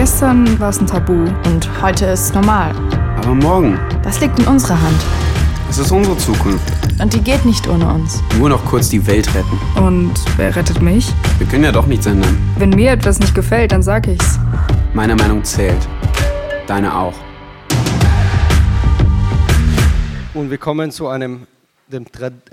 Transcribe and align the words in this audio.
Gestern 0.00 0.58
war 0.58 0.70
es 0.70 0.80
ein 0.80 0.86
Tabu 0.86 1.12
und 1.44 1.82
heute 1.82 2.06
ist 2.06 2.20
es 2.20 2.32
normal. 2.32 2.74
Aber 3.18 3.34
morgen, 3.34 3.78
Das 4.02 4.18
liegt 4.18 4.38
in 4.38 4.46
unserer 4.46 4.80
Hand. 4.80 4.96
es 5.68 5.76
ist 5.76 5.92
unsere 5.92 6.16
Zukunft. 6.16 6.72
Und 6.98 7.12
die 7.12 7.20
geht 7.20 7.44
nicht 7.44 7.68
ohne 7.68 7.86
uns. 7.86 8.22
Nur 8.38 8.48
noch 8.48 8.64
kurz 8.64 8.88
die 8.88 9.06
Welt 9.06 9.28
retten. 9.34 9.60
Und 9.78 10.14
wer 10.38 10.56
rettet 10.56 10.80
mich? 10.80 11.12
Wir 11.36 11.46
können 11.46 11.64
ja 11.64 11.72
doch 11.72 11.84
nichts 11.84 12.06
ändern. 12.06 12.38
Wenn 12.56 12.70
mir 12.70 12.92
etwas 12.92 13.18
nicht 13.20 13.34
gefällt, 13.34 13.72
dann 13.72 13.82
sag 13.82 14.08
ich's. 14.08 14.38
Meine 14.94 15.14
Meinung 15.16 15.44
zählt. 15.44 15.86
Deine 16.66 16.96
auch. 16.96 17.14
Und 20.32 20.50
wir 20.50 20.56
kommen 20.56 20.92
zu 20.92 21.08
einem, 21.08 21.46
dem, 21.88 22.06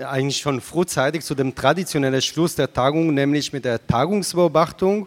eigentlich 0.06 0.36
schon 0.36 0.60
frühzeitig, 0.60 1.22
zu 1.24 1.34
dem 1.34 1.54
traditionellen 1.54 2.20
Schluss 2.20 2.56
der 2.56 2.70
Tagung, 2.70 3.14
nämlich 3.14 3.54
mit 3.54 3.64
der 3.64 3.86
Tagungsbeobachtung. 3.86 5.06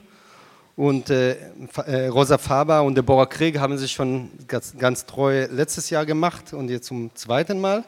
Und 0.81 1.11
äh, 1.11 1.37
äh, 1.85 2.07
Rosa 2.07 2.39
Faber 2.39 2.81
und 2.81 2.97
Deborah 2.97 3.27
Krieg 3.27 3.59
haben 3.59 3.77
sich 3.77 3.91
schon 3.91 4.31
ganz, 4.47 4.75
ganz 4.75 5.05
treu 5.05 5.45
letztes 5.51 5.91
Jahr 5.91 6.07
gemacht 6.07 6.53
und 6.53 6.71
jetzt 6.71 6.87
zum 6.87 7.11
zweiten 7.13 7.61
Mal. 7.61 7.83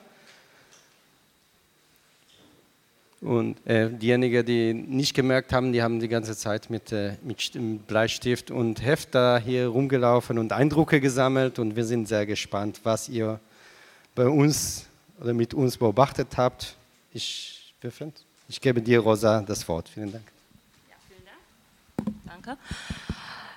Und 3.19 3.55
äh, 3.65 3.89
diejenigen, 3.89 4.45
die 4.45 4.75
nicht 4.75 5.15
gemerkt 5.15 5.53
haben, 5.53 5.73
die 5.73 5.81
haben 5.81 5.99
die 5.99 6.07
ganze 6.07 6.37
Zeit 6.37 6.69
mit, 6.69 6.91
äh, 6.91 7.15
mit 7.23 7.39
St- 7.39 7.59
mit 7.59 7.87
Bleistift 7.87 8.51
und 8.51 8.85
Heft 8.85 9.15
da 9.15 9.41
hier 9.43 9.69
rumgelaufen 9.69 10.37
und 10.37 10.53
Eindrücke 10.53 11.01
gesammelt. 11.01 11.57
Und 11.57 11.75
wir 11.75 11.85
sind 11.85 12.07
sehr 12.07 12.27
gespannt, 12.27 12.79
was 12.83 13.09
ihr 13.09 13.39
bei 14.13 14.27
uns 14.27 14.85
oder 15.19 15.33
mit 15.33 15.55
uns 15.55 15.77
beobachtet 15.77 16.37
habt. 16.37 16.75
Ich, 17.11 17.73
ich 18.47 18.61
gebe 18.61 18.83
dir, 18.83 18.99
Rosa, 18.99 19.41
das 19.41 19.67
Wort. 19.67 19.89
Vielen 19.89 20.11
Dank. 20.11 20.32
Danke. 22.43 22.59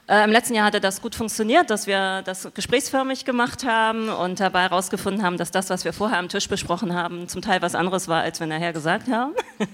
Äh, 0.08 0.24
Im 0.24 0.30
letzten 0.30 0.54
Jahr 0.54 0.66
hatte 0.66 0.80
das 0.80 1.02
gut 1.02 1.16
funktioniert, 1.16 1.70
dass 1.70 1.88
wir 1.88 2.22
das 2.22 2.48
gesprächsförmig 2.54 3.24
gemacht 3.24 3.64
haben 3.64 4.08
und 4.08 4.38
dabei 4.38 4.62
herausgefunden 4.62 5.24
haben, 5.24 5.36
dass 5.36 5.50
das, 5.50 5.68
was 5.70 5.84
wir 5.84 5.92
vorher 5.92 6.18
am 6.18 6.28
Tisch 6.28 6.48
besprochen 6.48 6.94
haben, 6.94 7.28
zum 7.28 7.42
Teil 7.42 7.60
was 7.62 7.74
anderes 7.74 8.06
war, 8.06 8.22
als 8.22 8.38
wir 8.38 8.46
nachher 8.46 8.72
gesagt 8.72 9.08
haben. 9.08 9.32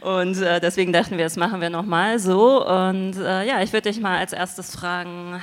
und 0.00 0.40
äh, 0.40 0.60
deswegen 0.60 0.92
dachten 0.92 1.18
wir, 1.18 1.24
das 1.24 1.36
machen 1.36 1.60
wir 1.60 1.70
nochmal 1.70 2.20
so. 2.20 2.64
Und 2.64 3.16
äh, 3.16 3.44
ja, 3.44 3.60
ich 3.62 3.72
würde 3.72 3.90
dich 3.90 4.00
mal 4.00 4.18
als 4.18 4.32
erstes 4.32 4.76
fragen, 4.76 5.42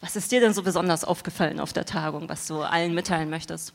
was 0.00 0.16
ist 0.16 0.32
dir 0.32 0.40
denn 0.40 0.54
so 0.54 0.62
besonders 0.62 1.04
aufgefallen 1.04 1.60
auf 1.60 1.74
der 1.74 1.84
Tagung, 1.84 2.30
was 2.30 2.46
du 2.46 2.62
allen 2.62 2.94
mitteilen 2.94 3.28
möchtest? 3.28 3.74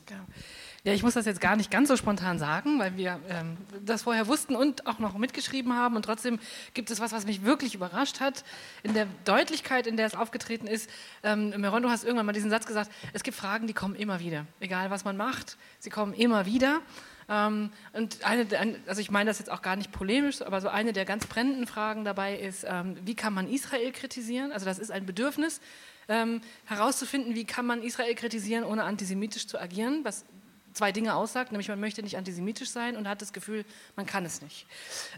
Ja, 0.84 0.92
ich 0.92 1.04
muss 1.04 1.14
das 1.14 1.26
jetzt 1.26 1.40
gar 1.40 1.54
nicht 1.54 1.70
ganz 1.70 1.88
so 1.88 1.96
spontan 1.96 2.40
sagen, 2.40 2.80
weil 2.80 2.96
wir 2.96 3.20
ähm, 3.28 3.56
das 3.86 4.02
vorher 4.02 4.26
wussten 4.26 4.56
und 4.56 4.88
auch 4.88 4.98
noch 4.98 5.16
mitgeschrieben 5.16 5.76
haben. 5.76 5.94
Und 5.94 6.04
trotzdem 6.04 6.40
gibt 6.74 6.90
es 6.90 6.98
was, 6.98 7.12
was 7.12 7.24
mich 7.24 7.44
wirklich 7.44 7.76
überrascht 7.76 8.18
hat. 8.18 8.42
In 8.82 8.92
der 8.92 9.06
Deutlichkeit, 9.24 9.86
in 9.86 9.96
der 9.96 10.06
es 10.06 10.16
aufgetreten 10.16 10.66
ist. 10.66 10.90
Ähm, 11.22 11.50
Meron, 11.50 11.84
du 11.84 11.88
hast 11.88 12.02
irgendwann 12.02 12.26
mal 12.26 12.32
diesen 12.32 12.50
Satz 12.50 12.66
gesagt, 12.66 12.90
es 13.12 13.22
gibt 13.22 13.36
Fragen, 13.36 13.68
die 13.68 13.74
kommen 13.74 13.94
immer 13.94 14.18
wieder. 14.18 14.44
Egal, 14.58 14.90
was 14.90 15.04
man 15.04 15.16
macht, 15.16 15.56
sie 15.78 15.88
kommen 15.88 16.14
immer 16.14 16.46
wieder. 16.46 16.80
Ähm, 17.28 17.70
und 17.92 18.24
eine, 18.24 18.44
also 18.88 19.00
ich 19.00 19.12
meine 19.12 19.30
das 19.30 19.38
jetzt 19.38 19.52
auch 19.52 19.62
gar 19.62 19.76
nicht 19.76 19.92
polemisch, 19.92 20.42
aber 20.42 20.60
so 20.60 20.68
eine 20.68 20.92
der 20.92 21.04
ganz 21.04 21.28
brennenden 21.28 21.68
Fragen 21.68 22.04
dabei 22.04 22.36
ist, 22.36 22.66
ähm, 22.68 22.96
wie 23.04 23.14
kann 23.14 23.32
man 23.32 23.48
Israel 23.48 23.92
kritisieren? 23.92 24.50
Also 24.50 24.66
das 24.66 24.80
ist 24.80 24.90
ein 24.90 25.06
Bedürfnis, 25.06 25.60
ähm, 26.08 26.40
herauszufinden, 26.64 27.36
wie 27.36 27.44
kann 27.44 27.66
man 27.66 27.84
Israel 27.84 28.16
kritisieren, 28.16 28.64
ohne 28.64 28.82
antisemitisch 28.82 29.46
zu 29.46 29.60
agieren, 29.60 30.00
was 30.02 30.24
zwei 30.74 30.92
Dinge 30.92 31.14
aussagt, 31.14 31.52
nämlich 31.52 31.68
man 31.68 31.80
möchte 31.80 32.02
nicht 32.02 32.16
antisemitisch 32.16 32.70
sein 32.70 32.96
und 32.96 33.08
hat 33.08 33.22
das 33.22 33.32
Gefühl, 33.32 33.64
man 33.96 34.06
kann 34.06 34.24
es 34.24 34.42
nicht. 34.42 34.66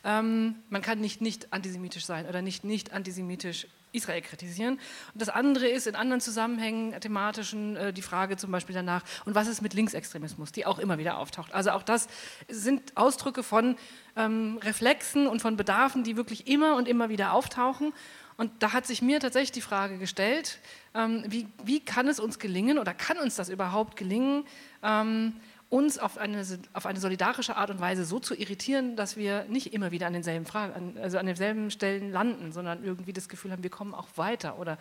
Ähm, 0.04 0.56
man 0.70 0.82
kann 0.82 1.00
nicht 1.00 1.20
nicht 1.20 1.52
antisemitisch 1.52 2.04
sein 2.04 2.26
oder 2.26 2.42
nicht 2.42 2.64
nicht 2.64 2.92
antisemitisch 2.92 3.66
Israel 3.94 4.20
kritisieren. 4.20 4.74
Und 5.12 5.22
das 5.22 5.28
andere 5.28 5.68
ist 5.68 5.86
in 5.86 5.94
anderen 5.94 6.20
Zusammenhängen, 6.20 7.00
thematischen, 7.00 7.76
äh, 7.76 7.92
die 7.92 8.02
Frage 8.02 8.36
zum 8.36 8.50
Beispiel 8.50 8.74
danach, 8.74 9.02
und 9.24 9.34
was 9.34 9.46
ist 9.46 9.62
mit 9.62 9.72
Linksextremismus, 9.72 10.52
die 10.52 10.66
auch 10.66 10.78
immer 10.78 10.98
wieder 10.98 11.18
auftaucht. 11.18 11.54
Also 11.54 11.70
auch 11.70 11.82
das 11.82 12.08
sind 12.48 12.96
Ausdrücke 12.96 13.42
von 13.42 13.76
ähm, 14.16 14.58
Reflexen 14.62 15.26
und 15.26 15.40
von 15.40 15.56
Bedarfen, 15.56 16.04
die 16.04 16.16
wirklich 16.16 16.48
immer 16.48 16.76
und 16.76 16.88
immer 16.88 17.08
wieder 17.08 17.32
auftauchen. 17.32 17.92
Und 18.36 18.50
da 18.62 18.72
hat 18.72 18.86
sich 18.86 19.00
mir 19.00 19.20
tatsächlich 19.20 19.52
die 19.52 19.60
Frage 19.60 19.98
gestellt, 19.98 20.58
wie, 20.94 21.48
wie 21.64 21.80
kann 21.80 22.06
es 22.08 22.20
uns 22.20 22.38
gelingen 22.38 22.78
oder 22.78 22.94
kann 22.94 23.18
uns 23.18 23.34
das 23.34 23.48
überhaupt 23.48 23.96
gelingen, 23.96 24.44
ähm, 24.82 25.34
uns 25.74 25.98
auf 25.98 26.18
eine, 26.18 26.44
auf 26.72 26.86
eine 26.86 27.00
solidarische 27.00 27.56
Art 27.56 27.70
und 27.70 27.80
Weise 27.80 28.04
so 28.04 28.20
zu 28.20 28.34
irritieren, 28.36 28.94
dass 28.94 29.16
wir 29.16 29.44
nicht 29.46 29.74
immer 29.74 29.90
wieder 29.90 30.06
an 30.06 30.12
denselben 30.12 30.46
Fragen, 30.46 30.96
also 31.02 31.18
an 31.18 31.26
denselben 31.26 31.70
Stellen 31.72 32.12
landen, 32.12 32.52
sondern 32.52 32.84
irgendwie 32.84 33.12
das 33.12 33.28
Gefühl 33.28 33.50
haben, 33.50 33.64
wir 33.64 33.70
kommen 33.70 33.92
auch 33.92 34.06
weiter 34.14 34.58
oder 34.60 34.78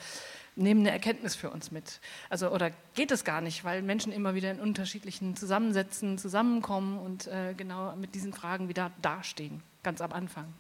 nehmen 0.56 0.81
eine 0.81 0.91
Erkenntnis 0.91 1.35
für 1.35 1.50
uns 1.50 1.72
mit. 1.72 2.00
Also 2.29 2.52
oder 2.52 2.69
geht 2.94 3.12
es 3.12 3.23
gar 3.23 3.41
nicht, 3.41 3.63
weil 3.63 3.81
Menschen 3.81 4.12
immer 4.12 4.35
wieder 4.35 4.52
in 4.52 4.59
unterschiedlichen 4.59 5.35
Zusammensätzen 5.35 6.19
zusammenkommen 6.19 7.00
und 7.00 7.25
äh, 7.25 7.56
genau 7.57 7.96
mit 7.96 8.13
diesen 8.13 8.31
Fragen 8.31 8.69
wieder 8.69 8.91
dastehen, 9.02 9.63
ganz 9.81 10.00
am 10.00 10.12
Anfang. 10.12 10.53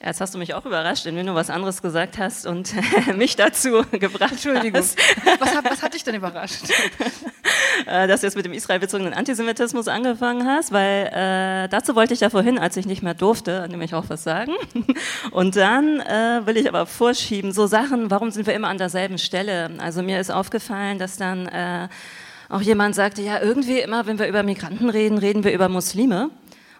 Ja. 0.00 0.08
Jetzt 0.08 0.20
hast 0.20 0.34
du 0.34 0.38
mich 0.38 0.52
auch 0.54 0.66
überrascht, 0.66 1.06
indem 1.06 1.26
du 1.26 1.34
was 1.34 1.48
anderes 1.48 1.80
gesagt 1.80 2.18
hast 2.18 2.46
und 2.46 2.74
mich 3.16 3.36
dazu 3.36 3.82
gebracht 3.92 4.32
Entschuldigung. 4.32 4.80
hast. 4.80 4.98
Was 5.38 5.50
was 5.64 5.82
hat 5.82 5.94
dich 5.94 6.04
denn 6.04 6.14
überrascht? 6.14 6.64
äh, 7.86 8.06
dass 8.06 8.20
du 8.20 8.26
jetzt 8.26 8.36
mit 8.36 8.44
dem 8.44 8.52
israelbezogenen 8.52 9.14
Antisemitismus 9.14 9.88
angefangen 9.88 10.46
hast, 10.46 10.72
weil 10.72 11.06
äh, 11.06 11.68
dazu 11.68 11.94
wollte 11.94 12.14
ich 12.14 12.20
ja 12.20 12.30
vorhin, 12.30 12.58
als 12.58 12.76
ich 12.76 12.86
nicht 12.86 13.02
mehr 13.02 13.14
durfte, 13.14 13.66
nämlich 13.70 13.94
auch 13.94 14.04
was 14.08 14.22
sagen. 14.22 14.52
Und 15.30 15.56
dann 15.56 16.00
äh, 16.00 16.42
will 16.44 16.56
ich 16.56 16.68
aber 16.68 16.86
vorschieben, 16.86 17.52
so 17.52 17.66
Sachen, 17.66 18.10
warum 18.10 18.30
sind 18.30 18.46
wir 18.46 18.54
immer 18.54 18.68
an 18.68 18.78
derselben 18.78 19.18
Stelle? 19.18 19.70
Also 19.78 20.02
mir 20.02 20.20
ist 20.20 20.30
aufgefallen, 20.30 20.98
dass 20.98 21.16
dann 21.16 21.46
äh, 21.46 21.88
auch 22.48 22.60
jemand 22.60 22.94
sagte, 22.94 23.22
ja, 23.22 23.40
irgendwie 23.40 23.80
immer, 23.80 24.06
wenn 24.06 24.18
wir 24.18 24.28
über 24.28 24.42
Migranten 24.42 24.90
reden, 24.90 25.18
reden 25.18 25.42
wir 25.42 25.52
über 25.52 25.68
Muslime. 25.68 26.30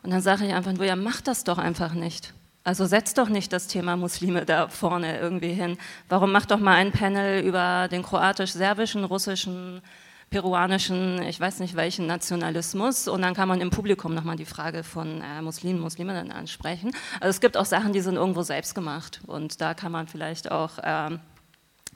Und 0.02 0.10
dann 0.12 0.20
sage 0.20 0.46
ich 0.46 0.52
einfach 0.52 0.72
nur, 0.72 0.84
ja, 0.84 0.96
mach 0.96 1.20
das 1.20 1.44
doch 1.44 1.58
einfach 1.58 1.94
nicht. 1.94 2.32
Also 2.66 2.84
setzt 2.84 3.16
doch 3.16 3.28
nicht 3.28 3.52
das 3.52 3.68
Thema 3.68 3.96
Muslime 3.96 4.44
da 4.44 4.66
vorne 4.66 5.20
irgendwie 5.20 5.52
hin. 5.52 5.78
Warum 6.08 6.32
macht 6.32 6.50
doch 6.50 6.58
mal 6.58 6.74
ein 6.74 6.90
Panel 6.90 7.44
über 7.44 7.86
den 7.88 8.02
kroatisch-serbischen, 8.02 9.04
russischen, 9.04 9.82
peruanischen, 10.30 11.22
ich 11.22 11.38
weiß 11.38 11.60
nicht 11.60 11.76
welchen 11.76 12.08
Nationalismus 12.08 13.06
und 13.06 13.22
dann 13.22 13.34
kann 13.34 13.46
man 13.46 13.60
im 13.60 13.70
Publikum 13.70 14.16
nochmal 14.16 14.34
die 14.34 14.46
Frage 14.46 14.82
von 14.82 15.22
äh, 15.22 15.42
Muslimen, 15.42 15.78
Musliminnen 15.80 16.32
ansprechen. 16.32 16.90
Also 17.20 17.30
es 17.30 17.40
gibt 17.40 17.56
auch 17.56 17.66
Sachen, 17.66 17.92
die 17.92 18.00
sind 18.00 18.16
irgendwo 18.16 18.42
selbst 18.42 18.74
gemacht 18.74 19.20
und 19.28 19.60
da 19.60 19.74
kann 19.74 19.92
man 19.92 20.08
vielleicht 20.08 20.50
auch 20.50 20.72
ähm, 20.82 21.20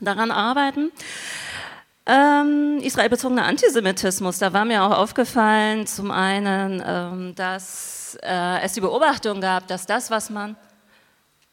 daran 0.00 0.30
arbeiten. 0.30 0.92
Ähm, 2.12 2.80
Israelbezogener 2.82 3.44
Antisemitismus, 3.44 4.40
da 4.40 4.52
war 4.52 4.64
mir 4.64 4.82
auch 4.82 4.98
aufgefallen, 4.98 5.86
zum 5.86 6.10
einen, 6.10 6.82
ähm, 6.84 7.34
dass 7.36 8.18
äh, 8.24 8.62
es 8.62 8.72
die 8.72 8.80
Beobachtung 8.80 9.40
gab, 9.40 9.68
dass 9.68 9.86
das, 9.86 10.10
was 10.10 10.28
man 10.28 10.56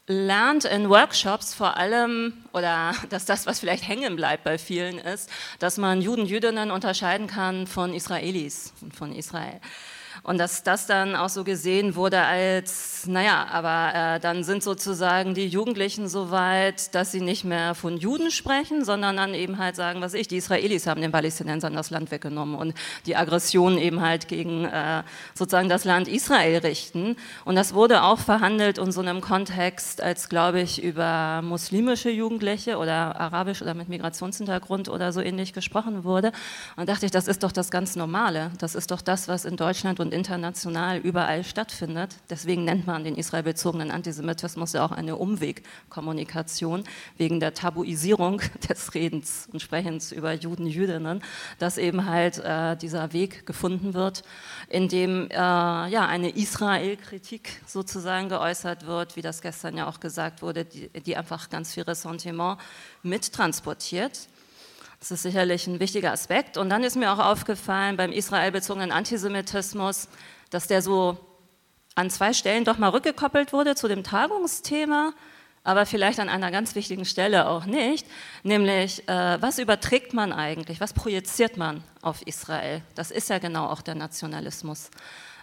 lernt 0.07 0.66
in 0.66 0.90
Workshops 0.90 1.53
vor 1.53 1.78
allem, 1.78 2.34
oder 2.53 2.94
dass 3.12 3.25
das, 3.25 3.46
was 3.46 3.59
vielleicht 3.59 3.88
hängen 3.88 4.16
bleibt 4.16 4.46
bei 4.46 4.57
vielen 4.57 4.97
ist, 4.97 5.29
dass 5.59 5.78
man 5.78 6.01
Juden, 6.01 6.25
Jüdinnen 6.25 6.72
unterscheiden 6.72 7.28
kann 7.28 7.67
von 7.67 7.94
Israelis 7.94 8.73
und 8.81 8.96
von 8.96 9.13
Israel. 9.13 9.62
Und 10.23 10.38
dass 10.38 10.63
das 10.63 10.88
dann 10.88 11.16
auch 11.16 11.29
so 11.29 11.44
gesehen 11.44 11.95
wurde 11.95 12.22
als, 12.22 13.05
naja, 13.07 13.47
aber 13.51 14.16
äh, 14.16 14.19
dann 14.19 14.44
sind 14.44 14.63
sozusagen 14.63 15.33
die 15.33 15.47
Jugendlichen 15.47 16.07
so 16.07 16.31
weit, 16.31 16.94
dass 16.95 17.11
sie 17.11 17.22
nicht 17.22 17.44
mehr 17.44 17.75
von 17.75 17.97
Juden 17.97 18.31
sprechen, 18.31 18.83
sondern 18.83 19.17
dann 19.17 19.33
eben 19.33 19.57
halt 19.57 19.75
sagen, 19.75 20.01
was 20.01 20.13
ich, 20.13 20.28
die 20.28 20.38
Israelis 20.38 20.88
haben 20.88 21.01
den 21.01 21.11
Palästinensern 21.11 21.73
das 21.73 21.89
Land 21.89 22.11
weggenommen 22.11 22.55
und 22.55 22.73
die 23.05 23.16
Aggression 23.16 23.78
eben 23.78 24.01
halt 24.01 24.28
gegen 24.28 24.66
äh, 24.66 25.03
sozusagen 25.33 25.69
das 25.69 25.85
Land 25.85 26.07
Israel 26.07 26.58
richten. 26.59 27.16
Und 27.46 27.55
das 27.55 27.73
wurde 27.73 28.03
auch 28.03 28.19
verhandelt 28.19 28.78
in 28.78 28.91
so 28.91 29.02
einem 29.02 29.22
Kontext, 29.22 30.02
als 30.02 30.29
glaube 30.29 30.61
ich 30.61 30.84
über 30.84 31.41
muslimische 31.41 32.09
Jugendliche 32.09 32.78
oder 32.78 33.19
arabisch 33.19 33.61
oder 33.61 33.73
mit 33.73 33.90
Migrationshintergrund 33.90 34.90
oder 34.90 35.11
so 35.11 35.22
ähnlich 35.22 35.53
gesprochen 35.53 36.03
wurde. 36.03 36.31
Und 36.75 36.90
dachte 36.90 37.05
ich, 37.05 37.11
das 37.11 37.28
ist 37.28 37.43
doch 37.43 37.52
das 37.52 37.72
ganz 37.72 37.96
Normale. 37.96 38.52
Das 38.59 38.75
ist 38.75 38.91
doch 38.91 39.02
das, 39.02 39.28
was 39.28 39.46
in 39.46 39.58
Deutschland 39.58 39.99
und 39.99 40.06
international 40.11 40.97
überall 40.97 41.43
stattfindet. 41.43 42.15
Deswegen 42.29 42.65
nennt 42.65 42.87
man 42.87 43.03
den 43.03 43.15
israelbezogenen 43.15 43.91
Antisemitismus 43.91 44.73
ja 44.73 44.85
auch 44.85 44.91
eine 44.91 45.15
Umwegkommunikation 45.15 46.83
wegen 47.17 47.39
der 47.39 47.53
Tabuisierung 47.53 48.41
des 48.69 48.93
Redens 48.93 49.47
und 49.51 49.61
Sprechens 49.61 50.11
über 50.11 50.33
Juden, 50.33 50.67
Jüdinnen, 50.67 51.23
dass 51.59 51.77
eben 51.77 52.05
halt 52.05 52.39
äh, 52.39 52.75
dieser 52.77 53.13
Weg 53.13 53.45
gefunden 53.45 53.93
wird, 53.93 54.23
in 54.69 54.87
dem 54.87 55.29
äh, 55.29 55.35
ja, 55.35 56.05
eine 56.07 56.29
Israel-Kritik 56.29 57.61
sozusagen 57.65 58.29
geäußert 58.29 58.85
wird, 58.85 59.15
wie 59.15 59.21
das 59.21 59.41
gestern 59.41 59.77
ja 59.77 59.87
auch 59.87 59.99
gesagt 59.99 60.41
wurde, 60.41 60.65
die, 60.65 60.89
die 60.89 61.17
einfach 61.17 61.49
ganz 61.49 61.73
viel 61.73 61.83
Ressentiment 61.83 62.59
mittransportiert. 63.03 64.27
Das 65.07 65.19
ist 65.19 65.23
sicherlich 65.23 65.65
ein 65.67 65.79
wichtiger 65.79 66.11
Aspekt. 66.11 66.57
Und 66.57 66.67
dann 66.69 66.83
ist 66.83 66.97
mir 66.97 67.13
auch 67.13 67.19
aufgefallen 67.19 67.95
beim 67.95 68.11
israelbezogenen 68.11 68.91
Antisemitismus, 68.91 70.09
dass 70.49 70.67
der 70.67 70.81
so 70.81 71.17
an 71.95 72.09
zwei 72.09 72.33
Stellen 72.33 72.65
doch 72.65 72.77
mal 72.77 72.89
rückgekoppelt 72.89 73.53
wurde 73.53 73.75
zu 73.75 73.87
dem 73.87 74.03
Tagungsthema. 74.03 75.13
aber 75.63 75.85
vielleicht 75.85 76.19
an 76.19 76.27
einer 76.27 76.51
ganz 76.51 76.75
wichtigen 76.75 77.05
Stelle 77.05 77.47
auch 77.47 77.63
nicht, 77.65 78.05
nämlich 78.43 79.07
äh, 79.07 79.41
was 79.41 79.59
überträgt 79.59 80.13
man 80.13 80.33
eigentlich, 80.33 80.81
was 80.81 80.91
projiziert 80.91 81.55
man 81.55 81.83
auf 82.01 82.21
Israel? 82.27 82.81
Das 82.95 83.09
ist 83.09 83.29
ja 83.29 83.39
genau 83.39 83.67
auch 83.67 83.81
der 83.81 83.95
Nationalismus. 83.95 84.89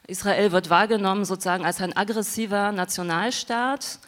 Israel 0.06 0.52
wird 0.52 0.68
wahrgenommen 0.68 1.24
sozusagen 1.24 1.64
als 1.64 1.80
ein 1.80 1.96
aggressiver 1.96 2.70
Nationalstaat, 2.72 3.98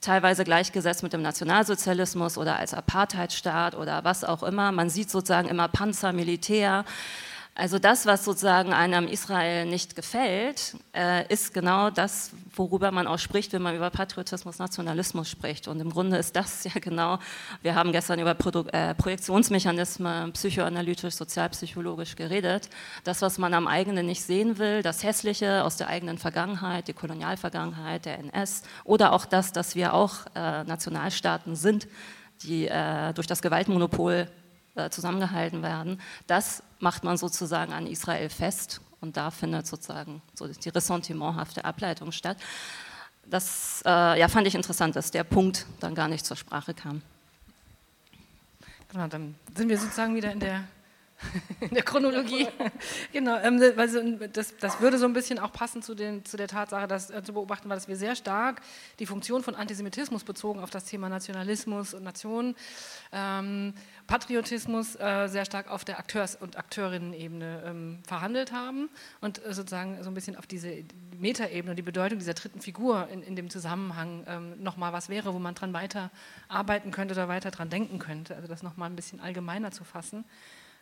teilweise 0.00 0.44
gleichgesetzt 0.44 1.02
mit 1.02 1.12
dem 1.12 1.22
Nationalsozialismus 1.22 2.38
oder 2.38 2.56
als 2.56 2.74
Apartheidstaat 2.74 3.74
oder 3.74 4.04
was 4.04 4.24
auch 4.24 4.42
immer. 4.42 4.72
Man 4.72 4.90
sieht 4.90 5.10
sozusagen 5.10 5.48
immer 5.48 5.68
Panzer, 5.68 6.12
Militär. 6.12 6.84
Also 7.60 7.78
das, 7.78 8.06
was 8.06 8.24
sozusagen 8.24 8.72
einem 8.72 9.06
Israel 9.06 9.66
nicht 9.66 9.94
gefällt, 9.94 10.76
äh, 10.96 11.30
ist 11.30 11.52
genau 11.52 11.90
das, 11.90 12.30
worüber 12.56 12.90
man 12.90 13.06
auch 13.06 13.18
spricht, 13.18 13.52
wenn 13.52 13.60
man 13.60 13.76
über 13.76 13.90
Patriotismus, 13.90 14.58
Nationalismus 14.58 15.28
spricht. 15.28 15.68
Und 15.68 15.78
im 15.78 15.90
Grunde 15.90 16.16
ist 16.16 16.34
das 16.34 16.64
ja 16.74 16.80
genau, 16.80 17.18
wir 17.60 17.74
haben 17.74 17.92
gestern 17.92 18.18
über 18.18 18.32
Produ 18.32 18.64
äh, 18.72 18.94
Projektionsmechanismen 18.94 20.32
psychoanalytisch, 20.32 21.12
sozialpsychologisch 21.12 22.16
geredet. 22.16 22.70
Das, 23.04 23.20
was 23.20 23.36
man 23.36 23.52
am 23.52 23.66
eigenen 23.66 24.06
nicht 24.06 24.22
sehen 24.22 24.56
will, 24.56 24.82
das 24.82 25.02
Hässliche 25.02 25.62
aus 25.62 25.76
der 25.76 25.88
eigenen 25.88 26.16
Vergangenheit, 26.16 26.88
die 26.88 26.94
Kolonialvergangenheit, 26.94 28.06
der 28.06 28.20
NS 28.20 28.62
oder 28.84 29.12
auch 29.12 29.26
das, 29.26 29.52
dass 29.52 29.74
wir 29.74 29.92
auch 29.92 30.14
äh, 30.34 30.64
Nationalstaaten 30.64 31.56
sind, 31.56 31.88
die 32.42 32.68
äh, 32.68 33.12
durch 33.12 33.26
das 33.26 33.42
Gewaltmonopol 33.42 34.28
zusammengehalten 34.88 35.62
werden, 35.62 36.00
das 36.26 36.62
macht 36.78 37.04
man 37.04 37.16
sozusagen 37.16 37.72
an 37.72 37.86
Israel 37.86 38.30
fest 38.30 38.80
und 39.00 39.16
da 39.16 39.30
findet 39.30 39.66
sozusagen 39.66 40.22
so 40.34 40.46
die 40.48 40.68
ressentimenthafte 40.68 41.64
Ableitung 41.64 42.12
statt. 42.12 42.38
Das 43.26 43.82
äh, 43.86 44.18
ja, 44.18 44.28
fand 44.28 44.46
ich 44.46 44.54
interessant, 44.54 44.96
dass 44.96 45.10
der 45.10 45.24
Punkt 45.24 45.66
dann 45.80 45.94
gar 45.94 46.08
nicht 46.08 46.24
zur 46.24 46.36
Sprache 46.36 46.74
kam. 46.74 47.02
Genau, 48.90 49.06
dann 49.06 49.36
sind 49.54 49.68
wir 49.68 49.78
sozusagen 49.78 50.16
wieder 50.16 50.32
in 50.32 50.40
der 50.40 50.64
in 51.60 51.74
der 51.74 51.82
Chronologie. 51.82 52.48
genau, 53.12 53.36
ähm, 53.38 53.60
also 53.76 54.00
das, 54.32 54.56
das, 54.56 54.80
würde 54.80 54.98
so 54.98 55.06
ein 55.06 55.12
bisschen 55.12 55.38
auch 55.38 55.52
passen 55.52 55.82
zu, 55.82 55.94
den, 55.94 56.24
zu 56.24 56.36
der 56.36 56.48
Tatsache, 56.48 56.86
dass 56.86 57.10
äh, 57.10 57.22
zu 57.22 57.32
beobachten 57.32 57.68
war, 57.68 57.76
dass 57.76 57.88
wir 57.88 57.96
sehr 57.96 58.16
stark 58.16 58.60
die 58.98 59.06
Funktion 59.06 59.42
von 59.42 59.54
Antisemitismus 59.54 60.24
bezogen 60.24 60.60
auf 60.60 60.70
das 60.70 60.84
Thema 60.84 61.08
Nationalismus 61.08 61.94
und 61.94 62.02
Nation, 62.02 62.54
ähm, 63.12 63.74
Patriotismus 64.06 64.96
äh, 64.96 65.28
sehr 65.28 65.44
stark 65.44 65.70
auf 65.70 65.84
der 65.84 65.98
Akteurs- 65.98 66.36
und 66.36 66.56
Akteurinnen-Ebene 66.56 67.62
ähm, 67.66 67.98
verhandelt 68.06 68.52
haben 68.52 68.88
und 69.20 69.44
äh, 69.44 69.52
sozusagen 69.52 70.02
so 70.02 70.10
ein 70.10 70.14
bisschen 70.14 70.36
auf 70.36 70.46
diese 70.46 70.84
Metaebene 71.18 71.74
die 71.74 71.82
Bedeutung 71.82 72.18
dieser 72.18 72.34
dritten 72.34 72.60
Figur 72.60 73.08
in, 73.12 73.22
in 73.22 73.36
dem 73.36 73.50
Zusammenhang 73.50 74.24
ähm, 74.26 74.62
nochmal 74.62 74.92
was 74.92 75.08
wäre, 75.08 75.34
wo 75.34 75.38
man 75.38 75.54
dran 75.54 75.72
weiter 75.72 76.10
arbeiten 76.48 76.90
könnte 76.90 77.14
oder 77.14 77.28
weiter 77.28 77.50
dran 77.50 77.68
denken 77.68 77.98
könnte. 77.98 78.34
Also 78.34 78.48
das 78.48 78.62
nochmal 78.62 78.88
ein 78.88 78.96
bisschen 78.96 79.20
allgemeiner 79.20 79.70
zu 79.70 79.84
fassen. 79.84 80.24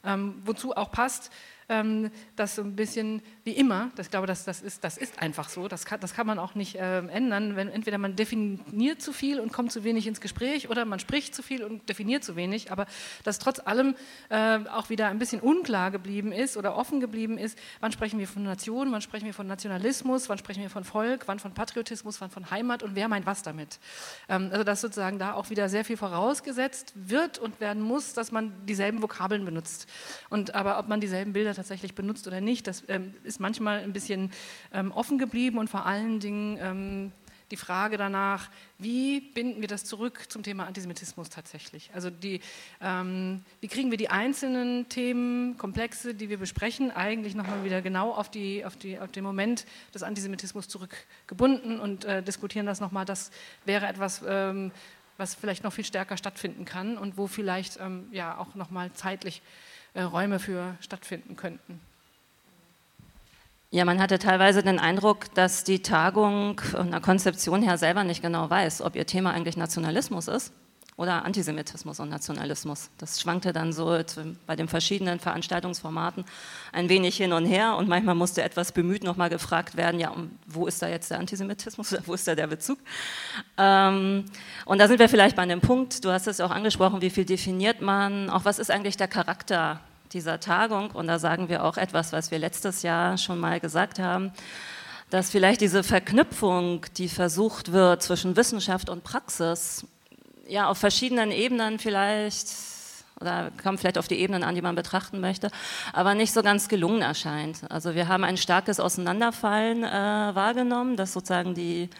Ähm, 0.04 0.40
wozu 0.44 0.76
auch 0.76 0.90
passt, 0.90 1.30
ähm, 1.68 2.10
das 2.36 2.54
so 2.54 2.62
ein 2.62 2.76
bisschen 2.76 3.22
wie 3.44 3.52
immer, 3.52 3.90
das, 3.96 4.06
ich 4.06 4.10
glaube, 4.10 4.26
das, 4.26 4.44
das, 4.44 4.60
ist, 4.60 4.84
das 4.84 4.96
ist 4.96 5.20
einfach 5.20 5.48
so, 5.48 5.68
das 5.68 5.84
kann, 5.84 6.00
das 6.00 6.14
kann 6.14 6.26
man 6.26 6.38
auch 6.38 6.54
nicht 6.54 6.76
ähm, 6.78 7.08
ändern, 7.08 7.56
wenn 7.56 7.68
entweder 7.68 7.98
man 7.98 8.16
definiert 8.16 9.02
zu 9.02 9.12
viel 9.12 9.40
und 9.40 9.52
kommt 9.52 9.72
zu 9.72 9.84
wenig 9.84 10.06
ins 10.06 10.20
Gespräch 10.20 10.70
oder 10.70 10.84
man 10.84 10.98
spricht 10.98 11.34
zu 11.34 11.42
viel 11.42 11.64
und 11.64 11.88
definiert 11.88 12.24
zu 12.24 12.36
wenig, 12.36 12.72
aber 12.72 12.86
dass 13.24 13.38
trotz 13.38 13.60
allem 13.60 13.94
äh, 14.30 14.58
auch 14.70 14.90
wieder 14.90 15.08
ein 15.08 15.18
bisschen 15.18 15.40
unklar 15.40 15.90
geblieben 15.90 16.32
ist 16.32 16.56
oder 16.56 16.76
offen 16.76 17.00
geblieben 17.00 17.38
ist, 17.38 17.58
wann 17.80 17.92
sprechen 17.92 18.18
wir 18.18 18.28
von 18.28 18.42
Nation, 18.42 18.90
wann 18.92 19.02
sprechen 19.02 19.26
wir 19.26 19.34
von 19.34 19.46
Nationalismus, 19.46 20.28
wann 20.28 20.38
sprechen 20.38 20.62
wir 20.62 20.70
von 20.70 20.84
Volk, 20.84 21.24
wann 21.26 21.38
von 21.38 21.52
Patriotismus, 21.52 22.20
wann 22.20 22.30
von 22.30 22.50
Heimat 22.50 22.82
und 22.82 22.94
wer 22.94 23.08
meint 23.08 23.26
was 23.26 23.42
damit. 23.42 23.78
Ähm, 24.28 24.48
also 24.50 24.64
dass 24.64 24.80
sozusagen 24.80 25.18
da 25.18 25.34
auch 25.34 25.50
wieder 25.50 25.68
sehr 25.68 25.84
viel 25.84 25.96
vorausgesetzt 25.96 26.92
wird 26.94 27.38
und 27.38 27.60
werden 27.60 27.82
muss, 27.82 28.14
dass 28.14 28.32
man 28.32 28.52
dieselben 28.66 29.02
Vokabeln 29.02 29.44
benutzt. 29.44 29.86
Und 30.30 30.54
aber 30.54 30.78
ob 30.78 30.88
man 30.88 31.00
dieselben 31.00 31.32
Bilder 31.32 31.57
tatsächlich 31.58 31.94
benutzt 31.94 32.26
oder 32.26 32.40
nicht, 32.40 32.66
das 32.66 32.84
ähm, 32.88 33.14
ist 33.24 33.40
manchmal 33.40 33.80
ein 33.80 33.92
bisschen 33.92 34.30
ähm, 34.72 34.92
offen 34.92 35.18
geblieben 35.18 35.58
und 35.58 35.68
vor 35.68 35.84
allen 35.86 36.20
Dingen 36.20 36.58
ähm, 36.60 37.12
die 37.50 37.56
Frage 37.56 37.96
danach, 37.96 38.50
wie 38.78 39.20
binden 39.20 39.60
wir 39.60 39.68
das 39.68 39.84
zurück 39.84 40.26
zum 40.28 40.42
Thema 40.42 40.66
Antisemitismus 40.66 41.30
tatsächlich? 41.30 41.90
Also 41.94 42.10
die, 42.10 42.40
ähm, 42.80 43.42
wie 43.60 43.68
kriegen 43.68 43.90
wir 43.90 43.98
die 43.98 44.10
einzelnen 44.10 44.88
Themenkomplexe, 44.88 46.14
die 46.14 46.28
wir 46.28 46.38
besprechen, 46.38 46.90
eigentlich 46.90 47.34
nochmal 47.34 47.64
wieder 47.64 47.80
genau 47.80 48.12
auf, 48.12 48.30
die, 48.30 48.64
auf, 48.64 48.76
die, 48.76 48.98
auf 48.98 49.10
den 49.12 49.24
Moment 49.24 49.64
des 49.94 50.02
Antisemitismus 50.02 50.68
zurückgebunden 50.68 51.80
und 51.80 52.04
äh, 52.04 52.22
diskutieren 52.22 52.66
das 52.66 52.80
nochmal. 52.80 53.04
Das 53.04 53.30
wäre 53.64 53.86
etwas, 53.86 54.22
ähm, 54.26 54.70
was 55.16 55.34
vielleicht 55.34 55.64
noch 55.64 55.72
viel 55.72 55.84
stärker 55.84 56.16
stattfinden 56.16 56.64
kann 56.64 56.98
und 56.98 57.16
wo 57.16 57.26
vielleicht 57.26 57.78
ähm, 57.80 58.08
ja 58.12 58.36
auch 58.38 58.54
nochmal 58.54 58.92
zeitlich 58.92 59.42
äh, 59.94 60.02
Räume 60.02 60.38
für 60.38 60.76
stattfinden 60.80 61.36
könnten. 61.36 61.80
Ja, 63.70 63.84
man 63.84 64.00
hatte 64.00 64.18
teilweise 64.18 64.62
den 64.62 64.78
Eindruck, 64.78 65.34
dass 65.34 65.62
die 65.62 65.82
Tagung 65.82 66.58
von 66.58 66.90
der 66.90 67.00
Konzeption 67.00 67.62
her 67.62 67.76
selber 67.76 68.02
nicht 68.02 68.22
genau 68.22 68.48
weiß, 68.48 68.80
ob 68.80 68.96
ihr 68.96 69.06
Thema 69.06 69.32
eigentlich 69.32 69.58
Nationalismus 69.58 70.26
ist 70.26 70.52
oder 70.98 71.24
Antisemitismus 71.24 72.00
und 72.00 72.08
Nationalismus. 72.08 72.90
Das 72.98 73.20
schwankte 73.20 73.52
dann 73.52 73.72
so 73.72 73.96
bei 74.46 74.56
den 74.56 74.66
verschiedenen 74.66 75.20
Veranstaltungsformaten 75.20 76.24
ein 76.72 76.88
wenig 76.88 77.16
hin 77.16 77.32
und 77.32 77.46
her 77.46 77.76
und 77.76 77.88
manchmal 77.88 78.16
musste 78.16 78.42
etwas 78.42 78.72
bemüht 78.72 79.04
nochmal 79.04 79.30
gefragt 79.30 79.76
werden, 79.76 80.00
ja, 80.00 80.12
wo 80.48 80.66
ist 80.66 80.82
da 80.82 80.88
jetzt 80.88 81.12
der 81.12 81.20
Antisemitismus 81.20 81.92
oder 81.94 82.02
wo 82.04 82.14
ist 82.14 82.26
da 82.26 82.34
der 82.34 82.48
Bezug? 82.48 82.80
Ähm, 83.56 84.24
und 84.64 84.78
da 84.78 84.88
sind 84.88 84.98
wir 84.98 85.08
vielleicht 85.08 85.36
bei 85.36 85.42
einem 85.42 85.60
Punkt, 85.60 86.04
du 86.04 86.10
hast 86.10 86.26
es 86.26 86.40
auch 86.40 86.50
angesprochen, 86.50 87.00
wie 87.00 87.10
viel 87.10 87.24
definiert 87.24 87.80
man, 87.80 88.28
auch 88.28 88.44
was 88.44 88.58
ist 88.58 88.70
eigentlich 88.72 88.96
der 88.96 89.08
Charakter 89.08 89.80
dieser 90.12 90.40
Tagung 90.40 90.90
und 90.90 91.06
da 91.06 91.20
sagen 91.20 91.48
wir 91.48 91.62
auch 91.64 91.76
etwas, 91.76 92.12
was 92.12 92.32
wir 92.32 92.40
letztes 92.40 92.82
Jahr 92.82 93.16
schon 93.18 93.38
mal 93.38 93.60
gesagt 93.60 94.00
haben, 94.00 94.32
dass 95.10 95.30
vielleicht 95.30 95.60
diese 95.60 95.84
Verknüpfung, 95.84 96.84
die 96.96 97.08
versucht 97.08 97.70
wird 97.70 98.02
zwischen 98.02 98.34
Wissenschaft 98.34 98.90
und 98.90 99.04
Praxis, 99.04 99.86
ja 100.48 100.68
auf 100.68 100.78
verschiedenen 100.78 101.30
Ebenen 101.30 101.78
vielleicht 101.78 102.48
oder 103.20 103.50
kommt 103.62 103.80
vielleicht 103.80 103.98
auf 103.98 104.08
die 104.08 104.18
Ebenen 104.20 104.44
an, 104.44 104.54
die 104.54 104.62
man 104.62 104.74
betrachten 104.74 105.20
möchte, 105.20 105.50
aber 105.92 106.14
nicht 106.14 106.32
so 106.32 106.42
ganz 106.42 106.68
gelungen 106.68 107.02
erscheint. 107.02 107.60
Also 107.68 107.94
wir 107.94 108.06
haben 108.06 108.24
ein 108.24 108.36
starkes 108.36 108.78
Auseinanderfallen 108.78 109.82
äh, 109.82 110.34
wahrgenommen, 110.34 110.96
dass 110.96 111.12
sozusagen 111.12 111.54
die 111.54 111.90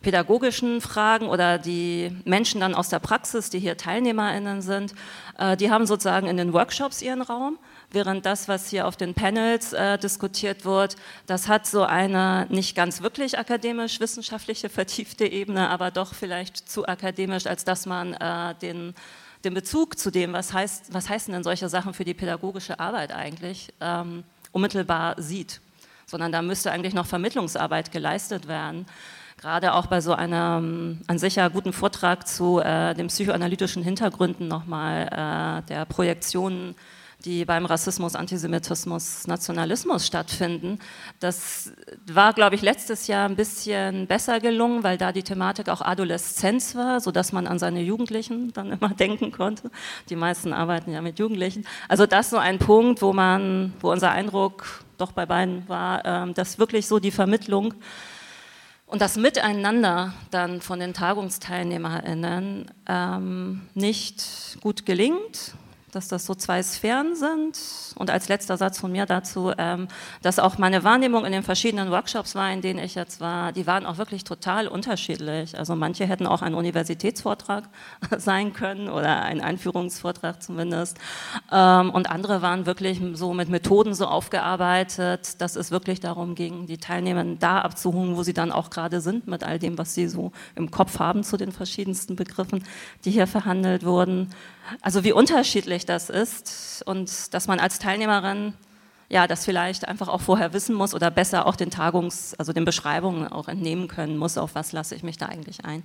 pädagogischen 0.00 0.80
Fragen 0.80 1.26
oder 1.26 1.58
die 1.58 2.16
Menschen 2.24 2.60
dann 2.60 2.74
aus 2.74 2.88
der 2.88 2.98
Praxis, 2.98 3.50
die 3.50 3.58
hier 3.58 3.76
TeilnehmerInnen 3.76 4.62
sind, 4.62 4.94
äh, 5.38 5.56
die 5.56 5.70
haben 5.70 5.86
sozusagen 5.86 6.28
in 6.28 6.36
den 6.36 6.52
Workshops 6.52 7.02
ihren 7.02 7.22
Raum, 7.22 7.58
während 7.94 8.26
das, 8.26 8.48
was 8.48 8.68
hier 8.68 8.86
auf 8.86 8.96
den 8.96 9.14
Panels 9.14 9.72
äh, 9.72 9.98
diskutiert 9.98 10.64
wird, 10.64 10.96
das 11.26 11.48
hat 11.48 11.66
so 11.66 11.84
eine 11.84 12.46
nicht 12.50 12.74
ganz 12.74 13.00
wirklich 13.00 13.38
akademisch-wissenschaftliche 13.38 14.68
vertiefte 14.68 15.26
Ebene, 15.26 15.70
aber 15.70 15.90
doch 15.90 16.14
vielleicht 16.14 16.68
zu 16.68 16.86
akademisch, 16.86 17.46
als 17.46 17.64
dass 17.64 17.86
man 17.86 18.14
äh, 18.14 18.54
den 18.60 18.94
den 19.44 19.52
Bezug 19.52 19.98
zu 19.98 20.10
dem, 20.10 20.32
was, 20.32 20.54
heißt, 20.54 20.94
was 20.94 21.10
heißen 21.10 21.30
denn 21.30 21.44
solche 21.44 21.68
Sachen 21.68 21.92
für 21.92 22.06
die 22.06 22.14
pädagogische 22.14 22.80
Arbeit 22.80 23.12
eigentlich, 23.12 23.74
ähm, 23.78 24.24
unmittelbar 24.52 25.16
sieht. 25.18 25.60
Sondern 26.06 26.32
da 26.32 26.40
müsste 26.40 26.72
eigentlich 26.72 26.94
noch 26.94 27.04
Vermittlungsarbeit 27.04 27.92
geleistet 27.92 28.48
werden 28.48 28.86
gerade 29.44 29.74
auch 29.74 29.86
bei 29.86 30.00
so 30.00 30.14
einem 30.14 31.00
an 31.06 31.18
sich 31.18 31.36
ja 31.36 31.48
guten 31.48 31.74
Vortrag 31.74 32.26
zu 32.26 32.60
äh, 32.60 32.94
den 32.94 33.08
psychoanalytischen 33.08 33.82
Hintergründen 33.82 34.48
nochmal 34.48 35.06
äh, 35.08 35.68
der 35.68 35.84
Projektionen, 35.84 36.74
die 37.24 37.44
beim 37.44 37.64
Rassismus, 37.64 38.14
Antisemitismus, 38.14 39.26
Nationalismus 39.26 40.06
stattfinden. 40.06 40.78
Das 41.20 41.72
war, 42.06 42.32
glaube 42.32 42.54
ich, 42.54 42.62
letztes 42.62 43.06
Jahr 43.06 43.28
ein 43.28 43.36
bisschen 43.36 44.06
besser 44.06 44.40
gelungen, 44.40 44.82
weil 44.82 44.98
da 44.98 45.12
die 45.12 45.22
Thematik 45.22 45.68
auch 45.68 45.80
Adoleszenz 45.80 46.74
war, 46.74 47.00
sodass 47.00 47.32
man 47.32 47.46
an 47.46 47.58
seine 47.58 47.80
Jugendlichen 47.80 48.52
dann 48.52 48.72
immer 48.72 48.88
denken 48.98 49.32
konnte. 49.32 49.70
Die 50.08 50.16
meisten 50.16 50.52
arbeiten 50.52 50.92
ja 50.92 51.00
mit 51.00 51.18
Jugendlichen. 51.18 51.66
Also 51.88 52.06
das 52.06 52.30
so 52.30 52.36
ein 52.36 52.58
Punkt, 52.58 53.00
wo 53.00 53.12
man, 53.12 53.72
wo 53.80 53.90
unser 53.90 54.10
Eindruck 54.10 54.84
doch 54.98 55.12
bei 55.12 55.26
beiden 55.26 55.68
war, 55.68 56.04
äh, 56.04 56.32
dass 56.32 56.58
wirklich 56.58 56.86
so 56.86 56.98
die 56.98 57.10
Vermittlung 57.10 57.74
und 58.86 59.00
das 59.00 59.16
Miteinander 59.16 60.12
dann 60.30 60.60
von 60.60 60.78
den 60.78 60.92
TagungsteilnehmerInnen 60.92 62.70
ähm, 62.86 63.62
nicht 63.74 64.58
gut 64.60 64.86
gelingt. 64.86 65.54
Dass 65.94 66.08
das 66.08 66.26
so 66.26 66.34
zwei 66.34 66.62
Sphären 66.62 67.14
sind. 67.16 67.58
Und 67.96 68.10
als 68.10 68.28
letzter 68.28 68.56
Satz 68.56 68.78
von 68.78 68.92
mir 68.92 69.06
dazu, 69.06 69.52
ähm, 69.56 69.88
dass 70.22 70.38
auch 70.38 70.58
meine 70.58 70.84
Wahrnehmung 70.84 71.24
in 71.24 71.32
den 71.32 71.42
verschiedenen 71.42 71.90
Workshops 71.90 72.34
war, 72.34 72.52
in 72.52 72.60
denen 72.60 72.78
ich 72.78 72.94
jetzt 72.94 73.20
war, 73.20 73.52
die 73.52 73.66
waren 73.66 73.86
auch 73.86 73.98
wirklich 73.98 74.24
total 74.24 74.68
unterschiedlich. 74.68 75.58
Also 75.58 75.76
manche 75.76 76.06
hätten 76.06 76.26
auch 76.26 76.42
ein 76.42 76.54
Universitätsvortrag 76.54 77.64
sein 78.18 78.52
können 78.52 78.88
oder 78.88 79.22
ein 79.22 79.40
Einführungsvortrag 79.40 80.42
zumindest. 80.42 80.98
Ähm, 81.52 81.90
und 81.90 82.10
andere 82.10 82.42
waren 82.42 82.66
wirklich 82.66 83.00
so 83.14 83.34
mit 83.34 83.48
Methoden 83.48 83.94
so 83.94 84.06
aufgearbeitet, 84.06 85.40
dass 85.40 85.56
es 85.56 85.70
wirklich 85.70 86.00
darum 86.00 86.34
ging, 86.34 86.66
die 86.66 86.78
Teilnehmer 86.78 87.24
da 87.38 87.60
abzuholen, 87.60 88.16
wo 88.16 88.22
sie 88.22 88.34
dann 88.34 88.52
auch 88.52 88.70
gerade 88.70 89.00
sind, 89.00 89.26
mit 89.26 89.44
all 89.44 89.58
dem, 89.58 89.78
was 89.78 89.94
sie 89.94 90.08
so 90.08 90.32
im 90.54 90.70
Kopf 90.70 90.98
haben 90.98 91.22
zu 91.22 91.36
den 91.36 91.52
verschiedensten 91.52 92.16
Begriffen, 92.16 92.64
die 93.04 93.10
hier 93.10 93.26
verhandelt 93.26 93.84
wurden. 93.84 94.30
Also 94.80 95.04
wie 95.04 95.12
unterschiedlich 95.12 95.86
das 95.86 96.10
ist 96.10 96.82
und 96.86 97.34
dass 97.34 97.46
man 97.46 97.60
als 97.60 97.78
Teilnehmerin 97.78 98.54
ja, 99.08 99.26
das 99.26 99.44
vielleicht 99.44 99.86
einfach 99.86 100.08
auch 100.08 100.20
vorher 100.20 100.52
wissen 100.52 100.74
muss 100.74 100.94
oder 100.94 101.10
besser 101.10 101.46
auch 101.46 101.56
den 101.56 101.70
Tagungs-, 101.70 102.34
also 102.38 102.52
den 102.52 102.64
Beschreibungen 102.64 103.28
auch 103.28 103.48
entnehmen 103.48 103.88
können 103.88 104.16
muss, 104.16 104.38
auf 104.38 104.54
was 104.54 104.72
lasse 104.72 104.94
ich 104.94 105.02
mich 105.02 105.18
da 105.18 105.26
eigentlich 105.26 105.64
ein. 105.64 105.82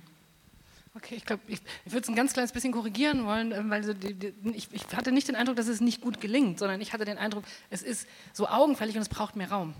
Okay, 0.96 1.14
ich 1.14 1.24
glaube, 1.24 1.42
ich, 1.46 1.60
ich 1.84 1.92
würde 1.92 2.02
es 2.02 2.08
ein 2.08 2.16
ganz 2.16 2.32
kleines 2.32 2.50
bisschen 2.50 2.72
korrigieren 2.72 3.24
wollen, 3.24 3.52
ähm, 3.52 3.70
weil 3.70 3.84
so 3.84 3.94
die, 3.94 4.14
die, 4.14 4.34
ich, 4.54 4.68
ich, 4.72 4.84
hatte 4.96 5.12
nicht 5.12 5.28
den 5.28 5.36
Eindruck, 5.36 5.54
dass 5.54 5.68
es 5.68 5.80
nicht 5.80 6.00
gut 6.00 6.20
gelingt, 6.20 6.58
sondern 6.58 6.80
ich 6.80 6.92
hatte 6.92 7.04
den 7.04 7.16
Eindruck, 7.16 7.44
es 7.70 7.82
ist 7.82 8.08
so 8.32 8.48
augenfällig 8.48 8.96
und 8.96 9.02
es 9.02 9.08
braucht 9.08 9.36
mehr 9.36 9.50
Raum. 9.50 9.74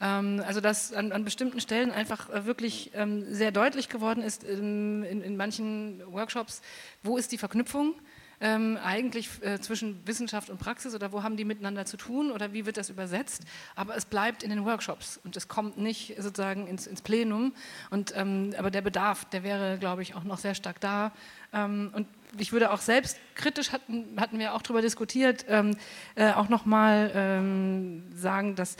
Ähm, 0.00 0.42
also 0.44 0.60
dass 0.60 0.92
an, 0.92 1.12
an, 1.12 1.24
bestimmten 1.24 1.60
Stellen 1.60 1.92
einfach 1.92 2.28
äh, 2.30 2.46
wirklich 2.46 2.90
ähm, 2.94 3.32
sehr 3.32 3.52
deutlich 3.52 3.88
geworden 3.88 4.24
ist 4.24 4.42
in, 4.42 5.04
in, 5.04 5.22
in 5.22 5.36
manchen 5.36 6.02
Workshops, 6.12 6.62
wo 7.04 7.16
ist 7.16 7.30
die 7.30 7.38
Verknüpfung 7.38 7.94
ähm, 8.40 8.78
eigentlich 8.82 9.28
äh, 9.42 9.60
zwischen 9.60 10.06
Wissenschaft 10.06 10.50
und 10.50 10.58
Praxis 10.58 10.94
oder 10.94 11.12
wo 11.12 11.22
haben 11.22 11.36
die 11.36 11.44
miteinander 11.44 11.84
zu 11.84 11.96
tun 11.96 12.30
oder 12.32 12.52
wie 12.52 12.66
wird 12.66 12.76
das 12.76 12.90
übersetzt. 12.90 13.42
Aber 13.76 13.96
es 13.96 14.04
bleibt 14.04 14.42
in 14.42 14.50
den 14.50 14.64
Workshops 14.64 15.20
und 15.24 15.36
es 15.36 15.48
kommt 15.48 15.78
nicht 15.78 16.14
sozusagen 16.18 16.66
ins, 16.66 16.86
ins 16.86 17.02
Plenum. 17.02 17.52
Und, 17.90 18.14
ähm, 18.16 18.54
aber 18.58 18.70
der 18.70 18.80
Bedarf, 18.80 19.24
der 19.26 19.42
wäre, 19.42 19.78
glaube 19.78 20.02
ich, 20.02 20.14
auch 20.14 20.24
noch 20.24 20.38
sehr 20.38 20.54
stark 20.54 20.80
da. 20.80 21.12
Ähm, 21.52 21.90
und 21.94 22.06
ich 22.38 22.52
würde 22.52 22.70
auch 22.70 22.80
selbst 22.80 23.18
kritisch, 23.34 23.72
hatten, 23.72 24.16
hatten 24.18 24.38
wir 24.38 24.54
auch 24.54 24.62
darüber 24.62 24.82
diskutiert, 24.82 25.44
ähm, 25.48 25.76
äh, 26.14 26.32
auch 26.32 26.48
nochmal 26.48 27.10
ähm, 27.14 28.04
sagen, 28.14 28.54
dass 28.54 28.76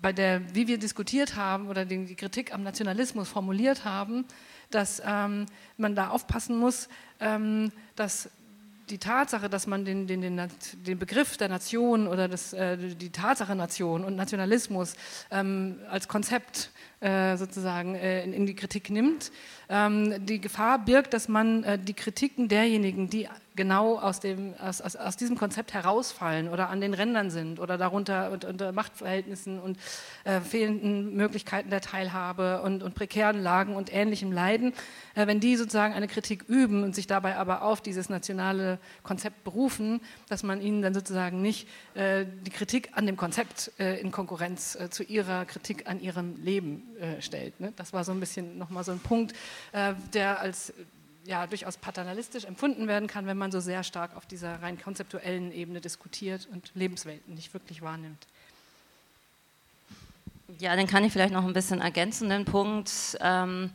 bei 0.00 0.12
der, 0.12 0.54
wie 0.54 0.68
wir 0.68 0.78
diskutiert 0.78 1.36
haben 1.36 1.68
oder 1.68 1.84
die 1.84 2.14
Kritik 2.14 2.54
am 2.54 2.62
Nationalismus 2.62 3.28
formuliert 3.28 3.84
haben, 3.84 4.24
dass 4.70 5.02
ähm, 5.04 5.46
man 5.76 5.94
da 5.94 6.10
aufpassen 6.10 6.56
muss, 6.56 6.88
ähm, 7.20 7.72
dass 7.96 8.30
die 8.90 8.98
Tatsache, 8.98 9.48
dass 9.48 9.66
man 9.66 9.84
den, 9.84 10.06
den, 10.06 10.20
den, 10.20 10.40
den 10.72 10.98
Begriff 10.98 11.36
der 11.36 11.48
Nation 11.48 12.06
oder 12.06 12.28
das, 12.28 12.52
äh, 12.52 12.76
die 12.76 13.10
Tatsache 13.10 13.54
Nation 13.54 14.04
und 14.04 14.16
Nationalismus 14.16 14.94
ähm, 15.30 15.78
als 15.90 16.08
Konzept 16.08 16.70
äh, 17.00 17.36
sozusagen 17.36 17.94
äh, 17.94 18.24
in, 18.24 18.32
in, 18.32 18.46
die 18.46 18.54
Kritik 18.54 18.90
nimmt, 18.90 19.30
ähm, 19.68 20.24
die 20.26 20.40
Gefahr 20.40 20.84
birgt, 20.84 21.14
dass 21.14 21.28
man 21.28 21.64
äh, 21.64 21.78
die 21.78 21.94
Kritiken 21.94 22.48
derjenigen, 22.48 23.08
die 23.08 23.28
genau 23.58 23.98
aus, 23.98 24.20
dem, 24.20 24.54
aus, 24.58 24.80
aus, 24.80 24.96
aus, 24.96 25.16
diesem 25.16 25.36
Konzept 25.36 25.74
herausfallen 25.74 26.48
oder 26.48 26.70
an 26.70 26.80
den 26.80 26.94
Rändern 26.94 27.28
sind 27.30 27.58
oder 27.58 27.76
darunter 27.76 28.30
und, 28.30 28.44
unter 28.44 28.72
Machtverhältnissen 28.72 29.58
und 29.58 29.78
äh, 30.22 30.40
fehlenden 30.40 31.14
Möglichkeiten 31.14 31.68
der 31.68 31.80
Teilhabe 31.80 32.62
und, 32.62 32.82
und 32.84 32.94
prekären 32.94 33.42
Lagen 33.42 33.74
und 33.74 33.92
ähnlichem 33.92 34.30
Leiden, 34.30 34.72
äh, 35.16 35.26
wenn 35.26 35.40
die 35.40 35.56
sozusagen 35.56 35.92
eine 35.92 36.06
Kritik 36.06 36.44
üben 36.48 36.84
und 36.84 36.94
sich 36.94 37.08
dabei 37.08 37.36
aber 37.36 37.62
auf 37.62 37.80
dieses 37.80 38.08
nationale 38.08 38.78
Konzept 39.02 39.42
berufen, 39.42 40.00
dass 40.28 40.44
man 40.44 40.60
ihnen 40.60 40.80
dann 40.80 40.94
sozusagen 40.94 41.42
nicht 41.42 41.68
äh, 41.94 42.26
die 42.46 42.50
Kritik 42.50 42.90
an 42.92 43.06
dem 43.06 43.16
Konzept 43.16 43.72
äh, 43.80 44.00
in 44.00 44.12
Konkurrenz 44.12 44.76
äh, 44.76 44.88
zu 44.88 45.02
ihrer 45.02 45.44
Kritik 45.46 45.90
an 45.90 46.00
ihrem 46.00 46.36
Leben 46.42 46.96
äh, 47.00 47.20
stellt. 47.20 47.58
Ne? 47.58 47.72
Das 47.74 47.92
war 47.92 48.04
so 48.04 48.12
ein 48.12 48.20
bisschen 48.20 48.56
nochmal 48.56 48.84
so 48.84 48.92
ein 48.92 49.00
Punkt, 49.00 49.34
der 50.14 50.40
als 50.40 50.72
ja, 51.28 51.46
durchaus 51.46 51.76
paternalistisch 51.76 52.46
empfunden 52.46 52.88
werden 52.88 53.06
kann, 53.06 53.26
wenn 53.26 53.36
man 53.36 53.52
so 53.52 53.60
sehr 53.60 53.84
stark 53.84 54.16
auf 54.16 54.24
dieser 54.24 54.62
rein 54.62 54.80
konzeptuellen 54.80 55.52
Ebene 55.52 55.82
diskutiert 55.82 56.48
und 56.50 56.70
Lebenswelten 56.74 57.34
nicht 57.34 57.52
wirklich 57.52 57.82
wahrnimmt. 57.82 58.26
Ja, 60.58 60.74
dann 60.74 60.86
kann 60.86 61.04
ich 61.04 61.12
vielleicht 61.12 61.34
noch 61.34 61.44
ein 61.44 61.52
bisschen 61.52 61.82
ergänzen, 61.82 62.30
den 62.30 62.46
Punkt, 62.46 63.18
ähm, 63.20 63.70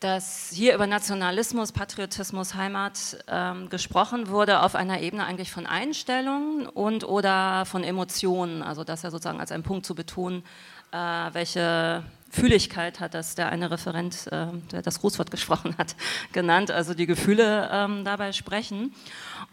dass 0.00 0.50
hier 0.52 0.74
über 0.74 0.86
Nationalismus, 0.86 1.72
Patriotismus, 1.72 2.54
Heimat 2.54 3.24
ähm, 3.28 3.70
gesprochen 3.70 4.28
wurde 4.28 4.60
auf 4.60 4.74
einer 4.74 5.00
Ebene 5.00 5.24
eigentlich 5.24 5.50
von 5.50 5.64
Einstellungen 5.64 6.66
und 6.66 7.04
oder 7.04 7.64
von 7.64 7.82
Emotionen, 7.82 8.62
also 8.62 8.84
das 8.84 9.00
ja 9.00 9.10
sozusagen 9.10 9.40
als 9.40 9.52
ein 9.52 9.62
Punkt 9.62 9.86
zu 9.86 9.94
betonen, 9.94 10.44
äh, 10.90 10.96
welche 11.32 12.04
Fühligkeit 12.34 12.98
hat 12.98 13.12
das 13.12 13.34
der 13.34 13.50
eine 13.50 13.70
Referent, 13.70 14.26
äh, 14.32 14.46
der 14.72 14.80
das 14.80 15.00
Grußwort 15.00 15.30
gesprochen 15.30 15.74
hat, 15.76 15.94
genannt, 16.32 16.70
also 16.70 16.94
die 16.94 17.04
Gefühle 17.04 17.68
ähm, 17.70 18.04
dabei 18.06 18.32
sprechen. 18.32 18.94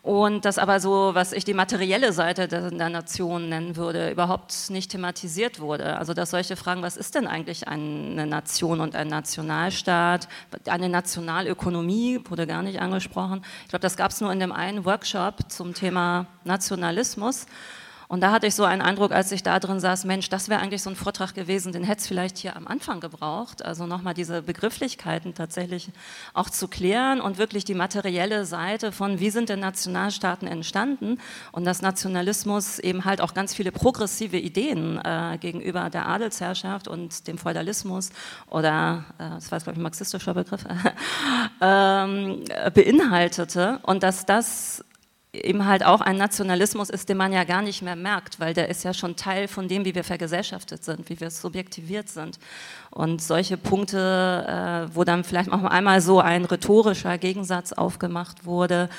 Und 0.01 0.45
das 0.45 0.57
aber 0.57 0.79
so, 0.79 1.11
was 1.13 1.33
ich 1.33 1.43
die 1.43 1.53
materielle 1.53 2.13
Seite 2.13 2.47
der, 2.47 2.71
der, 2.71 2.89
Nation 2.89 3.49
nennen 3.49 3.75
würde, 3.75 4.11
überhaupt 4.11 4.69
nicht 4.69 4.91
thematisiert 4.91 5.59
wurde. 5.59 5.97
Also 5.97 6.13
dass 6.13 6.31
solche 6.31 6.55
Fragen, 6.55 6.81
was 6.81 6.95
ist 6.95 7.15
denn 7.15 7.27
eigentlich 7.27 7.67
eine 7.67 8.25
Nation 8.25 8.79
und 8.79 8.95
ein 8.95 9.09
Nationalstaat, 9.09 10.29
eine 10.65 10.87
Nationalökonomie 10.87 12.21
wurde 12.29 12.47
gar 12.47 12.63
nicht 12.63 12.79
angesprochen. 12.79 13.43
Ich 13.63 13.69
glaube, 13.69 13.81
das 13.81 13.97
gab 13.97 14.11
es 14.11 14.21
nur 14.21 14.31
in 14.31 14.39
dem 14.39 14.53
einen 14.53 14.85
Workshop 14.85 15.51
zum 15.51 15.73
Thema 15.73 16.27
Nationalismus. 16.45 17.45
Und 18.09 18.21
da 18.21 18.31
hatte 18.31 18.47
ich 18.47 18.55
so 18.55 18.63
einen 18.63 18.81
Eindruck, 18.81 19.11
als 19.11 19.31
ich 19.31 19.43
da 19.43 19.59
drin 19.59 19.79
saß, 19.79 20.03
Mensch, 20.05 20.29
das 20.29 20.49
wäre 20.49 20.61
eigentlich 20.61 20.81
so 20.81 20.89
ein 20.89 20.95
Vortrag 20.95 21.35
gewesen, 21.35 21.73
den 21.73 21.83
hätte 21.83 22.01
es 22.01 22.07
vielleicht 22.07 22.39
hier 22.39 22.55
am 22.55 22.65
Anfang 22.65 22.99
gebraucht. 23.01 23.63
Also 23.63 23.85
nochmal 23.85 24.15
diese 24.15 24.41
Begrifflichkeiten 24.41 25.35
tatsächlich 25.35 25.91
auch 26.33 26.49
zu 26.49 26.67
klären 26.67 27.21
und 27.21 27.37
wirklich 27.37 27.65
die 27.65 27.75
materielle 27.75 28.45
Seite 28.45 28.91
von, 28.91 29.19
wie 29.19 29.29
sind 29.29 29.49
denn 29.49 29.59
Nationalstaaten 29.59 30.47
entstanden 30.47 31.19
und 31.51 31.65
dass 31.65 31.83
Nationalismus 31.83 32.79
eben 32.79 33.05
halt 33.05 33.21
auch 33.21 33.35
ganz 33.35 33.53
viele 33.53 33.71
progressive 33.71 34.37
Ideen 34.37 34.99
äh, 35.05 35.37
gegenüber 35.39 35.91
der 35.91 36.07
Adelsherrschaft 36.07 36.87
und 36.87 37.27
dem 37.27 37.37
Feudalismus 37.37 38.09
oder, 38.47 39.05
äh, 39.19 39.29
das 39.35 39.51
war, 39.51 39.59
glaube 39.59 39.73
ich, 39.73 39.77
ein 39.77 39.83
marxistischer 39.83 40.33
Begriff, 40.33 40.65
ähm, 41.61 42.43
beinhaltete 42.73 43.77
und 43.83 44.01
dass 44.01 44.25
das 44.25 44.83
eben 45.33 45.65
halt 45.65 45.83
auch 45.83 46.01
ein 46.01 46.17
Nationalismus 46.17 46.89
ist, 46.89 47.07
den 47.07 47.17
man 47.17 47.31
ja 47.31 47.43
gar 47.43 47.61
nicht 47.61 47.81
mehr 47.81 47.95
merkt, 47.95 48.39
weil 48.39 48.53
der 48.53 48.69
ist 48.69 48.83
ja 48.83 48.93
schon 48.93 49.15
Teil 49.15 49.47
von 49.47 49.67
dem, 49.67 49.85
wie 49.85 49.93
wir 49.93 50.03
vergesellschaftet 50.03 50.83
sind, 50.83 51.09
wie 51.09 51.19
wir 51.19 51.29
subjektiviert 51.29 52.09
sind. 52.09 52.39
Und 52.91 53.21
solche 53.21 53.55
Punkte, 53.55 54.87
äh, 54.89 54.95
wo 54.95 55.03
dann 55.03 55.23
vielleicht 55.23 55.51
auch 55.51 55.63
einmal 55.63 56.01
so 56.01 56.19
ein 56.19 56.45
rhetorischer 56.45 57.17
Gegensatz 57.17 57.71
aufgemacht 57.71 58.45
wurde, 58.45 58.89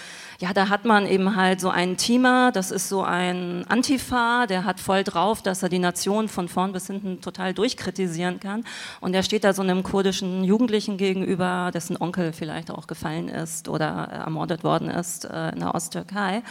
ja, 0.40 0.54
da 0.54 0.70
hat 0.70 0.87
man 0.87 1.06
eben 1.06 1.37
halt 1.37 1.61
so 1.61 1.68
einen 1.68 1.99
Teamer, 1.99 2.50
das 2.50 2.70
ist 2.70 2.88
so 2.88 3.02
ein 3.02 3.66
Antifa, 3.68 4.47
der 4.47 4.64
hat 4.64 4.80
voll 4.80 5.04
drauf, 5.04 5.42
dass 5.42 5.62
er 5.62 5.68
die 5.68 5.78
Nation 5.78 6.28
von 6.28 6.49
vorn 6.49 6.73
bis 6.73 6.87
hinten 6.87 7.20
total 7.20 7.52
durchkritisieren 7.52 8.40
kann. 8.40 8.64
Und 9.00 9.12
der 9.12 9.23
steht 9.23 9.44
da 9.44 9.52
so 9.52 9.61
einem 9.61 9.82
kurdischen 9.82 10.42
Jugendlichen 10.42 10.97
gegenüber, 10.97 11.70
dessen 11.75 12.00
Onkel 12.00 12.32
vielleicht 12.32 12.70
auch 12.70 12.87
gefallen 12.87 13.28
ist 13.28 13.68
oder 13.68 13.87
ermordet 13.87 14.64
worden 14.64 14.88
ist 14.88 15.26
äh, 15.26 15.50
in 15.50 15.61
der 15.61 15.75
Osttürkei 15.75 16.42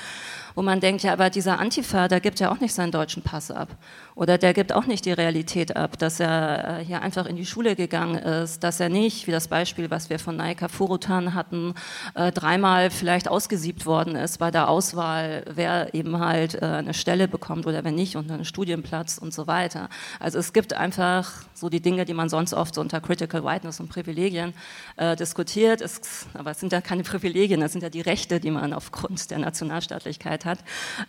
wo 0.59 0.63
man 0.63 0.81
denkt, 0.81 1.03
ja, 1.03 1.13
aber 1.13 1.29
dieser 1.29 1.57
Antifa, 1.57 2.09
der 2.09 2.19
gibt 2.19 2.41
ja 2.41 2.51
auch 2.51 2.59
nicht 2.59 2.73
seinen 2.73 2.91
deutschen 2.91 3.23
Pass 3.23 3.49
ab. 3.49 3.69
Oder 4.13 4.37
der 4.37 4.53
gibt 4.53 4.73
auch 4.73 4.85
nicht 4.87 5.05
die 5.05 5.13
Realität 5.13 5.77
ab, 5.77 5.97
dass 5.97 6.19
er 6.19 6.79
äh, 6.79 6.83
hier 6.83 7.01
einfach 7.01 7.25
in 7.29 7.35
die 7.35 7.45
Schule 7.45 7.75
gegangen 7.75 8.15
ist, 8.15 8.63
dass 8.63 8.79
er 8.79 8.89
nicht, 8.89 9.27
wie 9.27 9.31
das 9.31 9.47
Beispiel, 9.47 9.89
was 9.89 10.09
wir 10.09 10.19
von 10.19 10.35
Naika 10.35 10.67
Furutan 10.67 11.33
hatten, 11.33 11.75
äh, 12.15 12.31
dreimal 12.31 12.89
vielleicht 12.89 13.27
ausgesiebt 13.27 13.85
worden 13.85 14.15
ist 14.15 14.39
bei 14.39 14.51
der 14.51 14.69
Auswahl, 14.69 15.43
wer 15.49 15.93
eben 15.93 16.19
halt 16.19 16.55
äh, 16.55 16.65
eine 16.65 16.93
Stelle 16.93 17.27
bekommt 17.27 17.67
oder 17.67 17.83
wer 17.83 17.91
nicht 17.91 18.15
und 18.15 18.31
einen 18.31 18.45
Studienplatz 18.45 19.17
und 19.17 19.33
so 19.33 19.47
weiter. 19.47 19.89
Also 20.19 20.39
es 20.39 20.53
gibt 20.53 20.73
einfach 20.73 21.31
so 21.53 21.69
die 21.69 21.81
Dinge, 21.81 22.05
die 22.05 22.13
man 22.13 22.29
sonst 22.29 22.53
oft 22.53 22.75
so 22.75 22.81
unter 22.81 22.99
Critical 22.99 23.43
Whiteness 23.43 23.79
und 23.79 23.89
Privilegien 23.89 24.53
äh, 24.97 25.15
diskutiert. 25.15 25.81
Es, 25.81 26.27
aber 26.33 26.51
es 26.51 26.59
sind 26.59 26.71
ja 26.71 26.81
keine 26.81 27.03
Privilegien, 27.03 27.61
es 27.61 27.73
sind 27.73 27.81
ja 27.81 27.89
die 27.89 28.01
Rechte, 28.01 28.39
die 28.39 28.51
man 28.51 28.73
aufgrund 28.73 29.29
der 29.29 29.37
Nationalstaatlichkeit 29.37 30.45
hat, 30.45 30.59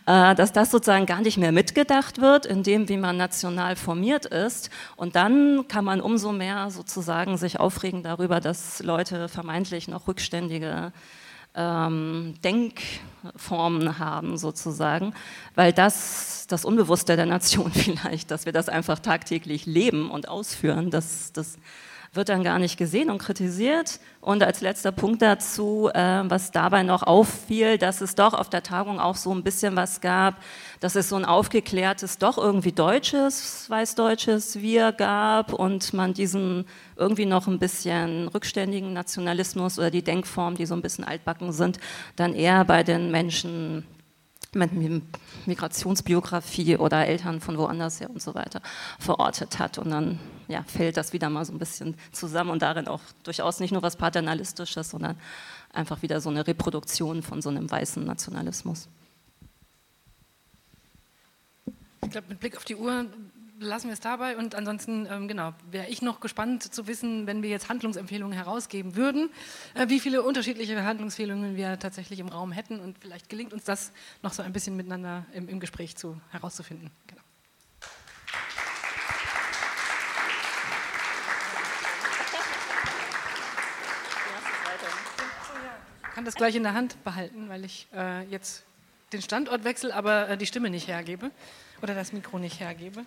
äh, 0.05 0.35
dass 0.35 0.53
das 0.53 0.69
sozusagen 0.69 1.05
gar 1.07 1.21
nicht 1.21 1.37
mehr 1.37 1.51
mitgedacht 1.51 2.21
wird, 2.21 2.45
in 2.45 2.63
dem, 2.63 2.89
wie 2.89 2.97
man 2.97 3.17
national 3.17 3.75
formiert 3.75 4.25
ist. 4.25 4.69
Und 4.95 5.15
dann 5.15 5.65
kann 5.67 5.85
man 5.85 6.01
umso 6.11 6.33
mehr 6.33 6.69
sozusagen 6.71 7.37
sich 7.37 7.59
aufregen 7.59 8.03
darüber, 8.03 8.41
dass 8.41 8.83
Leute 8.83 9.29
vermeintlich 9.29 9.87
noch 9.87 10.09
rückständige 10.09 10.91
ähm, 11.55 12.33
Denkformen 12.43 13.97
haben 13.97 14.37
sozusagen, 14.37 15.13
weil 15.55 15.71
das 15.71 16.47
das 16.49 16.65
Unbewusste 16.65 17.15
der 17.15 17.25
Nation 17.25 17.71
vielleicht, 17.73 18.29
dass 18.29 18.45
wir 18.45 18.51
das 18.51 18.67
einfach 18.67 18.99
tagtäglich 18.99 19.65
leben 19.65 20.11
und 20.11 20.27
ausführen, 20.27 20.91
das, 20.91 21.31
das 21.31 21.57
wird 22.13 22.27
dann 22.27 22.43
gar 22.43 22.59
nicht 22.59 22.77
gesehen 22.77 23.09
und 23.09 23.19
kritisiert. 23.19 24.01
Und 24.19 24.43
als 24.43 24.59
letzter 24.59 24.91
Punkt 24.91 25.21
dazu, 25.21 25.89
äh, 25.93 26.23
was 26.25 26.51
dabei 26.51 26.83
noch 26.83 27.03
auffiel, 27.03 27.77
dass 27.77 28.01
es 28.01 28.15
doch 28.15 28.33
auf 28.33 28.49
der 28.49 28.63
Tagung 28.63 28.99
auch 28.99 29.15
so 29.15 29.33
ein 29.33 29.43
bisschen 29.43 29.77
was 29.77 30.01
gab, 30.01 30.35
dass 30.81 30.95
es 30.95 31.07
so 31.07 31.15
ein 31.15 31.23
aufgeklärtes, 31.23 32.17
doch 32.17 32.37
irgendwie 32.37 32.73
deutsches, 32.73 33.69
weißdeutsches 33.69 34.61
Wir 34.61 34.91
gab 34.91 35.53
und 35.53 35.93
man 35.93 36.13
diesen 36.13 36.65
irgendwie 36.97 37.25
noch 37.25 37.47
ein 37.47 37.59
bisschen 37.59 38.27
rückständigen 38.27 38.91
Nationalismus 38.91 39.79
oder 39.79 39.89
die 39.89 40.03
Denkform, 40.03 40.55
die 40.55 40.65
so 40.65 40.73
ein 40.75 40.81
bisschen 40.81 41.05
altbacken 41.05 41.53
sind, 41.53 41.79
dann 42.17 42.33
eher 42.33 42.65
bei 42.65 42.83
den 42.83 43.09
Menschen 43.11 43.85
Migrationsbiografie 44.53 46.77
oder 46.77 47.07
Eltern 47.07 47.39
von 47.39 47.57
woanders 47.57 48.01
her 48.01 48.09
und 48.09 48.21
so 48.21 48.35
weiter 48.35 48.61
verortet 48.99 49.59
hat. 49.59 49.77
Und 49.77 49.91
dann 49.91 50.19
ja, 50.47 50.63
fällt 50.63 50.97
das 50.97 51.13
wieder 51.13 51.29
mal 51.29 51.45
so 51.45 51.53
ein 51.53 51.59
bisschen 51.59 51.95
zusammen 52.11 52.49
und 52.49 52.61
darin 52.61 52.87
auch 52.87 52.99
durchaus 53.23 53.61
nicht 53.61 53.71
nur 53.71 53.81
was 53.81 53.95
Paternalistisches, 53.95 54.89
sondern 54.89 55.17
einfach 55.71 56.01
wieder 56.01 56.19
so 56.19 56.29
eine 56.29 56.45
Reproduktion 56.45 57.23
von 57.23 57.41
so 57.41 57.47
einem 57.49 57.71
weißen 57.71 58.03
Nationalismus. 58.03 58.89
Ich 62.03 62.09
glaube, 62.09 62.27
mit 62.29 62.41
Blick 62.41 62.57
auf 62.57 62.65
die 62.65 62.75
Uhr 62.75 63.05
lassen 63.61 63.87
wir 63.87 63.93
es 63.93 63.99
dabei 63.99 64.37
und 64.37 64.55
ansonsten, 64.55 65.07
ähm, 65.09 65.27
genau, 65.27 65.53
wäre 65.69 65.87
ich 65.87 66.01
noch 66.01 66.19
gespannt 66.19 66.73
zu 66.73 66.87
wissen, 66.87 67.27
wenn 67.27 67.43
wir 67.43 67.49
jetzt 67.49 67.69
Handlungsempfehlungen 67.69 68.35
herausgeben 68.35 68.95
würden, 68.95 69.29
äh, 69.75 69.87
wie 69.87 69.99
viele 69.99 70.23
unterschiedliche 70.23 70.83
Handlungsempfehlungen 70.83 71.55
wir 71.55 71.77
tatsächlich 71.79 72.19
im 72.19 72.27
Raum 72.27 72.51
hätten 72.51 72.79
und 72.79 72.97
vielleicht 72.99 73.29
gelingt 73.29 73.53
uns 73.53 73.63
das 73.63 73.91
noch 74.23 74.33
so 74.33 74.41
ein 74.43 74.51
bisschen 74.51 74.75
miteinander 74.75 75.25
im, 75.33 75.47
im 75.47 75.59
Gespräch 75.59 75.95
zu, 75.95 76.19
herauszufinden. 76.31 76.89
Genau. 77.07 77.21
Ich 86.09 86.15
kann 86.15 86.25
das 86.25 86.35
gleich 86.35 86.55
in 86.55 86.63
der 86.63 86.73
Hand 86.73 87.01
behalten, 87.03 87.47
weil 87.47 87.63
ich 87.63 87.87
äh, 87.93 88.23
jetzt 88.23 88.63
den 89.13 89.21
Standort 89.21 89.63
wechsle, 89.63 89.93
aber 89.93 90.29
äh, 90.29 90.37
die 90.37 90.45
Stimme 90.45 90.69
nicht 90.69 90.87
hergebe 90.87 91.31
oder 91.81 91.95
das 91.95 92.11
Mikro 92.11 92.37
nicht 92.37 92.59
hergebe. 92.59 93.05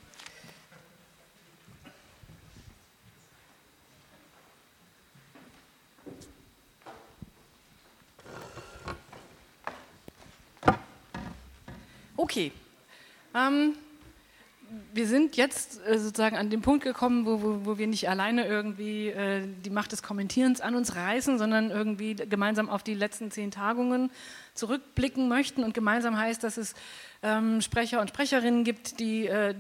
Okay. 12.35 12.53
Ähm, 13.35 13.75
wir 14.93 15.07
sind 15.07 15.37
jetzt 15.37 15.81
äh, 15.87 15.99
sozusagen 15.99 16.37
an 16.37 16.51
dem 16.51 16.63
Punkt 16.63 16.85
gekommen, 16.85 17.27
wo, 17.27 17.43
wo, 17.43 17.67
wo 17.67 17.79
wir 17.79 17.87
nicht 17.87 18.09
alleine 18.09 18.47
irgendwie 18.47 19.09
äh, 19.09 19.47
die 19.65 19.71
Macht 19.71 19.93
des 19.93 20.03
Kommentierens 20.03 20.61
an 20.61 20.75
uns 20.75 20.95
reißen, 20.95 21.39
sondern 21.39 21.71
irgendwie 21.71 22.15
gemeinsam 22.15 22.69
auf 22.69 22.83
die 22.83 22.95
letzten 22.95 23.31
zehn 23.31 23.51
Tagungen 23.51 24.11
zurückblicken 24.55 25.29
möchten. 25.29 25.65
Und 25.65 25.75
gemeinsam 25.75 26.17
heißt, 26.17 26.43
dass 26.45 26.57
es 26.57 26.75
ähm, 27.23 27.61
Sprecher 27.61 28.01
und 28.01 28.09
Sprecherinnen 28.09 28.65
gibt, 28.65 29.01
die 29.01 29.27
äh, 29.27 29.55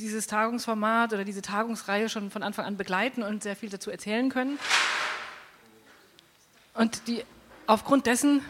dieses 0.00 0.26
Tagungsformat 0.26 1.12
oder 1.12 1.24
diese 1.24 1.42
Tagungsreihe 1.42 2.08
schon 2.08 2.30
von 2.30 2.42
Anfang 2.42 2.64
an 2.64 2.76
begleiten 2.76 3.22
und 3.22 3.42
sehr 3.42 3.56
viel 3.56 3.70
dazu 3.70 3.90
erzählen 3.90 4.28
können. 4.28 4.58
Und 6.74 7.08
die 7.08 7.24
aufgrund 7.66 8.06
dessen 8.06 8.42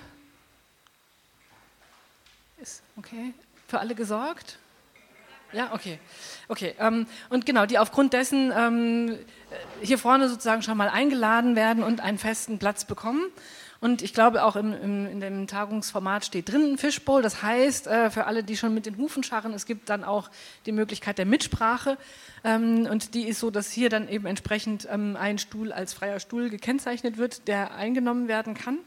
ist 2.61 2.83
okay 2.97 3.33
für 3.69 3.81
alle 3.81 3.95
gesorgt? 3.95 4.59
Ja, 5.53 5.73
okay. 5.73 5.99
Okay. 6.49 6.75
Ähm, 6.79 7.07
und 7.29 7.47
genau, 7.47 7.67
die 7.67 7.79
aufgrund 7.79 8.13
dessen 8.13 8.53
ähm, 8.57 9.19
hier 9.81 9.99
vorne 9.99 10.29
sozusagen 10.29 10.63
schon 10.63 10.77
mal 10.77 10.89
eingeladen 10.89 11.57
werden 11.57 11.83
und 11.83 12.01
einen 12.01 12.19
festen 12.19 12.59
Platz 12.59 12.85
bekommen. 12.85 13.23
Und 13.81 14.03
ich 14.03 14.15
glaube, 14.15 14.45
auch 14.45 14.57
im, 14.57 14.73
im, 14.73 15.07
in 15.07 15.21
dem 15.21 15.47
Tagungsformat 15.47 16.25
steht 16.25 16.51
drin 16.51 16.73
ein 16.73 16.79
Fishbowl. 16.79 17.23
Das 17.23 17.43
heißt, 17.43 17.87
äh, 17.87 18.11
für 18.11 18.27
alle, 18.27 18.43
die 18.43 18.57
schon 18.57 18.73
mit 18.73 18.87
den 18.87 18.97
Hufen 18.97 19.23
scharren, 19.23 19.53
es 19.53 19.67
gibt 19.67 19.91
dann 19.91 20.03
auch 20.03 20.31
die 20.65 20.73
Möglichkeit 20.73 21.19
der 21.19 21.27
Mitsprache. 21.27 21.99
Ähm, 22.43 22.87
und 22.91 23.15
die 23.15 23.29
ist 23.29 23.41
so, 23.41 23.51
dass 23.51 23.71
hier 23.71 23.91
dann 23.91 24.09
eben 24.09 24.27
entsprechend 24.27 24.89
ähm, 24.91 25.17
ein 25.17 25.39
Stuhl 25.39 25.73
als 25.73 25.93
freier 25.93 26.21
Stuhl 26.21 26.49
gekennzeichnet 26.49 27.19
wird, 27.19 27.49
der 27.49 27.75
eingenommen 27.75 28.29
werden 28.29 28.55
kann. 28.55 28.79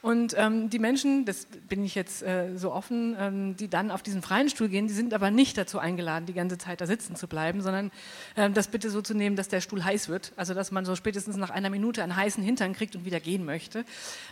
Und 0.00 0.34
ähm, 0.38 0.70
die 0.70 0.78
Menschen, 0.78 1.24
das 1.24 1.46
bin 1.68 1.84
ich 1.84 1.96
jetzt 1.96 2.22
äh, 2.22 2.56
so 2.56 2.72
offen, 2.72 3.16
ähm, 3.18 3.56
die 3.56 3.68
dann 3.68 3.90
auf 3.90 4.02
diesen 4.02 4.22
freien 4.22 4.48
Stuhl 4.48 4.68
gehen, 4.68 4.86
die 4.86 4.94
sind 4.94 5.12
aber 5.12 5.32
nicht 5.32 5.58
dazu 5.58 5.80
eingeladen, 5.80 6.26
die 6.26 6.34
ganze 6.34 6.56
Zeit 6.56 6.80
da 6.80 6.86
sitzen 6.86 7.16
zu 7.16 7.26
bleiben, 7.26 7.62
sondern 7.62 7.90
ähm, 8.36 8.54
das 8.54 8.68
bitte 8.68 8.90
so 8.90 9.02
zu 9.02 9.14
nehmen, 9.14 9.34
dass 9.34 9.48
der 9.48 9.60
Stuhl 9.60 9.84
heiß 9.84 10.08
wird. 10.08 10.32
Also 10.36 10.54
dass 10.54 10.70
man 10.70 10.84
so 10.84 10.94
spätestens 10.94 11.36
nach 11.36 11.50
einer 11.50 11.68
Minute 11.68 12.04
einen 12.04 12.14
heißen 12.14 12.44
Hintern 12.44 12.74
kriegt 12.74 12.94
und 12.94 13.04
wieder 13.04 13.18
gehen 13.18 13.44
möchte. 13.44 13.84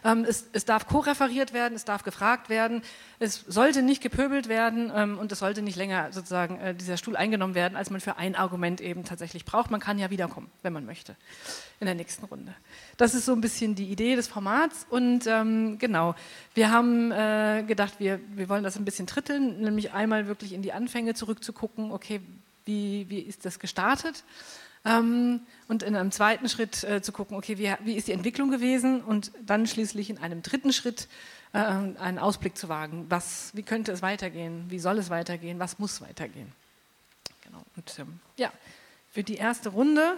Ähm, 0.05 0.25
es, 0.29 0.47
es, 0.53 0.65
darf 0.67 0.87
co-referiert 0.87 1.53
werden, 1.53 1.75
es 1.75 1.85
darf 1.85 2.05
gefragt 2.05 2.49
werden, 2.49 2.83
es 3.19 3.45
sollte 3.49 3.83
nicht 3.83 4.03
gepöbelt 4.03 4.49
werden 4.49 4.93
ähm, 4.95 5.19
und 5.19 5.33
es 5.33 5.41
sollte 5.41 5.63
nicht 5.63 5.77
länger 5.77 6.13
sozusagen 6.13 6.61
äh, 6.61 6.75
dieser 6.77 6.97
Stuhl 6.97 7.17
eingenommen 7.17 7.57
werden, 7.57 7.75
als 7.75 7.91
man 7.91 8.01
für 8.01 8.19
ein 8.19 8.37
Argument 8.37 8.81
eben 8.81 9.05
tatsächlich 9.05 9.45
braucht. 9.45 9.73
Man 9.73 9.81
kann 9.81 9.99
ja 9.99 10.11
wiederkommen, 10.11 10.49
wenn 10.63 10.73
man 10.73 10.87
möchte, 10.87 11.17
in 11.81 11.87
der 11.87 11.97
nächsten 11.97 12.25
Runde. 12.27 12.55
Das 12.99 13.15
ist 13.15 13.25
so 13.25 13.33
ein 13.33 13.41
bisschen 13.41 13.75
die 13.75 13.91
Idee 13.91 14.15
des 14.15 14.29
Formats 14.29 14.87
und 14.91 15.27
ähm, 15.57 15.79
genau, 15.79 16.15
wir 16.55 16.71
haben 16.71 17.13
äh, 17.13 17.65
gedacht, 17.67 17.95
wir, 17.99 18.21
wir 18.35 18.49
wollen 18.49 18.65
das 18.65 18.77
ein 18.77 18.85
bisschen 18.85 19.07
dritteln, 19.07 19.61
nämlich 19.61 19.93
einmal 19.93 20.27
wirklich 20.27 20.53
in 20.53 20.63
die 20.63 20.73
Anfänge 20.73 21.15
zurückzugucken, 21.15 21.93
okay, 21.93 22.21
wie, 22.65 23.07
wie 23.09 23.21
ist 23.21 23.45
das 23.45 23.59
gestartet? 23.59 24.25
Ähm, 24.85 25.41
und 25.69 25.83
in 25.83 25.97
einem 25.97 26.13
zweiten 26.13 26.49
Schritt 26.49 26.85
äh, 26.85 27.03
zu 27.03 27.13
gucken, 27.13 27.37
okay, 27.37 27.59
wie, 27.59 27.73
wie 27.85 27.95
ist 27.95 28.09
die 28.09 28.13
Entwicklung 28.13 28.51
gewesen? 28.51 29.03
Und 29.03 29.33
dann 29.45 29.67
schließlich 29.67 30.11
in 30.11 30.19
einem 30.19 30.43
dritten 30.43 30.73
Schritt 30.73 31.09
äh, 31.53 31.59
einen 31.59 32.19
Ausblick 32.19 32.57
zu 32.57 32.69
wagen. 32.69 33.07
Was, 33.09 33.51
wie 33.55 33.63
könnte 33.63 33.93
es 33.93 34.03
weitergehen? 34.03 34.67
Wie 34.69 34.79
soll 34.79 34.99
es 34.99 35.11
weitergehen? 35.11 35.59
Was 35.59 35.79
muss 35.79 36.01
weitergehen? 36.01 36.53
Genau. 37.43 37.65
Und 37.77 37.99
ähm, 37.99 38.21
ja, 38.37 38.53
für 39.11 39.25
die 39.25 39.37
erste 39.37 39.71
Runde 39.71 40.17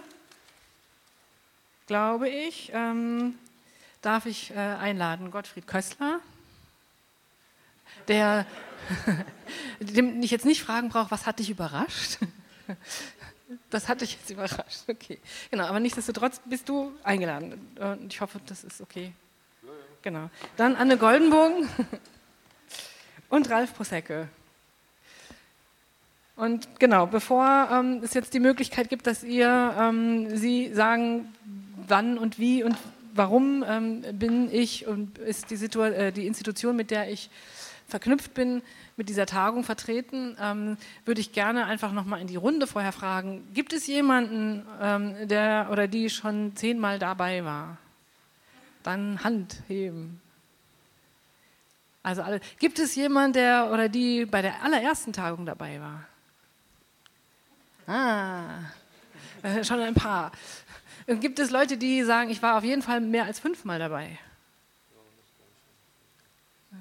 glaube 1.87 2.29
ich, 2.29 2.71
ähm, 2.71 3.33
darf 4.01 4.25
ich 4.25 4.51
äh, 4.51 4.55
einladen 4.55 5.31
Gottfried 5.31 5.67
Kössler, 5.67 6.19
der 8.07 8.45
dem 9.79 10.21
ich 10.21 10.31
jetzt 10.31 10.45
nicht 10.45 10.63
fragen 10.63 10.89
brauche, 10.89 11.11
was 11.11 11.25
hat 11.25 11.39
dich 11.39 11.49
überrascht? 11.49 12.19
Das 13.71 13.89
hat 13.89 14.01
dich 14.01 14.13
jetzt 14.13 14.29
überrascht, 14.29 14.83
okay. 14.87 15.17
Genau, 15.49 15.65
aber 15.65 15.79
nichtsdestotrotz 15.79 16.39
bist 16.45 16.69
du 16.69 16.91
eingeladen 17.03 17.59
und 17.79 18.13
ich 18.13 18.21
hoffe, 18.21 18.39
das 18.45 18.63
ist 18.63 18.79
okay. 18.79 19.11
Genau. 20.03 20.29
Dann 20.55 20.75
Anne 20.75 20.97
Goldenbogen 20.97 21.67
und 23.29 23.49
Ralf 23.49 23.73
Prosecke. 23.73 24.29
Und 26.35 26.79
genau, 26.79 27.07
bevor 27.07 27.69
ähm, 27.71 28.01
es 28.03 28.13
jetzt 28.13 28.35
die 28.35 28.39
Möglichkeit 28.39 28.87
gibt, 28.87 29.07
dass 29.07 29.23
ihr 29.23 29.75
ähm, 29.79 30.37
Sie 30.37 30.71
sagen, 30.71 31.33
wann 31.87 32.19
und 32.19 32.37
wie 32.37 32.63
und 32.63 32.77
warum 33.13 33.63
ähm, 33.67 34.03
bin 34.13 34.53
ich 34.53 34.87
und 34.87 35.17
ist 35.17 35.49
die, 35.51 35.55
äh, 35.79 36.11
die 36.11 36.27
Institution, 36.27 36.75
mit 36.75 36.91
der 36.91 37.11
ich 37.11 37.29
verknüpft 37.87 38.33
bin, 38.33 38.61
mit 38.95 39.09
dieser 39.09 39.25
Tagung 39.25 39.63
vertreten, 39.63 40.37
ähm, 40.39 40.77
würde 41.05 41.21
ich 41.21 41.31
gerne 41.31 41.65
einfach 41.65 41.91
nochmal 41.91 42.21
in 42.21 42.27
die 42.27 42.35
Runde 42.35 42.67
vorher 42.67 42.91
fragen, 42.91 43.47
gibt 43.53 43.73
es 43.73 43.87
jemanden, 43.87 44.65
ähm, 44.81 45.27
der 45.27 45.69
oder 45.71 45.87
die 45.87 46.09
schon 46.09 46.55
zehnmal 46.55 46.99
dabei 46.99 47.43
war? 47.43 47.77
Dann 48.83 49.23
Hand 49.23 49.61
heben. 49.67 50.21
Also 52.03 52.21
alle. 52.21 52.39
Gibt 52.59 52.79
es 52.79 52.95
jemanden, 52.95 53.33
der 53.33 53.69
oder 53.71 53.89
die 53.89 54.25
bei 54.25 54.41
der 54.41 54.63
allerersten 54.63 55.11
Tagung 55.11 55.45
dabei 55.45 55.79
war? 55.81 56.05
Ah, 57.87 58.59
äh, 59.43 59.63
schon 59.63 59.79
ein 59.79 59.95
paar. 59.95 60.31
Gibt 61.15 61.39
es 61.39 61.49
Leute, 61.49 61.77
die 61.77 62.03
sagen, 62.03 62.29
ich 62.29 62.41
war 62.43 62.57
auf 62.57 62.63
jeden 62.63 62.83
Fall 62.83 63.01
mehr 63.01 63.25
als 63.25 63.39
fünfmal 63.39 63.79
dabei? 63.79 64.19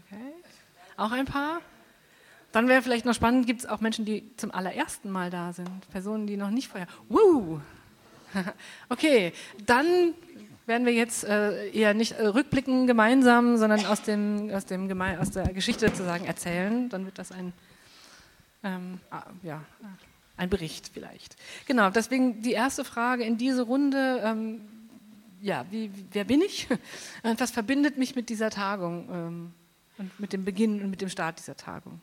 Okay. 0.06 0.32
Auch 0.98 1.12
ein 1.12 1.24
paar? 1.24 1.62
Dann 2.52 2.68
wäre 2.68 2.82
vielleicht 2.82 3.06
noch 3.06 3.14
spannend, 3.14 3.46
gibt 3.46 3.60
es 3.60 3.66
auch 3.66 3.80
Menschen, 3.80 4.04
die 4.04 4.36
zum 4.36 4.50
allerersten 4.50 5.10
Mal 5.10 5.30
da 5.30 5.52
sind? 5.52 5.90
Personen, 5.90 6.26
die 6.26 6.36
noch 6.36 6.50
nicht 6.50 6.68
vorher. 6.68 6.88
Woo! 7.08 7.60
okay, 8.90 9.32
dann 9.64 10.14
werden 10.66 10.86
wir 10.86 10.92
jetzt 10.92 11.24
äh, 11.24 11.70
eher 11.70 11.94
nicht 11.94 12.12
äh, 12.12 12.26
rückblicken 12.26 12.86
gemeinsam, 12.86 13.56
sondern 13.56 13.86
aus, 13.86 14.02
dem, 14.02 14.50
aus, 14.50 14.66
dem 14.66 14.88
Geme 14.88 15.18
aus 15.18 15.30
der 15.30 15.52
Geschichte 15.54 15.88
sozusagen 15.88 16.26
erzählen. 16.26 16.90
Dann 16.90 17.06
wird 17.06 17.18
das 17.18 17.32
ein, 17.32 17.54
ähm, 18.62 19.00
ah, 19.10 19.24
ja, 19.42 19.62
ein 20.38 20.48
Bericht 20.48 20.90
vielleicht. 20.92 21.36
Genau, 21.66 21.90
deswegen 21.90 22.42
die 22.42 22.52
erste 22.52 22.84
Frage 22.84 23.24
in 23.24 23.36
diese 23.36 23.62
Runde. 23.62 24.22
Ähm, 24.24 24.60
ja, 25.40 25.66
wie, 25.70 25.90
wer 26.12 26.24
bin 26.24 26.40
ich? 26.40 26.68
Und 27.22 27.40
was 27.40 27.50
verbindet 27.50 27.98
mich 27.98 28.16
mit 28.16 28.28
dieser 28.28 28.50
Tagung 28.50 29.08
ähm, 29.12 29.52
und 29.98 30.20
mit 30.20 30.32
dem 30.32 30.44
Beginn 30.44 30.82
und 30.82 30.90
mit 30.90 31.00
dem 31.00 31.08
Start 31.08 31.38
dieser 31.38 31.56
Tagung? 31.56 32.00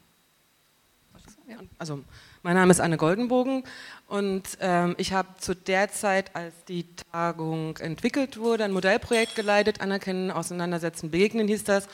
Also, 1.78 2.04
mein 2.42 2.56
Name 2.56 2.72
ist 2.72 2.80
Anne 2.80 2.98
Goldenbogen 2.98 3.64
und 4.08 4.44
ähm, 4.62 4.96
ich 4.98 5.14
habe 5.14 5.28
zu 5.38 5.56
der 5.56 5.92
Zeit, 5.92 6.36
als 6.36 6.54
die 6.68 6.86
Tagung 7.12 7.78
entwickelt 7.78 8.38
wurde, 8.38 8.64
ein 8.64 8.72
Modellprojekt 8.72 9.36
geleitet, 9.36 9.80
Anerkennen, 9.80 10.32
Auseinandersetzen, 10.32 11.12
Begegnen 11.12 11.48
hieß 11.48 11.64
das, 11.64 11.88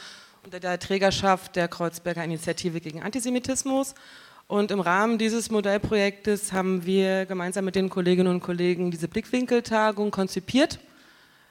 unter 0.45 0.61
der 0.61 0.79
Trägerschaft 0.79 1.55
der 1.57 1.67
Kreuzberger 1.67 2.23
Initiative 2.23 2.79
gegen 2.79 3.03
Antisemitismus. 3.03 3.93
Und 4.51 4.69
im 4.69 4.81
Rahmen 4.81 5.17
dieses 5.17 5.49
Modellprojektes 5.49 6.51
haben 6.51 6.85
wir 6.85 7.25
gemeinsam 7.25 7.63
mit 7.63 7.75
den 7.75 7.89
Kolleginnen 7.89 8.33
und 8.33 8.41
Kollegen 8.41 8.91
diese 8.91 9.07
Blickwinkeltagung 9.07 10.11
konzipiert 10.11 10.79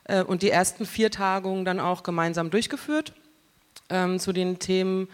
äh, 0.04 0.22
und 0.22 0.42
die 0.42 0.50
ersten 0.50 0.84
vier 0.84 1.10
Tagungen 1.10 1.64
dann 1.64 1.80
auch 1.80 2.02
gemeinsam 2.02 2.50
durchgeführt 2.50 3.14
ähm, 3.88 4.18
zu 4.18 4.34
den 4.34 4.58
Themen 4.58 5.08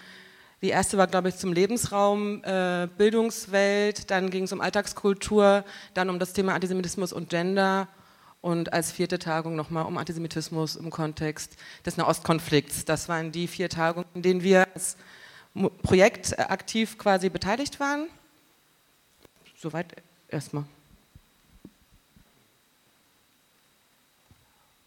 die 0.62 0.70
erste 0.70 0.98
war, 0.98 1.06
glaube 1.06 1.28
ich, 1.28 1.36
zum 1.36 1.52
Lebensraum, 1.52 2.42
äh, 2.42 2.88
Bildungswelt, 2.98 4.10
dann 4.10 4.30
ging 4.30 4.44
es 4.44 4.52
um 4.52 4.60
Alltagskultur, 4.60 5.64
dann 5.94 6.10
um 6.10 6.18
das 6.18 6.32
Thema 6.32 6.54
Antisemitismus 6.54 7.12
und 7.12 7.30
Gender 7.30 7.86
und 8.40 8.72
als 8.72 8.90
vierte 8.90 9.20
Tagung 9.20 9.54
nochmal 9.54 9.86
um 9.86 9.96
Antisemitismus 9.96 10.74
im 10.74 10.90
Kontext 10.90 11.54
des 11.84 11.98
Nahostkonflikts. 11.98 12.84
Das 12.84 13.08
waren 13.08 13.30
die 13.30 13.46
vier 13.46 13.68
Tagungen, 13.68 14.08
in 14.14 14.22
denen 14.22 14.42
wir 14.42 14.66
als 14.74 14.96
Projekt 15.82 16.38
aktiv 16.38 16.98
quasi 16.98 17.28
beteiligt 17.28 17.80
waren. 17.80 18.08
Soweit 19.56 19.96
erstmal. 20.28 20.64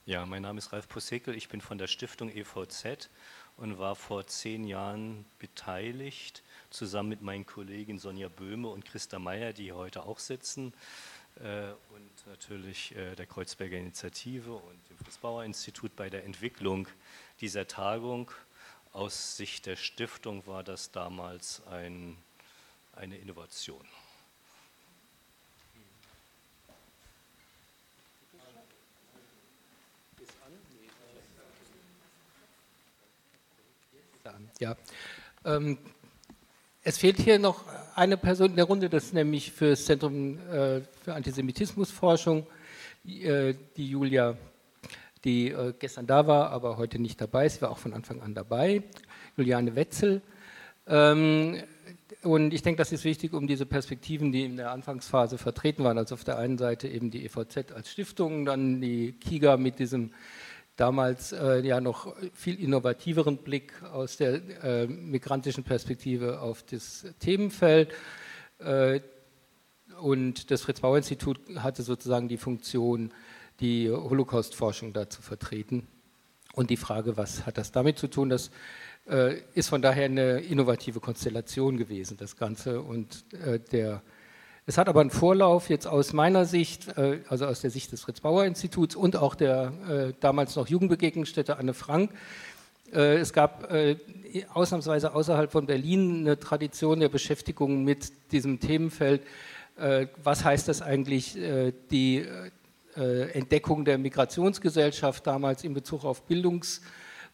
Ja, 0.05 0.25
mein 0.25 0.41
Name 0.41 0.57
ist 0.57 0.73
Ralf 0.73 0.87
Posekel, 0.87 1.35
ich 1.35 1.49
bin 1.49 1.61
von 1.61 1.77
der 1.77 1.87
Stiftung 1.87 2.29
EVZ 2.29 3.09
und 3.57 3.77
war 3.77 3.95
vor 3.95 4.25
zehn 4.25 4.63
Jahren 4.63 5.25
beteiligt, 5.37 6.41
zusammen 6.71 7.09
mit 7.09 7.21
meinen 7.21 7.45
Kollegen 7.45 7.99
Sonja 7.99 8.27
Böhme 8.27 8.69
und 8.69 8.85
Christa 8.85 9.19
Meyer, 9.19 9.53
die 9.53 9.65
hier 9.65 9.75
heute 9.75 10.03
auch 10.03 10.17
sitzen, 10.17 10.73
äh, 11.35 11.69
und 11.93 12.27
natürlich 12.27 12.95
äh, 12.95 13.15
der 13.15 13.25
Kreuzberger 13.25 13.77
Initiative 13.77 14.53
und 14.53 14.89
dem 14.89 14.97
Fritz-Bauer-Institut 14.97 15.95
bei 15.95 16.09
der 16.09 16.25
Entwicklung 16.25 16.87
dieser 17.39 17.67
Tagung. 17.67 18.31
Aus 18.91 19.37
Sicht 19.37 19.65
der 19.65 19.75
Stiftung 19.75 20.45
war 20.47 20.63
das 20.63 20.91
damals 20.91 21.61
ein, 21.67 22.17
eine 22.93 23.17
Innovation. 23.17 23.85
Ja. 34.59 34.75
Ähm, 35.45 35.77
es 36.83 36.97
fehlt 36.97 37.17
hier 37.17 37.39
noch 37.39 37.63
eine 37.95 38.17
Person 38.17 38.49
in 38.51 38.55
der 38.57 38.65
Runde, 38.65 38.89
das 38.89 39.05
ist 39.05 39.13
nämlich 39.13 39.51
für 39.51 39.69
das 39.69 39.85
Zentrum 39.85 40.37
äh, 40.49 40.81
für 41.03 41.13
Antisemitismusforschung, 41.13 42.45
äh, 43.05 43.53
die 43.77 43.89
Julia, 43.89 44.37
die 45.23 45.49
äh, 45.49 45.73
gestern 45.77 46.07
da 46.07 46.27
war, 46.27 46.51
aber 46.51 46.77
heute 46.77 46.99
nicht 46.99 47.19
dabei 47.19 47.45
ist. 47.45 47.55
Sie 47.55 47.61
war 47.61 47.71
auch 47.71 47.77
von 47.77 47.93
Anfang 47.93 48.21
an 48.21 48.33
dabei. 48.33 48.83
Juliane 49.37 49.75
Wetzel. 49.75 50.21
Ähm, 50.87 51.61
und 52.23 52.53
ich 52.53 52.63
denke, 52.63 52.79
das 52.79 52.91
ist 52.91 53.05
wichtig, 53.05 53.33
um 53.33 53.47
diese 53.47 53.65
Perspektiven, 53.65 54.31
die 54.31 54.43
in 54.43 54.57
der 54.57 54.71
Anfangsphase 54.71 55.37
vertreten 55.37 55.83
waren. 55.83 55.97
Also 55.97 56.15
auf 56.15 56.23
der 56.23 56.37
einen 56.37 56.57
Seite 56.57 56.87
eben 56.87 57.11
die 57.11 57.25
EVZ 57.25 57.71
als 57.73 57.91
Stiftung, 57.91 58.45
dann 58.45 58.81
die 58.81 59.13
KIGA 59.13 59.57
mit 59.57 59.79
diesem 59.79 60.11
damals 60.75 61.33
äh, 61.33 61.59
ja 61.59 61.81
noch 61.81 62.15
viel 62.33 62.59
innovativeren 62.59 63.37
Blick 63.37 63.73
aus 63.83 64.17
der 64.17 64.63
äh, 64.63 64.87
migrantischen 64.87 65.63
Perspektive 65.63 66.39
auf 66.41 66.63
das 66.63 67.05
Themenfeld. 67.19 67.93
Äh, 68.59 69.01
und 69.99 70.51
das 70.51 70.61
Fritz-Bauer-Institut 70.61 71.39
hatte 71.57 71.83
sozusagen 71.83 72.29
die 72.29 72.37
Funktion, 72.37 73.11
die 73.59 73.89
Holocaust-Forschung 73.89 74.93
da 74.93 75.09
zu 75.09 75.21
vertreten. 75.21 75.87
Und 76.53 76.69
die 76.69 76.77
Frage, 76.77 77.17
was 77.17 77.45
hat 77.45 77.57
das 77.57 77.71
damit 77.71 77.99
zu 77.99 78.07
tun, 78.07 78.29
das 78.29 78.51
äh, 79.09 79.41
ist 79.53 79.69
von 79.69 79.81
daher 79.81 80.05
eine 80.05 80.39
innovative 80.39 80.99
Konstellation 80.99 81.77
gewesen, 81.77 82.17
das 82.17 82.37
Ganze. 82.37 82.81
Und 82.81 83.23
äh, 83.45 83.59
der 83.59 84.01
es 84.69 84.77
hat 84.77 84.87
aber 84.87 85.01
einen 85.01 85.09
Vorlauf 85.09 85.67
jetzt 85.71 85.87
aus 85.87 86.13
meiner 86.13 86.45
Sicht, 86.45 86.95
äh, 86.95 87.21
also 87.27 87.47
aus 87.47 87.61
der 87.61 87.71
Sicht 87.71 87.91
des 87.91 88.01
Fritz-Bauer-Instituts 88.01 88.95
und 88.95 89.15
auch 89.15 89.33
der 89.33 89.73
äh, 89.89 90.13
damals 90.19 90.55
noch 90.55 90.67
Jugendbegegnungsstätte 90.67 91.57
Anne 91.57 91.73
Frank. 91.73 92.11
Äh, 92.93 93.15
es 93.15 93.33
gab 93.33 93.67
ausnahmsweise 94.53 95.15
außerhalb 95.15 95.51
von 95.51 95.65
Berlin 95.65 96.19
eine 96.19 96.39
Tradition 96.39 96.99
der 96.99 97.09
Beschäftigung 97.09 97.83
mit 97.83 98.11
diesem 98.31 98.59
Themenfeld. 98.59 99.23
Was 100.23 100.43
heißt 100.43 100.67
das 100.67 100.83
eigentlich, 100.83 101.35
die 101.89 102.27
Entdeckung 103.33 103.85
der 103.85 103.97
Migrationsgesellschaft 103.97 105.25
damals 105.25 105.63
in 105.63 105.73
Bezug 105.73 106.03
auf 106.05 106.25
Bildungs- 106.27 106.81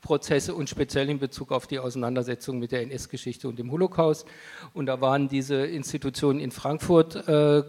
Prozesse 0.05 0.53
und 0.53 0.69
speziell 0.69 1.09
in 1.09 1.17
Bezug 1.17 1.51
auf 1.51 1.65
die 1.65 1.79
Auseinandersetzung 1.79 2.59
mit 2.59 2.71
der 2.71 2.83
NS-Geschichte 2.83 3.49
und 3.49 3.57
dem 3.57 3.71
Holocaust. 3.71 4.27
Und 4.73 4.85
da 4.85 5.01
waren 5.01 5.27
diese 5.27 5.55
Institutionen 5.55 6.39
in 6.39 6.51
Frankfurt, 6.51 7.27
äh, 7.27 7.63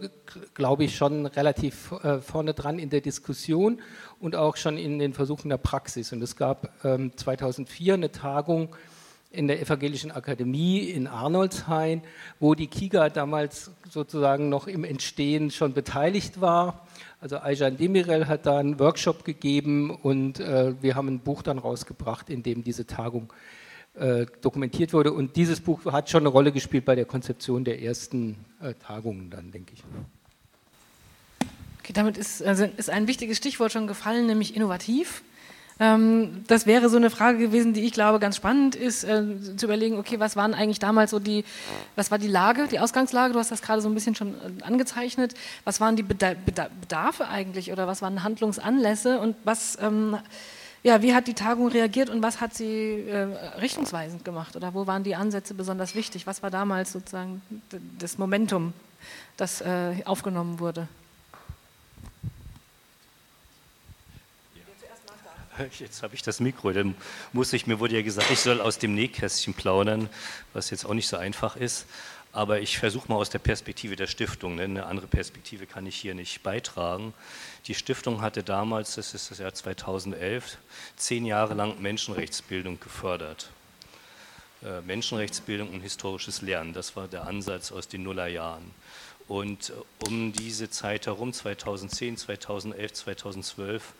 glaube 0.53 0.83
ich, 0.83 0.95
schon 0.95 1.25
relativ 1.25 1.91
äh, 2.03 2.19
vorne 2.19 2.53
dran 2.53 2.77
in 2.77 2.91
der 2.91 3.01
Diskussion 3.01 3.81
und 4.19 4.35
auch 4.35 4.55
schon 4.55 4.77
in 4.77 4.99
den 4.99 5.13
Versuchen 5.13 5.49
der 5.49 5.57
Praxis. 5.57 6.13
Und 6.13 6.21
es 6.21 6.35
gab 6.35 6.85
ähm, 6.85 7.11
2004 7.17 7.95
eine 7.95 8.11
Tagung 8.11 8.75
in 9.31 9.47
der 9.47 9.59
Evangelischen 9.59 10.11
Akademie 10.11 10.89
in 10.89 11.07
Arnoldshain, 11.07 12.01
wo 12.39 12.53
die 12.53 12.67
KIGA 12.67 13.09
damals 13.09 13.71
sozusagen 13.89 14.49
noch 14.49 14.67
im 14.67 14.83
Entstehen 14.83 15.49
schon 15.51 15.73
beteiligt 15.73 16.39
war 16.39 16.87
also 17.19 17.37
Ayjan 17.37 17.77
Demirel 17.77 18.27
hat 18.27 18.45
da 18.45 18.59
einen 18.59 18.79
Workshop 18.79 19.25
gegeben 19.25 19.89
und 19.89 20.39
äh, 20.39 20.73
wir 20.81 20.95
haben 20.95 21.07
ein 21.07 21.19
Buch 21.19 21.41
dann 21.41 21.57
rausgebracht, 21.57 22.29
in 22.29 22.43
dem 22.43 22.63
diese 22.63 22.85
Tagung 22.85 23.33
äh, 23.95 24.27
dokumentiert 24.41 24.93
wurde. 24.93 25.11
Und 25.11 25.35
dieses 25.35 25.59
Buch 25.59 25.83
hat 25.85 26.09
schon 26.09 26.21
eine 26.21 26.29
Rolle 26.29 26.51
gespielt 26.51 26.85
bei 26.85 26.95
der 26.95 27.05
Konzeption 27.05 27.63
der 27.63 27.81
ersten 27.81 28.37
äh, 28.61 28.75
Tagungen 28.75 29.31
dann, 29.31 29.51
denke 29.51 29.73
ich. 29.73 29.83
Okay, 31.79 31.93
damit 31.93 32.17
ist, 32.17 32.43
also 32.43 32.65
ist 32.77 32.89
ein 32.89 33.07
wichtiges 33.07 33.37
Stichwort 33.37 33.71
schon 33.71 33.87
gefallen, 33.87 34.27
nämlich 34.27 34.55
innovativ. 34.55 35.23
Ähm, 35.79 36.43
das 36.47 36.65
wäre 36.65 36.89
so 36.89 36.97
eine 36.97 37.09
Frage 37.09 37.37
gewesen, 37.37 37.73
die 37.73 37.81
ich 37.81 37.93
glaube 37.93 38.19
ganz 38.19 38.35
spannend 38.35 38.75
ist, 38.75 39.03
äh, 39.03 39.23
zu 39.57 39.65
überlegen, 39.65 39.97
okay, 39.99 40.19
was 40.19 40.35
waren 40.35 40.53
eigentlich 40.53 40.79
damals 40.79 41.11
so 41.11 41.19
die, 41.19 41.45
was 41.95 42.09
war 42.09 42.17
die 42.17 42.27
Lage, 42.27 42.67
die 42.67 42.79
Ausgangslage, 42.79 43.33
du 43.33 43.39
hast 43.39 43.51
das 43.51 43.61
gerade 43.61 43.81
so 43.81 43.89
ein 43.89 43.93
bisschen 43.93 44.15
schon 44.15 44.33
äh, 44.33 44.63
angezeichnet, 44.63 45.35
was 45.65 45.79
waren 45.79 45.95
die 45.95 46.03
Bedarfe 46.03 47.27
eigentlich 47.27 47.71
oder 47.71 47.85
was 47.85 48.01
waren 48.01 48.23
Handlungsanlässe 48.23 49.19
und 49.19 49.35
was, 49.43 49.77
ähm, 49.79 50.17
ja, 50.81 51.01
wie 51.03 51.13
hat 51.13 51.27
die 51.27 51.35
Tagung 51.35 51.67
reagiert 51.67 52.09
und 52.09 52.23
was 52.23 52.41
hat 52.41 52.55
sie 52.55 53.01
äh, 53.07 53.27
richtungsweisend 53.59 54.25
gemacht 54.25 54.55
oder 54.55 54.73
wo 54.73 54.87
waren 54.87 55.03
die 55.03 55.15
Ansätze 55.15 55.53
besonders 55.53 55.93
wichtig, 55.93 56.25
was 56.25 56.41
war 56.41 56.49
damals 56.49 56.93
sozusagen 56.93 57.41
das 57.99 58.17
Momentum, 58.17 58.73
das 59.37 59.61
äh, 59.61 60.03
aufgenommen 60.05 60.59
wurde? 60.59 60.87
Jetzt 65.79 66.03
habe 66.03 66.15
ich 66.15 66.21
das 66.21 66.39
Mikro, 66.39 66.71
dann 66.71 66.95
muss 67.33 67.53
ich, 67.53 67.67
mir 67.67 67.79
wurde 67.79 67.95
ja 67.95 68.01
gesagt, 68.01 68.29
ich 68.31 68.39
soll 68.39 68.61
aus 68.61 68.77
dem 68.77 68.93
Nähkästchen 68.95 69.53
plaudern, 69.53 70.09
was 70.53 70.69
jetzt 70.69 70.85
auch 70.85 70.93
nicht 70.93 71.07
so 71.07 71.17
einfach 71.17 71.55
ist. 71.55 71.85
Aber 72.33 72.59
ich 72.59 72.77
versuche 72.77 73.07
mal 73.07 73.15
aus 73.15 73.29
der 73.29 73.39
Perspektive 73.39 73.95
der 73.95 74.05
Stiftung, 74.05 74.55
ne? 74.55 74.63
eine 74.63 74.85
andere 74.85 75.07
Perspektive 75.07 75.65
kann 75.65 75.87
ich 75.87 75.95
hier 75.95 76.13
nicht 76.13 76.43
beitragen. 76.43 77.13
Die 77.65 77.73
Stiftung 77.73 78.21
hatte 78.21 78.43
damals, 78.43 78.95
das 78.95 79.13
ist 79.13 79.31
das 79.31 79.39
Jahr 79.39 79.53
2011, 79.53 80.57
zehn 80.97 81.25
Jahre 81.25 81.55
lang 81.55 81.81
Menschenrechtsbildung 81.81 82.79
gefördert. 82.79 83.49
Äh, 84.61 84.81
Menschenrechtsbildung 84.81 85.69
und 85.69 85.81
historisches 85.81 86.41
Lernen, 86.41 86.73
das 86.73 86.95
war 86.95 87.07
der 87.07 87.25
Ansatz 87.25 87.71
aus 87.71 87.87
den 87.87 88.03
Nullerjahren. 88.03 88.71
Und 89.27 89.71
äh, 89.71 90.07
um 90.07 90.31
diese 90.31 90.69
Zeit 90.69 91.07
herum, 91.07 91.33
2010, 91.33 92.17
2011, 92.17 92.93
2012, 92.93 93.93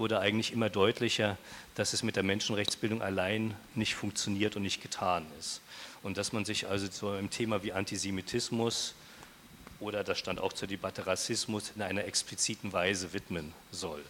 wurde 0.00 0.18
eigentlich 0.18 0.52
immer 0.52 0.70
deutlicher, 0.70 1.38
dass 1.76 1.92
es 1.92 2.02
mit 2.02 2.16
der 2.16 2.22
Menschenrechtsbildung 2.22 3.02
allein 3.02 3.54
nicht 3.74 3.94
funktioniert 3.94 4.56
und 4.56 4.62
nicht 4.62 4.82
getan 4.82 5.26
ist. 5.38 5.60
Und 6.02 6.16
dass 6.16 6.32
man 6.32 6.44
sich 6.44 6.66
also 6.66 6.88
zu 6.88 7.08
einem 7.10 7.30
Thema 7.30 7.62
wie 7.62 7.72
Antisemitismus 7.72 8.94
oder 9.78 10.02
das 10.02 10.18
stand 10.18 10.40
auch 10.40 10.52
zur 10.52 10.68
Debatte 10.68 11.06
Rassismus 11.06 11.72
in 11.76 11.82
einer 11.82 12.04
expliziten 12.04 12.72
Weise 12.72 13.12
widmen 13.12 13.52
soll. 13.70 14.02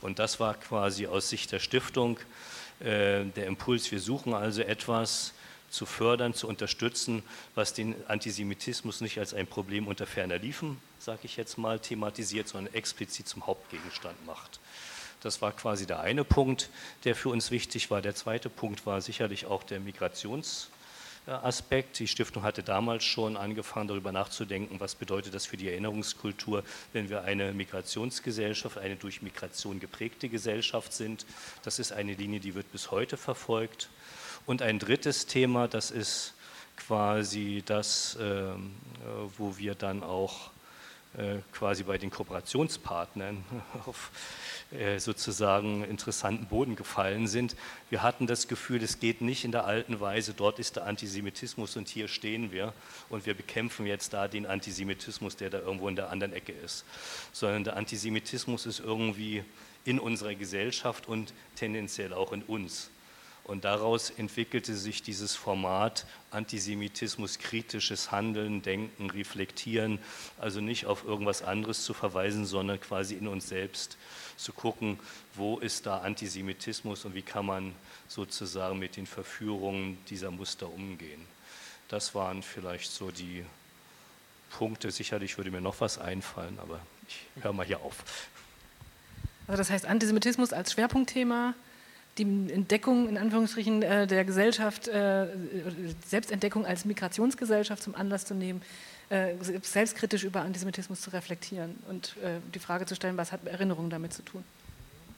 Und 0.00 0.18
das 0.18 0.40
war 0.40 0.54
quasi 0.54 1.06
aus 1.06 1.28
Sicht 1.28 1.52
der 1.52 1.60
Stiftung 1.60 2.18
äh, 2.80 3.24
der 3.24 3.46
Impuls, 3.46 3.90
wir 3.92 4.00
suchen 4.00 4.34
also 4.34 4.62
etwas 4.62 5.32
zu 5.70 5.86
fördern, 5.86 6.34
zu 6.34 6.46
unterstützen, 6.46 7.22
was 7.54 7.74
den 7.74 7.94
Antisemitismus 8.06 9.00
nicht 9.00 9.18
als 9.18 9.34
ein 9.34 9.46
Problem 9.46 9.88
unter 9.88 10.06
ferner 10.06 10.38
Liefen, 10.38 10.80
sage 10.98 11.20
ich 11.24 11.36
jetzt 11.36 11.58
mal, 11.58 11.80
thematisiert, 11.80 12.48
sondern 12.48 12.72
explizit 12.74 13.28
zum 13.28 13.46
Hauptgegenstand 13.46 14.24
macht. 14.24 14.60
Das 15.24 15.42
war 15.42 15.52
quasi 15.52 15.86
der 15.86 16.00
eine 16.00 16.22
Punkt, 16.22 16.70
der 17.04 17.16
für 17.16 17.30
uns 17.30 17.50
wichtig 17.50 17.90
war. 17.90 18.02
Der 18.02 18.14
zweite 18.14 18.48
Punkt 18.48 18.86
war 18.86 19.00
sicherlich 19.00 19.46
auch 19.46 19.62
der 19.64 19.80
Migrations, 19.80 20.68
Aspekt. 21.26 21.98
Die 21.98 22.06
Stiftung 22.06 22.42
hatte 22.42 22.62
damals 22.62 23.04
schon 23.04 23.36
angefangen, 23.36 23.88
darüber 23.88 24.12
nachzudenken, 24.12 24.78
was 24.80 24.94
bedeutet 24.94 25.32
das 25.32 25.46
für 25.46 25.56
die 25.56 25.68
Erinnerungskultur, 25.68 26.62
wenn 26.92 27.08
wir 27.08 27.22
eine 27.22 27.52
Migrationsgesellschaft, 27.52 28.76
eine 28.76 28.96
durch 28.96 29.22
Migration 29.22 29.80
geprägte 29.80 30.28
Gesellschaft 30.28 30.92
sind. 30.92 31.24
Das 31.62 31.78
ist 31.78 31.92
eine 31.92 32.14
Linie, 32.14 32.40
die 32.40 32.54
wird 32.54 32.70
bis 32.72 32.90
heute 32.90 33.16
verfolgt. 33.16 33.88
Und 34.44 34.60
ein 34.60 34.78
drittes 34.78 35.26
Thema, 35.26 35.66
das 35.66 35.90
ist 35.90 36.34
quasi 36.76 37.62
das, 37.64 38.18
ähm, 38.20 38.74
äh, 39.00 39.38
wo 39.38 39.56
wir 39.56 39.74
dann 39.74 40.02
auch 40.02 40.50
äh, 41.16 41.36
quasi 41.52 41.84
bei 41.84 41.96
den 41.96 42.10
Kooperationspartnern 42.10 43.44
auf 43.86 44.10
sozusagen 44.98 45.84
interessanten 45.84 46.46
Boden 46.46 46.74
gefallen 46.74 47.28
sind. 47.28 47.54
Wir 47.90 48.02
hatten 48.02 48.26
das 48.26 48.48
Gefühl, 48.48 48.82
es 48.82 48.98
geht 48.98 49.20
nicht 49.20 49.44
in 49.44 49.52
der 49.52 49.66
alten 49.66 50.00
Weise, 50.00 50.34
dort 50.34 50.58
ist 50.58 50.76
der 50.76 50.86
Antisemitismus 50.86 51.76
und 51.76 51.88
hier 51.88 52.08
stehen 52.08 52.50
wir 52.50 52.72
und 53.08 53.24
wir 53.24 53.34
bekämpfen 53.34 53.86
jetzt 53.86 54.12
da 54.12 54.26
den 54.26 54.46
Antisemitismus, 54.46 55.36
der 55.36 55.50
da 55.50 55.60
irgendwo 55.60 55.88
in 55.88 55.96
der 55.96 56.10
anderen 56.10 56.32
Ecke 56.32 56.52
ist, 56.52 56.84
sondern 57.32 57.64
der 57.64 57.76
Antisemitismus 57.76 58.66
ist 58.66 58.80
irgendwie 58.80 59.44
in 59.84 60.00
unserer 60.00 60.34
Gesellschaft 60.34 61.06
und 61.06 61.32
tendenziell 61.54 62.12
auch 62.12 62.32
in 62.32 62.42
uns. 62.42 62.90
Und 63.44 63.66
daraus 63.66 64.08
entwickelte 64.08 64.74
sich 64.74 65.02
dieses 65.02 65.36
Format 65.36 66.06
Antisemitismus, 66.30 67.38
kritisches 67.38 68.10
Handeln, 68.10 68.62
Denken, 68.62 69.10
Reflektieren, 69.10 69.98
also 70.38 70.62
nicht 70.62 70.86
auf 70.86 71.04
irgendwas 71.04 71.42
anderes 71.42 71.84
zu 71.84 71.92
verweisen, 71.92 72.46
sondern 72.46 72.80
quasi 72.80 73.14
in 73.14 73.28
uns 73.28 73.46
selbst 73.46 73.98
zu 74.36 74.52
gucken, 74.52 74.98
wo 75.34 75.58
ist 75.58 75.86
da 75.86 75.98
Antisemitismus 75.98 77.04
und 77.04 77.14
wie 77.14 77.22
kann 77.22 77.46
man 77.46 77.74
sozusagen 78.08 78.78
mit 78.78 78.96
den 78.96 79.06
Verführungen 79.06 79.98
dieser 80.08 80.30
Muster 80.30 80.68
umgehen. 80.68 81.20
Das 81.88 82.14
waren 82.14 82.42
vielleicht 82.42 82.90
so 82.90 83.10
die 83.10 83.44
Punkte. 84.50 84.90
Sicherlich 84.90 85.36
würde 85.36 85.50
mir 85.50 85.60
noch 85.60 85.80
was 85.80 85.98
einfallen, 85.98 86.58
aber 86.60 86.80
ich 87.08 87.42
höre 87.42 87.52
mal 87.52 87.66
hier 87.66 87.80
auf. 87.80 88.28
Also 89.46 89.58
das 89.58 89.70
heißt 89.70 89.86
Antisemitismus 89.86 90.52
als 90.52 90.72
Schwerpunktthema, 90.72 91.54
die 92.16 92.22
Entdeckung 92.22 93.08
in 93.08 93.18
Anführungsstrichen 93.18 93.82
äh, 93.82 94.06
der 94.06 94.24
Gesellschaft, 94.24 94.88
äh, 94.88 95.26
Selbstentdeckung 96.06 96.64
als 96.64 96.84
Migrationsgesellschaft 96.84 97.82
zum 97.82 97.94
Anlass 97.94 98.24
zu 98.24 98.34
nehmen, 98.34 98.62
äh, 99.10 99.34
selbstkritisch 99.62 100.24
über 100.24 100.40
Antisemitismus 100.40 101.00
zu 101.00 101.10
reflektieren 101.10 101.76
und 101.88 102.16
äh, 102.22 102.40
die 102.54 102.58
Frage 102.58 102.86
zu 102.86 102.94
stellen, 102.94 103.16
was 103.16 103.32
hat 103.32 103.46
Erinnerung 103.46 103.90
damit 103.90 104.12
zu 104.12 104.22
tun? 104.22 104.44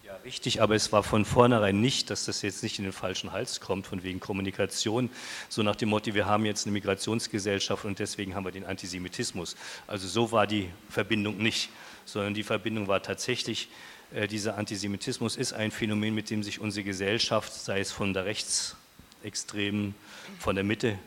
Ja, 0.04 0.14
richtig, 0.24 0.62
aber 0.62 0.76
es 0.76 0.92
war 0.92 1.02
von 1.02 1.24
vornherein 1.24 1.80
nicht, 1.80 2.10
dass 2.10 2.26
das 2.26 2.42
jetzt 2.42 2.62
nicht 2.62 2.78
in 2.78 2.84
den 2.84 2.92
falschen 2.92 3.32
Hals 3.32 3.60
kommt, 3.60 3.88
von 3.88 4.04
wegen 4.04 4.20
Kommunikation, 4.20 5.10
so 5.48 5.64
nach 5.64 5.74
dem 5.74 5.88
Motto, 5.88 6.14
wir 6.14 6.26
haben 6.26 6.44
jetzt 6.44 6.64
eine 6.64 6.72
Migrationsgesellschaft 6.74 7.84
und 7.84 7.98
deswegen 7.98 8.36
haben 8.36 8.44
wir 8.44 8.52
den 8.52 8.64
Antisemitismus. 8.64 9.56
Also 9.88 10.06
so 10.06 10.30
war 10.30 10.46
die 10.46 10.70
Verbindung 10.88 11.38
nicht, 11.38 11.70
sondern 12.04 12.34
die 12.34 12.44
Verbindung 12.44 12.86
war 12.86 13.02
tatsächlich, 13.02 13.68
äh, 14.14 14.28
dieser 14.28 14.56
Antisemitismus 14.56 15.36
ist 15.36 15.52
ein 15.52 15.72
Phänomen, 15.72 16.14
mit 16.14 16.30
dem 16.30 16.44
sich 16.44 16.60
unsere 16.60 16.84
Gesellschaft, 16.84 17.52
sei 17.52 17.80
es 17.80 17.90
von 17.90 18.14
der 18.14 18.26
Rechtsextremen, 18.26 19.94
von 20.38 20.54
der 20.54 20.64
Mitte 20.64 20.98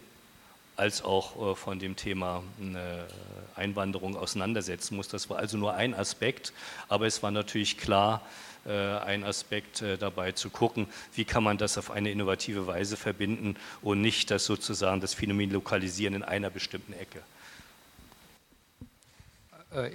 als 0.79 1.03
auch 1.03 1.51
äh, 1.51 1.55
von 1.55 1.77
dem 1.77 1.95
Thema 1.95 2.41
äh, 2.61 3.59
Einwanderung 3.59 4.15
auseinandersetzen 4.15 4.95
muss. 4.95 5.09
Das 5.09 5.29
war 5.29 5.37
also 5.37 5.57
nur 5.57 5.73
ein 5.73 5.93
Aspekt, 5.93 6.53
aber 6.87 7.05
es 7.05 7.21
war 7.21 7.31
natürlich 7.31 7.77
klar, 7.77 8.25
äh, 8.65 8.71
ein 8.71 9.25
Aspekt 9.25 9.83
dabei 9.99 10.31
zu 10.31 10.49
gucken, 10.49 10.87
wie 11.13 11.25
kann 11.25 11.43
man 11.43 11.57
das 11.57 11.77
auf 11.77 11.91
eine 11.91 12.11
innovative 12.11 12.65
Weise 12.65 12.95
verbinden 12.95 13.55
und 13.81 14.01
nicht 14.01 14.31
das 14.31 14.45
sozusagen 14.45 15.01
das 15.01 15.13
Phänomen 15.13 15.51
lokalisieren 15.51 16.15
in 16.15 16.23
einer 16.23 16.49
bestimmten 16.49 16.93
Ecke. 16.93 17.21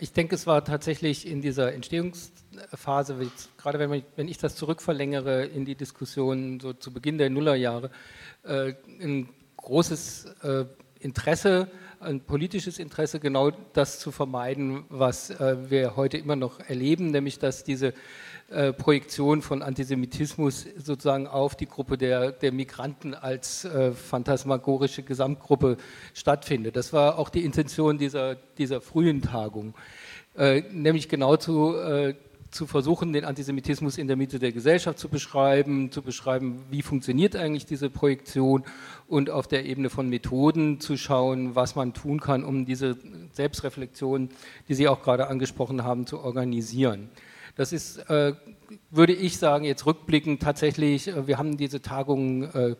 Ich 0.00 0.12
denke, 0.12 0.36
es 0.36 0.46
war 0.46 0.64
tatsächlich 0.64 1.26
in 1.26 1.42
dieser 1.42 1.72
Entstehungsphase, 1.72 3.28
gerade 3.58 3.80
wenn, 3.80 3.90
man, 3.90 4.02
wenn 4.14 4.28
ich 4.28 4.38
das 4.38 4.54
zurückverlängere 4.54 5.46
in 5.46 5.64
die 5.64 5.74
Diskussion 5.74 6.60
so 6.60 6.74
zu 6.74 6.92
Beginn 6.92 7.18
der 7.18 7.28
Nullerjahre, 7.28 7.90
ein 8.44 9.28
großes 9.64 10.26
äh, 10.42 10.64
Interesse, 11.00 11.68
ein 12.00 12.20
politisches 12.20 12.78
Interesse, 12.78 13.18
genau 13.18 13.50
das 13.72 13.98
zu 13.98 14.10
vermeiden, 14.10 14.84
was 14.90 15.30
äh, 15.30 15.70
wir 15.70 15.96
heute 15.96 16.18
immer 16.18 16.36
noch 16.36 16.60
erleben, 16.60 17.10
nämlich 17.10 17.38
dass 17.38 17.64
diese 17.64 17.94
äh, 18.50 18.72
Projektion 18.74 19.40
von 19.40 19.62
Antisemitismus 19.62 20.66
sozusagen 20.76 21.26
auf 21.26 21.56
die 21.56 21.66
Gruppe 21.66 21.96
der, 21.96 22.30
der 22.32 22.52
Migranten 22.52 23.14
als 23.14 23.64
äh, 23.64 23.92
phantasmagorische 23.92 25.02
Gesamtgruppe 25.02 25.78
stattfindet. 26.12 26.76
Das 26.76 26.92
war 26.92 27.18
auch 27.18 27.30
die 27.30 27.44
Intention 27.44 27.96
dieser, 27.96 28.34
dieser 28.58 28.82
frühen 28.82 29.22
Tagung, 29.22 29.74
äh, 30.36 30.62
nämlich 30.72 31.08
genau 31.08 31.36
zu 31.36 31.74
äh, 31.76 32.14
zu 32.54 32.66
versuchen, 32.66 33.12
den 33.12 33.24
Antisemitismus 33.24 33.98
in 33.98 34.06
der 34.06 34.16
Mitte 34.16 34.38
der 34.38 34.52
Gesellschaft 34.52 34.98
zu 34.98 35.08
beschreiben, 35.08 35.90
zu 35.90 36.02
beschreiben, 36.02 36.62
wie 36.70 36.82
funktioniert 36.82 37.36
eigentlich 37.36 37.66
diese 37.66 37.90
Projektion 37.90 38.64
und 39.08 39.28
auf 39.28 39.46
der 39.48 39.66
Ebene 39.66 39.90
von 39.90 40.08
Methoden 40.08 40.80
zu 40.80 40.96
schauen, 40.96 41.54
was 41.54 41.74
man 41.74 41.92
tun 41.92 42.20
kann, 42.20 42.44
um 42.44 42.64
diese 42.64 42.96
Selbstreflexion, 43.32 44.30
die 44.68 44.74
Sie 44.74 44.88
auch 44.88 45.02
gerade 45.02 45.26
angesprochen 45.26 45.84
haben, 45.84 46.06
zu 46.06 46.20
organisieren. 46.20 47.10
Das 47.56 47.72
ist, 47.72 47.98
äh, 48.10 48.34
würde 48.90 49.12
ich 49.12 49.38
sagen, 49.38 49.64
jetzt 49.64 49.86
rückblickend 49.86 50.42
tatsächlich, 50.42 51.08
äh, 51.08 51.26
wir 51.26 51.38
haben 51.38 51.56
diese 51.56 51.82
Tagung 51.82 52.44
äh, 52.44 52.76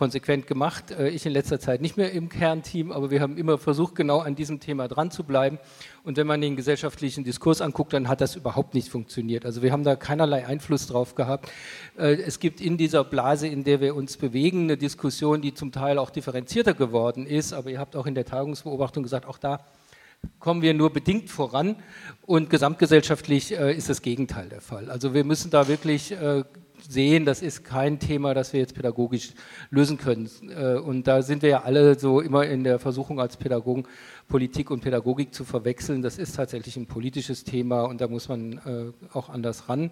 konsequent 0.00 0.46
gemacht. 0.46 0.92
Äh, 0.92 1.10
ich 1.10 1.26
in 1.26 1.32
letzter 1.32 1.60
Zeit 1.60 1.82
nicht 1.82 1.98
mehr 1.98 2.10
im 2.12 2.30
Kernteam, 2.30 2.90
aber 2.90 3.10
wir 3.10 3.20
haben 3.20 3.36
immer 3.36 3.58
versucht, 3.58 3.94
genau 3.94 4.20
an 4.20 4.34
diesem 4.34 4.58
Thema 4.58 4.88
dran 4.88 5.10
zu 5.10 5.24
bleiben. 5.24 5.58
Und 6.04 6.16
wenn 6.16 6.26
man 6.26 6.40
den 6.40 6.56
gesellschaftlichen 6.56 7.22
Diskurs 7.22 7.60
anguckt, 7.60 7.92
dann 7.92 8.08
hat 8.08 8.22
das 8.22 8.34
überhaupt 8.34 8.72
nicht 8.72 8.88
funktioniert. 8.88 9.44
Also 9.44 9.60
wir 9.60 9.72
haben 9.72 9.84
da 9.84 9.96
keinerlei 9.96 10.46
Einfluss 10.46 10.86
drauf 10.86 11.16
gehabt. 11.16 11.52
Äh, 11.98 12.14
es 12.14 12.40
gibt 12.40 12.62
in 12.62 12.78
dieser 12.78 13.04
Blase, 13.04 13.46
in 13.46 13.62
der 13.62 13.82
wir 13.82 13.94
uns 13.94 14.16
bewegen, 14.16 14.62
eine 14.62 14.78
Diskussion, 14.78 15.42
die 15.42 15.52
zum 15.52 15.70
Teil 15.70 15.98
auch 15.98 16.08
differenzierter 16.08 16.72
geworden 16.72 17.26
ist. 17.26 17.52
Aber 17.52 17.68
ihr 17.68 17.78
habt 17.78 17.94
auch 17.94 18.06
in 18.06 18.14
der 18.14 18.24
Tagungsbeobachtung 18.24 19.02
gesagt, 19.02 19.26
auch 19.26 19.36
da 19.36 19.60
kommen 20.38 20.62
wir 20.62 20.72
nur 20.72 20.90
bedingt 20.94 21.28
voran 21.28 21.76
und 22.24 22.48
gesamtgesellschaftlich 22.48 23.58
äh, 23.58 23.76
ist 23.76 23.90
das 23.90 24.00
Gegenteil 24.00 24.48
der 24.48 24.62
Fall. 24.62 24.90
Also 24.90 25.12
wir 25.12 25.24
müssen 25.24 25.50
da 25.50 25.68
wirklich 25.68 26.12
sehen, 26.88 27.24
das 27.24 27.42
ist 27.42 27.64
kein 27.64 27.98
Thema, 27.98 28.34
das 28.34 28.52
wir 28.52 28.60
jetzt 28.60 28.74
pädagogisch 28.74 29.32
lösen 29.70 29.98
können. 29.98 30.28
Äh, 30.48 30.74
und 30.74 31.06
da 31.06 31.22
sind 31.22 31.42
wir 31.42 31.48
ja 31.48 31.62
alle 31.62 31.98
so 31.98 32.20
immer 32.20 32.46
in 32.46 32.64
der 32.64 32.78
Versuchung 32.78 33.20
als 33.20 33.36
Pädagogen, 33.36 33.84
Politik 34.28 34.70
und 34.70 34.80
Pädagogik 34.80 35.34
zu 35.34 35.44
verwechseln. 35.44 36.02
Das 36.02 36.18
ist 36.18 36.36
tatsächlich 36.36 36.76
ein 36.76 36.86
politisches 36.86 37.44
Thema 37.44 37.82
und 37.82 38.00
da 38.00 38.08
muss 38.08 38.28
man 38.28 38.52
äh, 38.58 38.92
auch 39.12 39.28
anders 39.28 39.68
ran. 39.68 39.90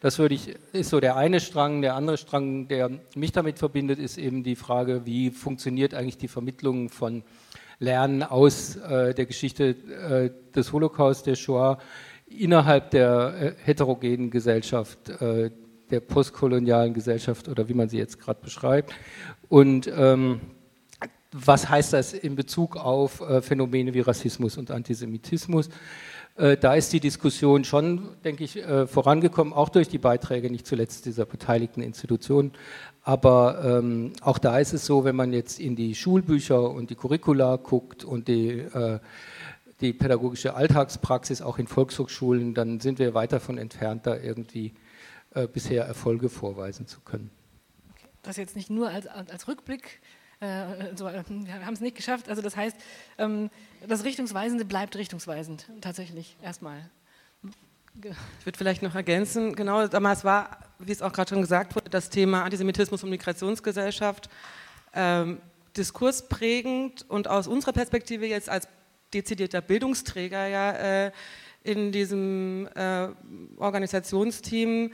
Das 0.00 0.18
würde 0.18 0.34
ich, 0.34 0.54
ist 0.72 0.90
so 0.90 1.00
der 1.00 1.16
eine 1.16 1.40
Strang. 1.40 1.82
Der 1.82 1.94
andere 1.94 2.18
Strang, 2.18 2.68
der 2.68 2.90
mich 3.14 3.32
damit 3.32 3.58
verbindet, 3.58 3.98
ist 3.98 4.18
eben 4.18 4.42
die 4.42 4.56
Frage, 4.56 5.06
wie 5.06 5.30
funktioniert 5.30 5.94
eigentlich 5.94 6.18
die 6.18 6.28
Vermittlung 6.28 6.88
von 6.88 7.22
Lernen 7.78 8.22
aus 8.22 8.76
äh, 8.76 9.14
der 9.14 9.26
Geschichte 9.26 9.74
des 10.54 10.72
Holocaust, 10.72 11.26
der 11.26 11.36
Shoah, 11.36 11.78
innerhalb 12.26 12.90
der 12.90 13.54
heterogenen 13.64 14.30
Gesellschaft, 14.30 14.98
der 15.90 16.00
postkolonialen 16.00 16.94
Gesellschaft 16.94 17.48
oder 17.48 17.68
wie 17.68 17.74
man 17.74 17.88
sie 17.88 17.98
jetzt 17.98 18.20
gerade 18.20 18.40
beschreibt. 18.42 18.92
Und 19.48 19.90
ähm, 19.94 20.40
was 21.32 21.68
heißt 21.68 21.92
das 21.92 22.14
in 22.14 22.36
Bezug 22.36 22.76
auf 22.76 23.20
äh, 23.20 23.42
Phänomene 23.42 23.92
wie 23.94 24.00
Rassismus 24.00 24.56
und 24.56 24.70
Antisemitismus? 24.70 25.68
Äh, 26.36 26.56
da 26.56 26.74
ist 26.74 26.92
die 26.92 27.00
Diskussion 27.00 27.64
schon, 27.64 28.08
denke 28.24 28.44
ich, 28.44 28.56
äh, 28.56 28.86
vorangekommen, 28.86 29.52
auch 29.52 29.68
durch 29.68 29.88
die 29.88 29.98
Beiträge, 29.98 30.50
nicht 30.50 30.66
zuletzt 30.66 31.04
dieser 31.04 31.26
beteiligten 31.26 31.82
Institutionen. 31.82 32.52
Aber 33.02 33.62
ähm, 33.64 34.12
auch 34.20 34.38
da 34.38 34.58
ist 34.58 34.72
es 34.72 34.86
so, 34.86 35.04
wenn 35.04 35.16
man 35.16 35.32
jetzt 35.32 35.58
in 35.58 35.76
die 35.76 35.94
Schulbücher 35.94 36.70
und 36.70 36.90
die 36.90 36.94
Curricula 36.94 37.56
guckt 37.56 38.04
und 38.04 38.28
die, 38.28 38.60
äh, 38.60 39.00
die 39.80 39.92
pädagogische 39.92 40.54
Alltagspraxis 40.54 41.42
auch 41.42 41.58
in 41.58 41.66
Volkshochschulen, 41.66 42.54
dann 42.54 42.80
sind 42.80 42.98
wir 42.98 43.14
weit 43.14 43.32
davon 43.32 43.58
entfernt, 43.58 44.06
da 44.06 44.16
irgendwie 44.16 44.74
äh, 45.38 45.46
bisher 45.46 45.84
Erfolge 45.84 46.28
vorweisen 46.28 46.86
zu 46.86 47.00
können. 47.00 47.30
Das 48.22 48.36
jetzt 48.36 48.56
nicht 48.56 48.70
nur 48.70 48.88
als, 48.88 49.06
als 49.06 49.46
Rückblick, 49.48 50.00
äh, 50.40 50.96
so, 50.96 51.06
äh, 51.06 51.24
wir 51.28 51.66
haben 51.66 51.74
es 51.74 51.80
nicht 51.80 51.96
geschafft. 51.96 52.28
Also 52.28 52.42
das 52.42 52.56
heißt, 52.56 52.76
ähm, 53.18 53.50
das 53.86 54.04
Richtungsweisende 54.04 54.64
bleibt 54.64 54.96
richtungsweisend, 54.96 55.68
tatsächlich 55.80 56.36
erstmal. 56.42 56.90
Ich 58.40 58.46
würde 58.46 58.58
vielleicht 58.58 58.82
noch 58.82 58.94
ergänzen, 58.94 59.56
genau, 59.56 59.88
damals 59.88 60.24
war, 60.24 60.58
wie 60.78 60.92
es 60.92 61.02
auch 61.02 61.12
gerade 61.12 61.30
schon 61.30 61.40
gesagt 61.40 61.74
wurde, 61.74 61.90
das 61.90 62.10
Thema 62.10 62.44
Antisemitismus 62.44 63.02
und 63.02 63.10
Migrationsgesellschaft 63.10 64.28
ähm, 64.94 65.40
diskursprägend 65.76 67.08
und 67.08 67.28
aus 67.28 67.48
unserer 67.48 67.72
Perspektive 67.72 68.26
jetzt 68.26 68.48
als 68.48 68.68
dezidierter 69.12 69.60
Bildungsträger 69.60 70.46
ja 70.46 71.06
äh, 71.06 71.12
in 71.64 71.92
diesem 71.92 72.68
äh, 72.74 73.08
Organisationsteam 73.56 74.92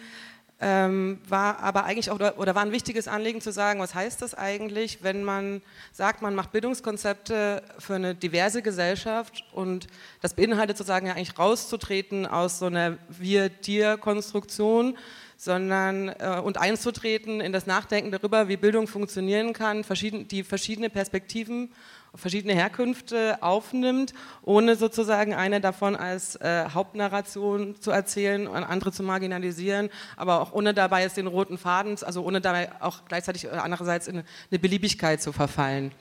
ähm, 0.66 1.20
war 1.28 1.58
aber 1.58 1.84
eigentlich 1.84 2.10
auch, 2.10 2.18
oder 2.38 2.54
war 2.54 2.62
ein 2.62 2.72
wichtiges 2.72 3.06
Anliegen 3.06 3.42
zu 3.42 3.52
sagen, 3.52 3.80
was 3.80 3.94
heißt 3.94 4.22
das 4.22 4.34
eigentlich, 4.34 5.02
wenn 5.02 5.22
man 5.22 5.60
sagt, 5.92 6.22
man 6.22 6.34
macht 6.34 6.52
Bildungskonzepte 6.52 7.62
für 7.78 7.96
eine 7.96 8.14
diverse 8.14 8.62
Gesellschaft 8.62 9.44
und 9.52 9.88
das 10.22 10.32
beinhaltet 10.32 10.78
sozusagen 10.78 11.06
ja 11.06 11.12
eigentlich 11.12 11.38
rauszutreten 11.38 12.24
aus 12.24 12.60
so 12.60 12.66
einer 12.66 12.96
Wir-Dir-Konstruktion, 13.10 14.96
sondern 15.36 16.08
äh, 16.08 16.40
und 16.42 16.56
einzutreten 16.56 17.42
in 17.42 17.52
das 17.52 17.66
Nachdenken 17.66 18.10
darüber, 18.10 18.48
wie 18.48 18.56
Bildung 18.56 18.86
funktionieren 18.86 19.52
kann, 19.52 19.84
verschieden, 19.84 20.28
die 20.28 20.44
verschiedene 20.44 20.88
Perspektiven 20.88 21.74
verschiedene 22.14 22.54
Herkünfte 22.54 23.42
aufnimmt, 23.42 24.14
ohne 24.42 24.76
sozusagen 24.76 25.34
eine 25.34 25.60
davon 25.60 25.96
als 25.96 26.36
äh, 26.36 26.66
Hauptnarration 26.72 27.80
zu 27.80 27.90
erzählen 27.90 28.46
und 28.46 28.64
andere 28.64 28.92
zu 28.92 29.02
marginalisieren, 29.02 29.90
aber 30.16 30.40
auch 30.40 30.52
ohne 30.52 30.74
dabei 30.74 31.02
jetzt 31.02 31.16
den 31.16 31.26
roten 31.26 31.58
Faden, 31.58 31.96
also 32.02 32.24
ohne 32.24 32.40
dabei 32.40 32.70
auch 32.80 33.04
gleichzeitig 33.06 33.44
äh, 33.44 33.48
andererseits 33.48 34.08
in 34.08 34.22
eine 34.50 34.58
Beliebigkeit 34.58 35.20
zu 35.20 35.32
verfallen. 35.32 35.92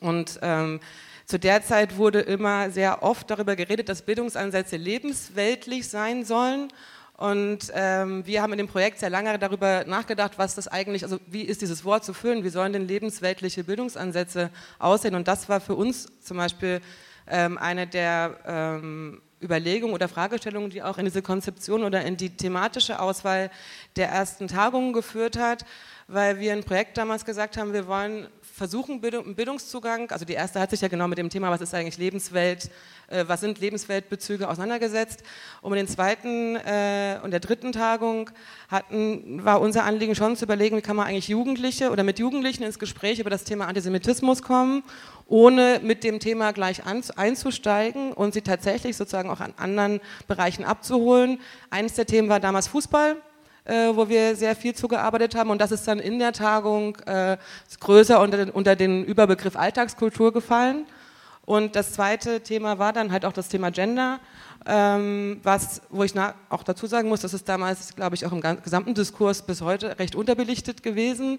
Und 0.00 0.38
ähm, 0.42 0.80
zu 1.26 1.38
der 1.38 1.62
Zeit 1.62 1.96
wurde 1.96 2.20
immer 2.20 2.70
sehr 2.70 3.02
oft 3.02 3.30
darüber 3.30 3.56
geredet, 3.56 3.88
dass 3.88 4.02
Bildungsansätze 4.02 4.76
lebensweltlich 4.76 5.88
sein 5.88 6.24
sollen 6.24 6.68
und 7.16 7.70
ähm, 7.74 8.26
wir 8.26 8.42
haben 8.42 8.52
in 8.52 8.58
dem 8.58 8.66
Projekt 8.66 8.98
sehr 8.98 9.10
lange 9.10 9.38
darüber 9.38 9.84
nachgedacht, 9.86 10.32
was 10.36 10.56
das 10.56 10.66
eigentlich, 10.66 11.04
also 11.04 11.20
wie 11.28 11.42
ist 11.42 11.62
dieses 11.62 11.84
Wort 11.84 12.04
zu 12.04 12.12
füllen, 12.12 12.42
wie 12.42 12.48
sollen 12.48 12.72
denn 12.72 12.88
lebensweltliche 12.88 13.62
Bildungsansätze 13.62 14.50
aussehen. 14.80 15.14
Und 15.14 15.28
das 15.28 15.48
war 15.48 15.60
für 15.60 15.76
uns 15.76 16.08
zum 16.20 16.38
Beispiel 16.38 16.80
ähm, 17.28 17.56
eine 17.56 17.86
der 17.86 18.36
ähm, 18.46 19.22
Überlegungen 19.40 19.94
oder 19.94 20.08
Fragestellungen, 20.08 20.70
die 20.70 20.82
auch 20.82 20.98
in 20.98 21.04
diese 21.04 21.22
Konzeption 21.22 21.84
oder 21.84 22.04
in 22.04 22.16
die 22.16 22.30
thematische 22.30 22.98
Auswahl 22.98 23.50
der 23.94 24.08
ersten 24.08 24.48
Tagungen 24.48 24.92
geführt 24.92 25.38
hat, 25.38 25.64
weil 26.08 26.40
wir 26.40 26.52
ein 26.52 26.64
Projekt 26.64 26.98
damals 26.98 27.24
gesagt 27.24 27.56
haben, 27.56 27.72
wir 27.72 27.86
wollen 27.86 28.26
versuchen, 28.54 29.00
Bildung, 29.00 29.34
Bildungszugang, 29.34 30.12
also 30.12 30.24
die 30.24 30.34
erste 30.34 30.60
hat 30.60 30.70
sich 30.70 30.80
ja 30.80 30.86
genau 30.86 31.08
mit 31.08 31.18
dem 31.18 31.28
Thema, 31.28 31.50
was 31.50 31.60
ist 31.60 31.74
eigentlich 31.74 31.98
Lebenswelt, 31.98 32.70
äh, 33.08 33.24
was 33.26 33.40
sind 33.40 33.58
Lebensweltbezüge 33.58 34.48
auseinandergesetzt. 34.48 35.24
Und 35.60 35.70
mit 35.72 35.80
den 35.80 35.88
zweiten 35.88 36.54
äh, 36.54 37.18
und 37.24 37.32
der 37.32 37.40
dritten 37.40 37.72
Tagung 37.72 38.30
hatten, 38.68 39.44
war 39.44 39.60
unser 39.60 39.82
Anliegen 39.82 40.14
schon 40.14 40.36
zu 40.36 40.44
überlegen, 40.44 40.76
wie 40.76 40.82
kann 40.82 40.94
man 40.94 41.08
eigentlich 41.08 41.26
Jugendliche 41.26 41.90
oder 41.90 42.04
mit 42.04 42.20
Jugendlichen 42.20 42.62
ins 42.62 42.78
Gespräch 42.78 43.18
über 43.18 43.30
das 43.30 43.42
Thema 43.42 43.66
Antisemitismus 43.66 44.42
kommen, 44.42 44.84
ohne 45.26 45.80
mit 45.82 46.04
dem 46.04 46.20
Thema 46.20 46.52
gleich 46.52 46.86
an, 46.86 47.02
einzusteigen 47.16 48.12
und 48.12 48.34
sie 48.34 48.42
tatsächlich 48.42 48.96
sozusagen 48.96 49.30
auch 49.30 49.40
an 49.40 49.54
anderen 49.56 50.00
Bereichen 50.28 50.64
abzuholen. 50.64 51.40
Eines 51.70 51.94
der 51.94 52.06
Themen 52.06 52.28
war 52.28 52.38
damals 52.38 52.68
Fußball 52.68 53.16
äh, 53.64 53.94
wo 53.94 54.08
wir 54.08 54.36
sehr 54.36 54.54
viel 54.54 54.74
zugearbeitet 54.74 55.34
haben. 55.34 55.50
Und 55.50 55.60
das 55.60 55.72
ist 55.72 55.86
dann 55.88 55.98
in 55.98 56.18
der 56.18 56.32
Tagung 56.32 56.96
äh, 57.06 57.36
größer 57.80 58.20
unter 58.20 58.36
den, 58.36 58.50
unter 58.50 58.76
den 58.76 59.04
Überbegriff 59.04 59.56
Alltagskultur 59.56 60.32
gefallen. 60.32 60.86
Und 61.46 61.76
das 61.76 61.92
zweite 61.92 62.40
Thema 62.40 62.78
war 62.78 62.92
dann 62.92 63.12
halt 63.12 63.24
auch 63.24 63.32
das 63.32 63.48
Thema 63.48 63.70
Gender, 63.70 64.18
ähm, 64.66 65.40
was, 65.42 65.82
wo 65.90 66.02
ich 66.02 66.14
auch 66.48 66.62
dazu 66.62 66.86
sagen 66.86 67.08
muss, 67.08 67.20
das 67.20 67.34
ist 67.34 67.48
damals, 67.48 67.94
glaube 67.94 68.14
ich, 68.16 68.24
auch 68.24 68.32
im 68.32 68.40
gesamten 68.40 68.94
Diskurs 68.94 69.42
bis 69.42 69.60
heute 69.60 69.98
recht 69.98 70.14
unterbelichtet 70.14 70.82
gewesen. 70.82 71.38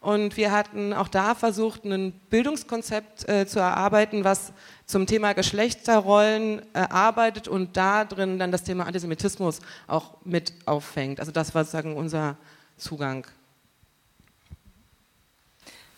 Und 0.00 0.38
wir 0.38 0.50
hatten 0.50 0.94
auch 0.94 1.08
da 1.08 1.34
versucht, 1.34 1.84
ein 1.84 2.12
Bildungskonzept 2.30 3.28
äh, 3.28 3.46
zu 3.46 3.58
erarbeiten, 3.58 4.24
was 4.24 4.54
zum 4.86 5.06
Thema 5.06 5.34
Geschlechterrollen 5.34 6.62
äh, 6.72 6.78
arbeitet 6.88 7.48
und 7.48 7.76
da 7.76 8.06
drin 8.06 8.38
dann 8.38 8.50
das 8.50 8.64
Thema 8.64 8.86
Antisemitismus 8.86 9.60
auch 9.86 10.14
mit 10.24 10.54
auffängt. 10.64 11.20
Also 11.20 11.32
das 11.32 11.54
war 11.54 11.64
sozusagen 11.64 11.96
unser 11.96 12.36
Zugang. 12.78 13.26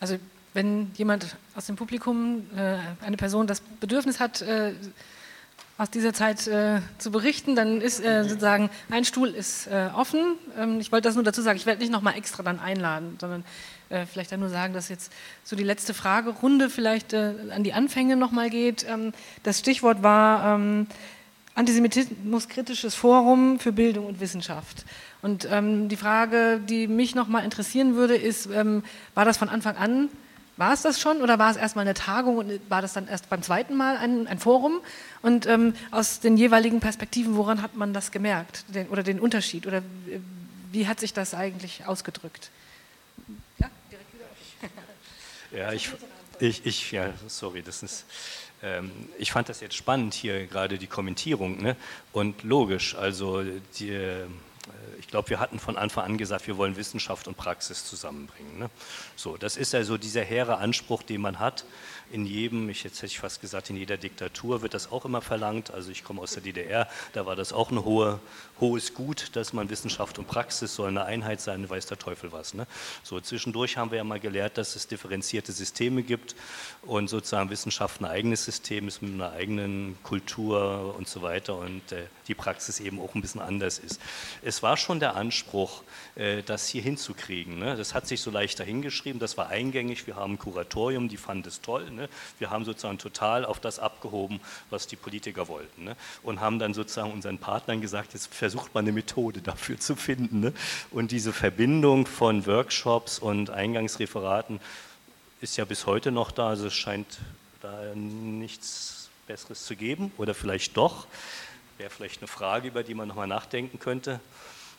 Also 0.01 0.17
wenn 0.53 0.91
jemand 0.95 1.37
aus 1.55 1.67
dem 1.67 1.77
Publikum, 1.77 2.45
äh, 2.57 2.77
eine 3.05 3.15
Person 3.15 3.47
das 3.47 3.61
Bedürfnis 3.61 4.19
hat, 4.19 4.41
äh, 4.41 4.73
aus 5.77 5.89
dieser 5.89 6.13
Zeit 6.13 6.45
äh, 6.47 6.81
zu 6.97 7.11
berichten, 7.11 7.55
dann 7.55 7.81
ist 7.81 7.99
äh, 7.99 8.23
sozusagen 8.23 8.69
ein 8.89 9.05
Stuhl 9.05 9.29
ist 9.29 9.67
äh, 9.67 9.89
offen. 9.95 10.35
Ähm, 10.57 10.79
ich 10.79 10.91
wollte 10.91 11.07
das 11.07 11.15
nur 11.15 11.23
dazu 11.23 11.41
sagen. 11.41 11.57
Ich 11.57 11.65
werde 11.65 11.81
nicht 11.81 11.91
nochmal 11.91 12.15
extra 12.15 12.43
dann 12.43 12.59
einladen, 12.59 13.17
sondern 13.19 13.43
äh, 13.93 14.05
vielleicht 14.05 14.31
dann 14.31 14.39
nur 14.39 14.49
sagen, 14.49 14.73
dass 14.73 14.89
jetzt 14.89 15.11
so 15.43 15.55
die 15.55 15.63
letzte 15.63 15.93
Fragerunde 15.93 16.69
vielleicht 16.69 17.13
äh, 17.13 17.33
an 17.51 17.63
die 17.63 17.73
Anfänge 17.73 18.15
nochmal 18.15 18.49
geht. 18.49 18.85
Ähm, 18.89 19.13
das 19.43 19.59
Stichwort 19.59 20.03
war 20.03 20.55
ähm, 20.55 20.87
Antisemitismus-kritisches 21.55 22.95
Forum 22.95 23.59
für 23.59 23.71
Bildung 23.71 24.07
und 24.07 24.19
Wissenschaft. 24.19 24.85
Und 25.21 25.47
ähm, 25.51 25.87
die 25.87 25.97
Frage, 25.97 26.59
die 26.59 26.87
mich 26.87 27.15
nochmal 27.15 27.45
interessieren 27.45 27.95
würde, 27.95 28.15
ist, 28.15 28.47
ähm, 28.47 28.83
war 29.13 29.23
das 29.23 29.37
von 29.37 29.49
Anfang 29.49 29.77
an 29.77 30.09
war 30.57 30.73
es 30.73 30.83
das 30.83 31.01
schon 31.01 31.21
oder 31.21 31.39
war 31.39 31.49
es 31.49 31.57
erstmal 31.57 31.83
eine 31.83 31.95
Tagung 31.95 32.37
und 32.37 32.59
war 32.69 32.81
das 32.81 32.93
dann 32.93 33.07
erst 33.07 33.29
beim 33.29 33.41
zweiten 33.41 33.75
Mal 33.75 33.97
ein, 33.97 34.27
ein 34.27 34.37
Forum? 34.37 34.81
Und 35.21 35.47
ähm, 35.47 35.73
aus 35.89 36.19
den 36.19 36.37
jeweiligen 36.37 36.79
Perspektiven, 36.79 37.35
woran 37.35 37.61
hat 37.61 37.75
man 37.75 37.93
das 37.93 38.11
gemerkt 38.11 38.65
den, 38.67 38.87
oder 38.89 39.01
den 39.01 39.19
Unterschied 39.19 39.65
oder 39.65 39.81
wie 40.71 40.87
hat 40.87 40.99
sich 40.99 41.13
das 41.13 41.33
eigentlich 41.33 41.85
ausgedrückt? 41.87 42.51
Ja, 45.55 45.71
ich, 45.71 45.91
ich, 46.39 46.65
ich, 46.65 46.91
ja, 46.91 47.13
sorry, 47.27 47.61
das 47.61 47.83
ist, 47.83 48.05
ähm, 48.63 48.91
ich 49.19 49.31
fand 49.31 49.49
das 49.49 49.59
jetzt 49.59 49.75
spannend 49.75 50.15
hier 50.15 50.47
gerade 50.47 50.79
die 50.79 50.87
Kommentierung, 50.87 51.61
ne? 51.61 51.75
Und 52.11 52.41
logisch, 52.41 52.95
also 52.95 53.43
die, 53.77 53.89
äh, 53.89 54.25
ich 54.97 55.07
glaube, 55.07 55.29
wir 55.29 55.39
hatten 55.39 55.59
von 55.59 55.77
Anfang 55.77 56.05
an 56.05 56.17
gesagt, 56.17 56.47
wir 56.47 56.57
wollen 56.57 56.75
Wissenschaft 56.75 57.27
und 57.27 57.37
Praxis 57.37 57.85
zusammenbringen. 57.85 58.57
Ne? 58.57 58.69
So, 59.15 59.37
das 59.37 59.57
ist 59.57 59.73
ja 59.73 59.83
so 59.83 59.97
dieser 59.97 60.23
hehre 60.23 60.57
Anspruch, 60.57 61.03
den 61.03 61.21
man 61.21 61.37
hat 61.39 61.65
in 62.11 62.25
jedem, 62.25 62.69
ich 62.69 62.83
jetzt 62.83 62.97
hätte 62.97 63.07
ich 63.07 63.19
fast 63.19 63.41
gesagt, 63.41 63.69
in 63.69 63.75
jeder 63.75 63.97
Diktatur 63.97 64.61
wird 64.61 64.73
das 64.73 64.91
auch 64.91 65.03
immer 65.03 65.21
verlangt. 65.21 65.71
Also 65.71 65.91
ich 65.91 66.03
komme 66.03 66.21
aus 66.21 66.33
der 66.33 66.43
DDR, 66.43 66.87
da 67.11 67.25
war 67.25 67.35
das 67.35 67.51
auch 67.51 67.71
ein 67.71 67.83
hohe, 67.83 68.19
hohes 68.59 68.93
Gut, 68.93 69.31
dass 69.35 69.53
man 69.53 69.69
Wissenschaft 69.69 70.19
und 70.19 70.27
Praxis 70.27 70.75
soll 70.75 70.89
eine 70.89 71.05
Einheit 71.05 71.41
sein, 71.41 71.69
weiß 71.69 71.87
der 71.87 71.97
Teufel 71.97 72.31
was. 72.31 72.53
Ne? 72.53 72.67
So 73.03 73.19
zwischendurch 73.19 73.77
haben 73.77 73.91
wir 73.91 73.97
ja 73.97 74.03
mal 74.03 74.19
gelehrt, 74.19 74.57
dass 74.57 74.75
es 74.75 74.87
differenzierte 74.87 75.51
Systeme 75.51 76.03
gibt 76.03 76.35
und 76.83 77.09
sozusagen 77.09 77.49
Wissenschaft 77.49 78.01
ein 78.01 78.05
eigenes 78.05 78.45
System 78.45 78.87
ist 78.87 79.01
mit 79.01 79.13
einer 79.13 79.31
eigenen 79.31 79.97
Kultur 80.03 80.95
und 80.97 81.07
so 81.07 81.21
weiter 81.21 81.57
und 81.57 81.91
äh, 81.91 82.05
die 82.27 82.35
Praxis 82.35 82.79
eben 82.79 82.99
auch 82.99 83.15
ein 83.15 83.21
bisschen 83.21 83.41
anders 83.41 83.79
ist. 83.79 83.99
Es 84.41 84.63
war 84.63 84.77
schon 84.77 84.99
der 84.99 85.15
Anspruch, 85.15 85.83
äh, 86.15 86.43
das 86.43 86.67
hier 86.67 86.81
hinzukriegen. 86.81 87.59
Ne? 87.59 87.75
Das 87.75 87.93
hat 87.93 88.07
sich 88.07 88.21
so 88.21 88.31
leicht 88.31 88.59
dahingeschrieben, 88.59 89.19
das 89.19 89.37
war 89.37 89.49
eingängig, 89.49 90.07
wir 90.07 90.15
haben 90.15 90.33
ein 90.33 90.39
Kuratorium, 90.39 91.09
die 91.09 91.17
fanden 91.17 91.47
es 91.47 91.61
toll. 91.61 91.89
Ne? 91.91 92.09
Wir 92.39 92.49
haben 92.49 92.65
sozusagen 92.65 92.97
total 92.97 93.45
auf 93.45 93.59
das 93.59 93.79
abgehoben, 93.79 94.39
was 94.69 94.87
die 94.87 94.95
Politiker 94.95 95.47
wollten. 95.47 95.83
Ne? 95.83 95.95
Und 96.21 96.39
haben 96.39 96.59
dann 96.59 96.73
sozusagen 96.73 97.11
unseren 97.11 97.37
Partnern 97.37 97.81
gesagt, 97.81 98.13
jetzt 98.13 98.33
versucht 98.43 98.73
man 98.75 98.83
eine 98.83 98.91
Methode 98.91 99.41
dafür 99.41 99.79
zu 99.79 99.95
finden. 99.95 100.41
Ne? 100.41 100.53
Und 100.91 101.11
diese 101.11 101.31
Verbindung 101.31 102.05
von 102.05 102.45
Workshops 102.45 103.17
und 103.17 103.49
Eingangsreferaten 103.49 104.59
ist 105.39 105.55
ja 105.55 105.63
bis 105.63 105.85
heute 105.85 106.11
noch 106.11 106.29
da. 106.29 106.49
Also 106.49 106.67
es 106.67 106.73
scheint 106.73 107.19
da 107.61 107.95
nichts 107.95 109.07
Besseres 109.27 109.63
zu 109.63 109.77
geben 109.77 110.11
oder 110.17 110.33
vielleicht 110.33 110.75
doch. 110.75 111.07
Wäre 111.77 111.89
vielleicht 111.89 112.19
eine 112.19 112.27
Frage, 112.27 112.67
über 112.67 112.83
die 112.83 112.95
man 112.95 113.07
nochmal 113.07 113.27
nachdenken 113.27 113.79
könnte. 113.79 114.19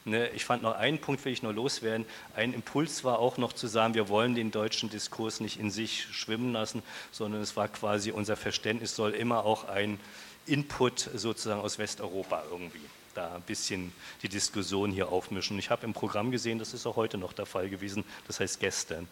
Ne, 0.04 0.28
ich 0.34 0.44
fand 0.44 0.62
noch 0.62 0.76
einen 0.76 0.98
Punkt, 0.98 1.24
will 1.24 1.32
ich 1.32 1.42
nur 1.42 1.54
loswerden. 1.54 2.04
Ein 2.36 2.52
Impuls 2.52 3.02
war 3.02 3.18
auch 3.18 3.38
noch 3.38 3.54
zu 3.54 3.66
sagen, 3.66 3.94
wir 3.94 4.10
wollen 4.10 4.34
den 4.34 4.50
deutschen 4.50 4.90
Diskurs 4.90 5.40
nicht 5.40 5.58
in 5.58 5.70
sich 5.70 6.06
schwimmen 6.12 6.52
lassen, 6.52 6.82
sondern 7.12 7.40
es 7.40 7.56
war 7.56 7.68
quasi 7.68 8.10
unser 8.10 8.36
Verständnis 8.36 8.94
soll 8.94 9.12
immer 9.12 9.46
auch 9.46 9.68
ein 9.68 9.98
Input 10.44 11.08
sozusagen 11.14 11.62
aus 11.62 11.78
Westeuropa 11.78 12.42
irgendwie 12.50 12.82
da 13.14 13.34
ein 13.34 13.42
bisschen 13.42 13.92
die 14.22 14.28
Diskussion 14.28 14.90
hier 14.90 15.08
aufmischen. 15.08 15.58
Ich 15.58 15.70
habe 15.70 15.84
im 15.84 15.92
Programm 15.92 16.30
gesehen, 16.30 16.58
das 16.58 16.74
ist 16.74 16.86
auch 16.86 16.96
heute 16.96 17.18
noch 17.18 17.32
der 17.32 17.46
Fall 17.46 17.68
gewesen, 17.68 18.04
das 18.26 18.40
heißt 18.40 18.60
gestern. 18.60 19.08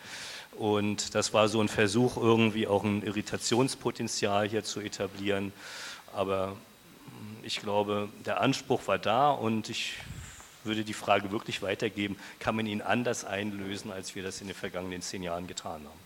Und 0.53 1.15
das 1.15 1.33
war 1.33 1.49
so 1.49 1.61
ein 1.61 1.69
Versuch, 1.69 2.17
irgendwie 2.17 2.67
auch 2.67 2.85
ein 2.85 3.03
Irritationspotenzial 3.03 4.49
hier 4.49 4.65
zu 4.65 4.81
etablieren. 4.81 5.53
Aber 6.15 6.57
ich 7.43 7.61
glaube, 7.61 8.09
der 8.27 8.41
Anspruch 8.41 8.87
war 8.87 8.99
da 8.99 9.31
und 9.31 9.69
ich 9.69 9.95
würde 10.65 10.85
die 10.85 10.95
Frage 10.95 11.33
wirklich 11.33 11.63
weitergeben, 11.63 12.17
kann 12.39 12.55
man 12.55 12.67
ihn 12.67 12.83
anders 12.83 13.25
einlösen, 13.25 13.91
als 13.91 14.15
wir 14.15 14.23
das 14.23 14.41
in 14.41 14.47
den 14.47 14.57
vergangenen 14.57 15.03
zehn 15.03 15.23
Jahren 15.23 15.47
getan 15.47 15.83
haben? 15.85 16.03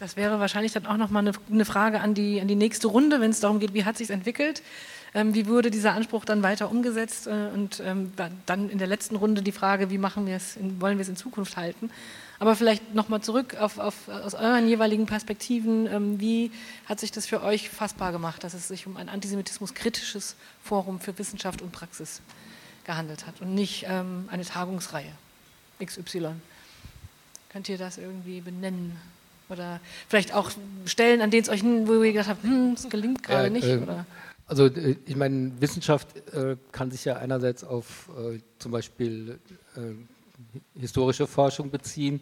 Das 0.00 0.16
wäre 0.16 0.40
wahrscheinlich 0.40 0.72
dann 0.72 0.86
auch 0.86 0.96
nochmal 0.96 1.32
eine, 1.48 1.64
Frage 1.64 2.00
an 2.00 2.14
die, 2.14 2.40
an 2.40 2.48
die 2.48 2.56
nächste 2.56 2.88
Runde, 2.88 3.20
wenn 3.20 3.30
es 3.30 3.38
darum 3.38 3.60
geht, 3.60 3.72
wie 3.72 3.84
hat 3.84 3.96
sich 3.96 4.10
entwickelt, 4.10 4.60
wie 5.14 5.46
wurde 5.46 5.70
dieser 5.70 5.92
Anspruch 5.92 6.24
dann 6.24 6.42
weiter 6.42 6.70
umgesetzt 6.70 7.26
äh, 7.26 7.48
und 7.52 7.82
ähm, 7.84 8.12
dann 8.46 8.70
in 8.70 8.78
der 8.78 8.86
letzten 8.86 9.16
Runde 9.16 9.42
die 9.42 9.52
Frage, 9.52 9.90
wie 9.90 9.98
machen 9.98 10.26
wir 10.26 10.36
es, 10.36 10.56
wollen 10.78 10.96
wir 10.96 11.02
es 11.02 11.08
in 11.08 11.16
Zukunft 11.16 11.56
halten. 11.56 11.90
Aber 12.38 12.56
vielleicht 12.56 12.94
nochmal 12.94 13.20
zurück 13.20 13.56
auf, 13.60 13.78
auf, 13.78 14.08
aus 14.08 14.34
euren 14.34 14.66
jeweiligen 14.66 15.06
Perspektiven, 15.06 15.86
ähm, 15.86 16.18
wie 16.18 16.50
hat 16.86 16.98
sich 16.98 17.12
das 17.12 17.26
für 17.26 17.42
euch 17.42 17.68
fassbar 17.68 18.10
gemacht, 18.10 18.42
dass 18.42 18.54
es 18.54 18.68
sich 18.68 18.86
um 18.86 18.96
ein 18.96 19.08
antisemitismus-kritisches 19.08 20.34
Forum 20.64 20.98
für 20.98 21.16
Wissenschaft 21.18 21.62
und 21.62 21.72
Praxis 21.72 22.20
gehandelt 22.84 23.26
hat 23.26 23.40
und 23.40 23.54
nicht 23.54 23.86
ähm, 23.88 24.28
eine 24.30 24.44
Tagungsreihe 24.44 25.12
XY. 25.84 26.30
Könnt 27.52 27.68
ihr 27.68 27.78
das 27.78 27.98
irgendwie 27.98 28.40
benennen? 28.40 28.96
Oder 29.48 29.80
vielleicht 30.08 30.32
auch 30.32 30.50
Stellen, 30.86 31.20
an 31.20 31.30
denen 31.30 31.42
es 31.42 31.48
euch, 31.48 31.62
wo 31.62 32.02
ihr 32.02 32.12
gedacht 32.12 32.28
habt, 32.28 32.42
hm, 32.42 32.72
es 32.72 32.88
gelingt 32.88 33.22
gerade 33.22 33.50
nicht? 33.50 33.66
Äh, 33.66 33.76
oder? 33.76 34.06
Also 34.46 34.66
äh, 34.66 34.96
ich 35.06 35.16
meine, 35.16 35.52
Wissenschaft 35.60 36.16
äh, 36.34 36.56
kann 36.72 36.90
sich 36.90 37.04
ja 37.04 37.16
einerseits 37.16 37.64
auf 37.64 38.10
äh, 38.18 38.38
zum 38.58 38.72
Beispiel 38.72 39.38
äh, 39.76 40.78
historische 40.78 41.26
Forschung 41.26 41.70
beziehen, 41.70 42.20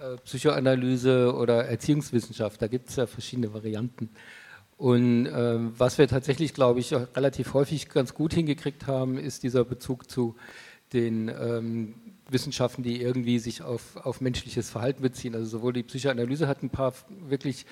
äh, 0.00 0.16
Psychoanalyse 0.24 1.34
oder 1.34 1.66
Erziehungswissenschaft. 1.66 2.60
Da 2.60 2.68
gibt 2.68 2.88
es 2.88 2.96
ja 2.96 3.06
verschiedene 3.06 3.52
Varianten. 3.52 4.10
Und 4.76 5.26
ähm, 5.26 5.74
was 5.76 5.98
wir 5.98 6.08
tatsächlich, 6.08 6.54
glaube 6.54 6.80
ich, 6.80 6.94
relativ 6.94 7.52
häufig 7.52 7.90
ganz 7.90 8.14
gut 8.14 8.32
hingekriegt 8.32 8.86
haben, 8.86 9.18
ist 9.18 9.42
dieser 9.42 9.62
Bezug 9.62 10.10
zu 10.10 10.36
den 10.94 11.28
ähm, 11.28 11.94
Wissenschaften, 12.30 12.82
die 12.82 13.00
irgendwie 13.00 13.38
sich 13.38 13.62
auf, 13.62 13.96
auf 13.96 14.20
menschliches 14.20 14.70
Verhalten 14.70 15.02
beziehen. 15.02 15.34
Also 15.34 15.46
sowohl 15.46 15.72
die 15.74 15.82
Psychoanalyse 15.82 16.48
hat 16.48 16.62
ein 16.62 16.70
paar 16.70 16.94
wirklich 17.08 17.66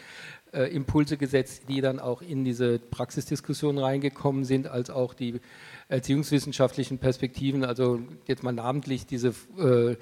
äh, 0.53 0.65
Impulse 0.75 1.17
gesetzt, 1.17 1.65
die 1.69 1.81
dann 1.81 1.99
auch 1.99 2.23
in 2.23 2.45
diese 2.45 2.79
Praxisdiskussion 2.79 3.79
reingekommen 3.79 4.45
sind, 4.45 4.67
als 4.67 4.91
auch 4.91 5.15
die 5.15 5.41
erziehungswissenschaftlichen 5.89 6.99
Perspektiven, 6.99 7.65
also 7.65 8.01
jetzt 8.27 8.43
mal 8.43 8.53
namentlich 8.53 9.07
diese 9.07 9.35
äh, 9.59 9.97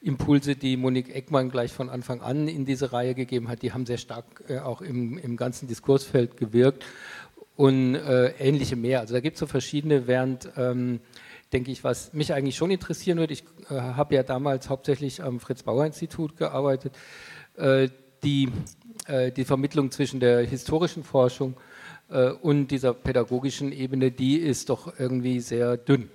Impulse, 0.00 0.54
die 0.54 0.76
Monique 0.76 1.14
Eckmann 1.14 1.50
gleich 1.50 1.72
von 1.72 1.90
Anfang 1.90 2.20
an 2.20 2.48
in 2.48 2.64
diese 2.64 2.92
Reihe 2.92 3.14
gegeben 3.14 3.48
hat, 3.48 3.62
die 3.62 3.72
haben 3.72 3.86
sehr 3.86 3.98
stark 3.98 4.44
äh, 4.48 4.58
auch 4.58 4.80
im, 4.80 5.18
im 5.18 5.36
ganzen 5.36 5.66
Diskursfeld 5.66 6.36
gewirkt 6.36 6.84
und 7.56 7.96
äh, 7.96 8.28
ähnliche 8.38 8.76
mehr. 8.76 9.00
Also 9.00 9.14
da 9.14 9.20
gibt 9.20 9.34
es 9.34 9.40
so 9.40 9.46
verschiedene, 9.46 10.06
während, 10.06 10.48
ähm, 10.56 11.00
denke 11.52 11.72
ich, 11.72 11.82
was 11.82 12.12
mich 12.12 12.32
eigentlich 12.32 12.56
schon 12.56 12.70
interessieren 12.70 13.18
würde, 13.18 13.32
ich 13.32 13.44
äh, 13.68 13.74
habe 13.74 14.14
ja 14.14 14.22
damals 14.22 14.68
hauptsächlich 14.68 15.22
am 15.22 15.40
Fritz-Bauer-Institut 15.40 16.36
gearbeitet, 16.36 16.94
äh, 17.56 17.88
die, 18.22 18.50
äh, 19.08 19.32
die 19.32 19.44
Vermittlung 19.44 19.90
zwischen 19.90 20.20
der 20.20 20.40
historischen 20.46 21.04
Forschung 21.04 21.54
äh, 22.10 22.30
und 22.30 22.68
dieser 22.68 22.94
pädagogischen 22.94 23.72
Ebene, 23.72 24.10
die 24.10 24.36
ist 24.36 24.70
doch 24.70 24.92
irgendwie 24.98 25.40
sehr 25.40 25.76
dünn. 25.76 26.08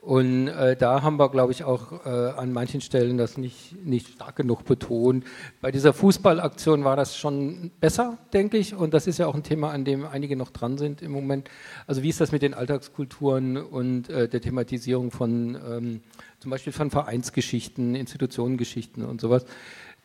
Und 0.00 0.48
äh, 0.48 0.76
da 0.76 1.02
haben 1.02 1.18
wir, 1.18 1.28
glaube 1.28 1.52
ich, 1.52 1.64
auch 1.64 2.06
äh, 2.06 2.08
an 2.08 2.54
manchen 2.54 2.80
Stellen 2.80 3.18
das 3.18 3.36
nicht, 3.36 3.84
nicht 3.84 4.08
stark 4.08 4.36
genug 4.36 4.64
betont. 4.64 5.24
Bei 5.60 5.70
dieser 5.70 5.92
Fußballaktion 5.92 6.84
war 6.84 6.96
das 6.96 7.18
schon 7.18 7.70
besser, 7.80 8.16
denke 8.32 8.56
ich. 8.56 8.74
Und 8.74 8.94
das 8.94 9.06
ist 9.06 9.18
ja 9.18 9.26
auch 9.26 9.34
ein 9.34 9.42
Thema, 9.42 9.72
an 9.72 9.84
dem 9.84 10.06
einige 10.06 10.36
noch 10.36 10.52
dran 10.52 10.78
sind 10.78 11.02
im 11.02 11.12
Moment. 11.12 11.50
Also 11.86 12.02
wie 12.02 12.08
ist 12.08 12.18
das 12.18 12.32
mit 12.32 12.40
den 12.40 12.54
Alltagskulturen 12.54 13.58
und 13.58 14.08
äh, 14.08 14.26
der 14.26 14.40
Thematisierung 14.40 15.10
von 15.10 15.58
ähm, 15.68 16.00
zum 16.38 16.50
Beispiel 16.50 16.72
von 16.72 16.90
Vereinsgeschichten, 16.90 17.94
Institutionengeschichten 17.94 19.04
und 19.04 19.20
sowas. 19.20 19.44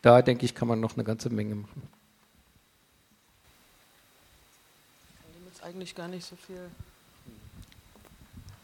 Da, 0.02 0.20
denke 0.20 0.44
ich, 0.44 0.54
kann 0.54 0.68
man 0.68 0.78
noch 0.78 0.94
eine 0.94 1.04
ganze 1.04 1.30
Menge 1.30 1.54
machen. 1.54 1.82
Ich 5.08 5.34
kann 5.34 5.46
jetzt 5.46 5.55
eigentlich 5.66 5.94
gar 5.94 6.08
nicht 6.08 6.24
so 6.24 6.36
viel. 6.36 6.70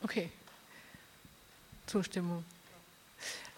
Okay. 0.03 0.31
Zustimmung. 1.87 2.45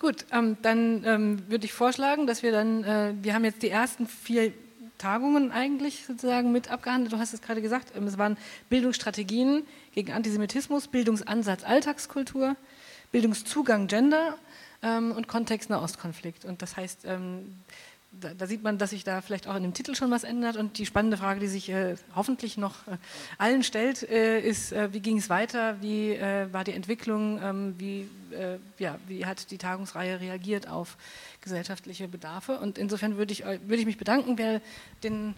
Gut, 0.00 0.24
ähm, 0.32 0.56
dann 0.62 1.04
ähm, 1.04 1.50
würde 1.50 1.66
ich 1.66 1.72
vorschlagen, 1.72 2.26
dass 2.26 2.42
wir 2.42 2.52
dann, 2.52 2.84
äh, 2.84 3.14
wir 3.22 3.34
haben 3.34 3.44
jetzt 3.44 3.62
die 3.62 3.68
ersten 3.68 4.06
vier 4.06 4.52
Tagungen 4.98 5.52
eigentlich 5.52 6.06
sozusagen 6.06 6.52
mit 6.52 6.70
abgehandelt. 6.70 7.12
Du 7.12 7.18
hast 7.18 7.34
es 7.34 7.42
gerade 7.42 7.62
gesagt, 7.62 7.92
ähm, 7.94 8.06
es 8.06 8.18
waren 8.18 8.36
Bildungsstrategien 8.70 9.66
gegen 9.92 10.12
Antisemitismus, 10.12 10.88
Bildungsansatz 10.88 11.64
Alltagskultur, 11.64 12.56
Bildungszugang 13.12 13.86
Gender 13.86 14.36
ähm, 14.82 15.12
und 15.12 15.28
Kontext 15.28 15.70
Nahostkonflikt. 15.70 16.44
Und 16.44 16.62
das 16.62 16.76
heißt, 16.76 17.04
ähm, 17.04 17.62
da, 18.20 18.34
da, 18.34 18.46
sieht 18.46 18.62
man, 18.62 18.78
dass 18.78 18.90
sich 18.90 19.04
da 19.04 19.20
vielleicht 19.20 19.46
auch 19.46 19.54
in 19.56 19.62
dem 19.62 19.74
Titel 19.74 19.94
schon 19.94 20.10
was 20.10 20.24
ändert. 20.24 20.56
Und 20.56 20.78
die 20.78 20.86
spannende 20.86 21.16
Frage, 21.16 21.40
die 21.40 21.46
sich 21.46 21.68
äh, 21.68 21.96
hoffentlich 22.14 22.56
noch 22.56 22.86
äh, 22.86 22.96
allen 23.38 23.62
stellt, 23.62 24.02
äh, 24.02 24.40
ist, 24.40 24.72
äh, 24.72 24.92
wie 24.92 25.00
ging 25.00 25.18
es 25.18 25.28
weiter? 25.28 25.76
Wie 25.80 26.12
äh, 26.12 26.52
war 26.52 26.64
die 26.64 26.72
Entwicklung? 26.72 27.40
Ähm, 27.42 27.74
wie, 27.78 28.08
äh, 28.30 28.58
ja, 28.78 28.98
wie 29.06 29.26
hat 29.26 29.50
die 29.50 29.58
Tagungsreihe 29.58 30.20
reagiert 30.20 30.68
auf 30.68 30.96
gesellschaftliche 31.40 32.08
Bedarfe? 32.08 32.58
Und 32.58 32.78
insofern 32.78 33.16
würde 33.16 33.32
ich, 33.32 33.44
würde 33.44 33.76
ich 33.76 33.86
mich 33.86 33.98
bedanken, 33.98 34.38
wer 34.38 34.60
den 35.02 35.34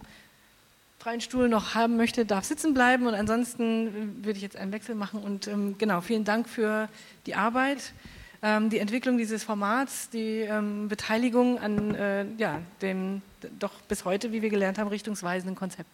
freien 0.99 1.21
Stuhl 1.21 1.47
noch 1.47 1.75
haben 1.75 1.95
möchte, 1.97 2.25
darf 2.25 2.45
sitzen 2.45 2.73
bleiben. 2.73 3.07
Und 3.07 3.13
ansonsten 3.13 4.23
würde 4.25 4.37
ich 4.37 4.43
jetzt 4.43 4.57
einen 4.57 4.71
Wechsel 4.71 4.95
machen. 4.95 5.21
Und 5.21 5.47
ähm, 5.47 5.77
genau, 5.77 6.01
vielen 6.01 6.23
Dank 6.23 6.49
für 6.49 6.89
die 7.25 7.35
Arbeit 7.35 7.93
die 8.41 8.77
Entwicklung 8.77 9.17
dieses 9.17 9.43
Formats, 9.43 10.11
die 10.11 10.41
ähm, 10.41 10.87
Beteiligung 10.87 11.59
an 11.59 11.95
äh, 11.95 12.25
ja, 12.37 12.61
dem 12.83 13.23
doch 13.59 13.73
bis 13.87 14.05
heute, 14.05 14.31
wie 14.31 14.43
wir 14.43 14.49
gelernt 14.49 14.77
haben, 14.77 14.89
richtungsweisenden 14.89 15.55
Konzept. 15.55 15.89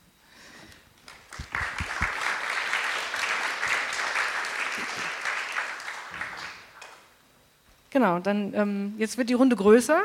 Genau, 7.93 8.17
dann 8.17 8.53
ähm, 8.55 8.93
jetzt 8.97 9.19
wird 9.19 9.29
die 9.29 9.35
Runde 9.35 9.55
größer 9.55 10.01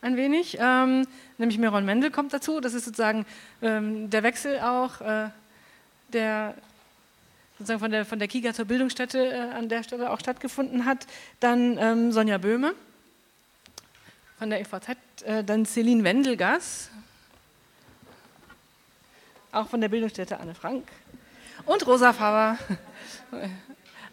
ein 0.00 0.16
wenig, 0.16 0.58
ähm, 0.60 1.06
nämlich 1.38 1.58
Miron 1.58 1.84
Mendel 1.84 2.12
kommt 2.12 2.32
dazu. 2.32 2.60
Das 2.60 2.72
ist 2.72 2.84
sozusagen 2.84 3.26
ähm, 3.62 4.10
der 4.10 4.22
Wechsel 4.22 4.60
auch 4.60 5.00
äh, 5.00 5.28
der 6.12 6.54
sozusagen 7.62 7.80
von 7.80 7.90
der, 7.92 8.04
von 8.04 8.18
der 8.18 8.28
Kiga 8.28 8.52
zur 8.52 8.64
Bildungsstätte 8.64 9.24
äh, 9.24 9.38
an 9.56 9.68
der 9.68 9.84
Stelle 9.84 10.10
auch 10.10 10.18
stattgefunden 10.18 10.84
hat. 10.84 11.06
Dann 11.38 11.78
ähm, 11.78 12.12
Sonja 12.12 12.38
Böhme 12.38 12.74
von 14.38 14.50
der 14.50 14.60
EVZ, 14.60 14.88
äh, 15.24 15.44
dann 15.44 15.64
Celine 15.64 16.02
Wendelgas, 16.02 16.90
auch 19.52 19.68
von 19.68 19.80
der 19.80 19.88
Bildungsstätte 19.88 20.40
Anne 20.40 20.54
Frank 20.54 20.88
und 21.64 21.86
Rosa 21.86 22.12
Faber. 22.12 22.58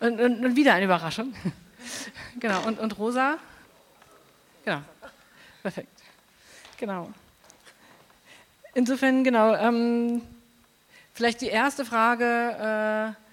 Und, 0.01 0.17
und, 0.17 0.45
und, 0.45 0.55
wieder 0.55 0.75
eine 0.75 0.85
Überraschung. 0.85 1.33
Genau, 2.39 2.65
und, 2.65 2.79
und 2.79 2.97
Rosa. 2.97 3.37
Genau, 4.63 4.81
perfekt. 5.61 5.89
Genau. 6.77 7.11
Insofern, 8.73 9.25
genau, 9.25 9.55
ähm, 9.55 10.21
vielleicht 11.13 11.41
die 11.41 11.47
erste 11.47 11.83
Frage. 11.83 13.15
Äh, 13.17 13.28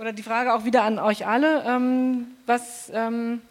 oder 0.00 0.14
die 0.14 0.22
Frage 0.22 0.54
auch 0.54 0.64
wieder 0.64 0.82
an 0.82 0.98
euch 0.98 1.26
alle. 1.26 1.62
Ähm, 1.66 2.28
was, 2.46 2.90
ähm, 2.94 3.42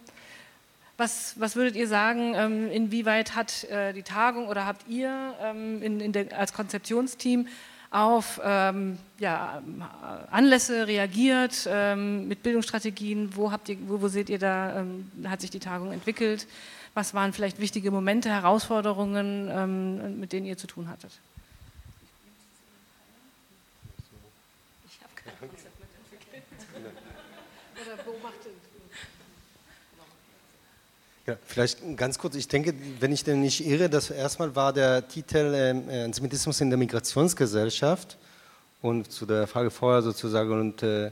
was, 0.96 1.38
was 1.38 1.54
würdet 1.54 1.76
ihr 1.76 1.86
sagen, 1.86 2.34
ähm, 2.34 2.70
inwieweit 2.70 3.36
hat 3.36 3.64
äh, 3.64 3.92
die 3.92 4.02
Tagung 4.02 4.48
oder 4.48 4.66
habt 4.66 4.88
ihr 4.88 5.34
ähm, 5.40 5.80
in, 5.80 6.00
in 6.00 6.12
der, 6.12 6.36
als 6.36 6.52
Konzeptionsteam 6.52 7.46
auf 7.92 8.40
ähm, 8.44 8.98
ja, 9.18 9.62
Anlässe 10.30 10.88
reagiert 10.88 11.68
ähm, 11.70 12.26
mit 12.26 12.42
Bildungsstrategien? 12.42 13.36
Wo, 13.36 13.52
habt 13.52 13.68
ihr, 13.68 13.78
wo, 13.86 14.02
wo 14.02 14.08
seht 14.08 14.28
ihr 14.28 14.38
da, 14.40 14.84
hat 15.24 15.40
sich 15.40 15.50
die 15.50 15.60
Tagung 15.60 15.92
entwickelt? 15.92 16.48
Was 16.94 17.14
waren 17.14 17.32
vielleicht 17.32 17.60
wichtige 17.60 17.92
Momente, 17.92 18.28
Herausforderungen, 18.28 20.18
mit 20.18 20.32
denen 20.32 20.46
ihr 20.46 20.56
zu 20.56 20.66
tun 20.66 20.88
hattet? 20.88 21.12
Ja, 31.26 31.36
vielleicht 31.46 31.78
ganz 31.96 32.18
kurz, 32.18 32.34
ich 32.34 32.48
denke, 32.48 32.74
wenn 32.98 33.12
ich 33.12 33.24
denn 33.24 33.40
nicht 33.40 33.66
irre, 33.66 33.90
das 33.90 34.10
erstmal 34.10 34.56
war 34.56 34.72
der 34.72 35.06
Titel 35.06 35.52
ähm, 35.54 35.88
äh, 35.88 36.04
Antisemitismus 36.04 36.60
in 36.60 36.70
der 36.70 36.78
Migrationsgesellschaft. 36.78 38.16
Und 38.82 39.12
zu 39.12 39.26
der 39.26 39.46
Frage 39.46 39.70
vorher 39.70 40.00
sozusagen 40.00 40.52
und 40.52 40.82
äh, 40.82 41.10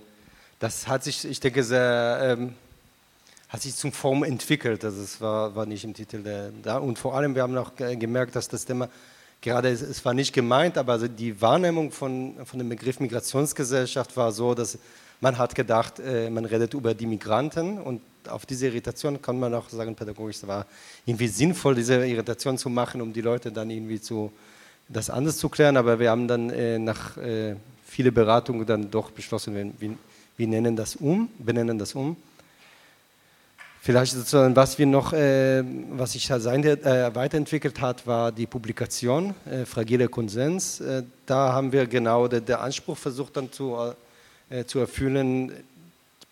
das 0.59 0.89
hat 0.89 1.05
sich, 1.05 1.25
ich 1.25 1.39
denke, 1.39 1.63
sehr, 1.63 2.37
ähm, 2.39 2.55
hat 3.49 3.63
sich 3.63 3.77
zum 3.77 3.93
Form 3.93 4.25
entwickelt, 4.25 4.85
also 4.85 5.03
es 5.03 5.21
war, 5.21 5.55
war 5.55 5.67
nicht 5.67 5.85
im 5.85 5.95
Titel 5.95 6.23
der, 6.23 6.51
da. 6.63 6.79
Und 6.79 6.99
vor 6.99 7.15
allem, 7.15 7.35
wir 7.35 7.43
haben 7.43 7.57
auch 7.59 7.73
gemerkt, 7.77 8.35
dass 8.37 8.49
das 8.49 8.65
Thema 8.65 8.89
gerade, 9.41 9.69
es 9.69 10.05
war 10.05 10.15
nicht 10.15 10.33
gemeint, 10.33 10.77
aber 10.79 10.93
also 10.93 11.09
die 11.09 11.41
Wahrnehmung 11.41 11.93
von, 11.93 12.35
von 12.45 12.59
dem 12.59 12.69
Begriff 12.69 13.01
Migrationsgesellschaft 13.01 14.17
war 14.17 14.33
so, 14.33 14.55
dass 14.55 14.79
man 15.21 15.39
hat 15.39 15.55
gedacht, 15.55 15.99
äh, 15.99 16.31
man 16.31 16.45
redet 16.45 16.75
über 16.75 16.95
die 16.95 17.07
Migranten 17.07 17.79
und 17.79 18.01
auf 18.29 18.47
diese 18.47 18.67
Irritation 18.67 19.21
kann 19.21 19.39
man 19.39 19.55
auch 19.55 19.69
sagen, 19.69 19.95
pädagogisch, 19.95 20.37
es 20.37 20.47
war 20.47 20.67
irgendwie 21.07 21.29
sinnvoll, 21.29 21.75
diese 21.75 22.07
Irritation 22.07 22.59
zu 22.59 22.69
machen, 22.69 23.01
um 23.01 23.13
die 23.13 23.21
Leute 23.21 23.51
dann 23.51 23.71
irgendwie 23.71 24.01
zu, 24.01 24.33
das 24.89 25.11
anders 25.11 25.39
zu 25.39 25.49
klären. 25.49 25.77
Aber 25.77 25.99
wir 25.99 26.11
haben 26.11 26.29
dann 26.29 26.51
äh, 26.51 26.79
nach 26.79 27.17
äh, 27.17 27.57
viele 27.87 28.13
Beratungen 28.13 28.67
dann 28.67 28.91
doch 28.91 29.11
beschlossen, 29.11 29.55
wir, 29.55 29.97
wir, 30.37 30.47
nennen 30.47 30.77
das 30.77 30.97
um, 30.97 31.31
benennen 31.39 31.79
das 31.79 31.95
um. 31.95 32.17
Vielleicht 33.81 34.13
sozusagen, 34.13 34.55
was 34.55 34.79
wir 34.79 34.87
noch, 34.87 35.13
äh, 35.13 35.65
was 35.93 36.13
sich 36.13 36.29
äh, 36.31 37.15
weiterentwickelt 37.15 37.81
hat, 37.81 38.07
war 38.07 38.31
die 38.33 38.47
Publikation, 38.47 39.35
äh, 39.51 39.65
Fragile 39.65 40.09
Konsens. 40.09 40.81
Äh, 40.81 41.05
da 41.25 41.53
haben 41.53 41.73
wir 41.73 41.87
genau 41.87 42.29
den, 42.29 42.45
den 42.45 42.57
Anspruch 42.57 42.99
versucht 42.99 43.37
dann 43.37 43.51
zu, 43.51 43.95
zu 44.67 44.79
erfüllen, 44.79 45.53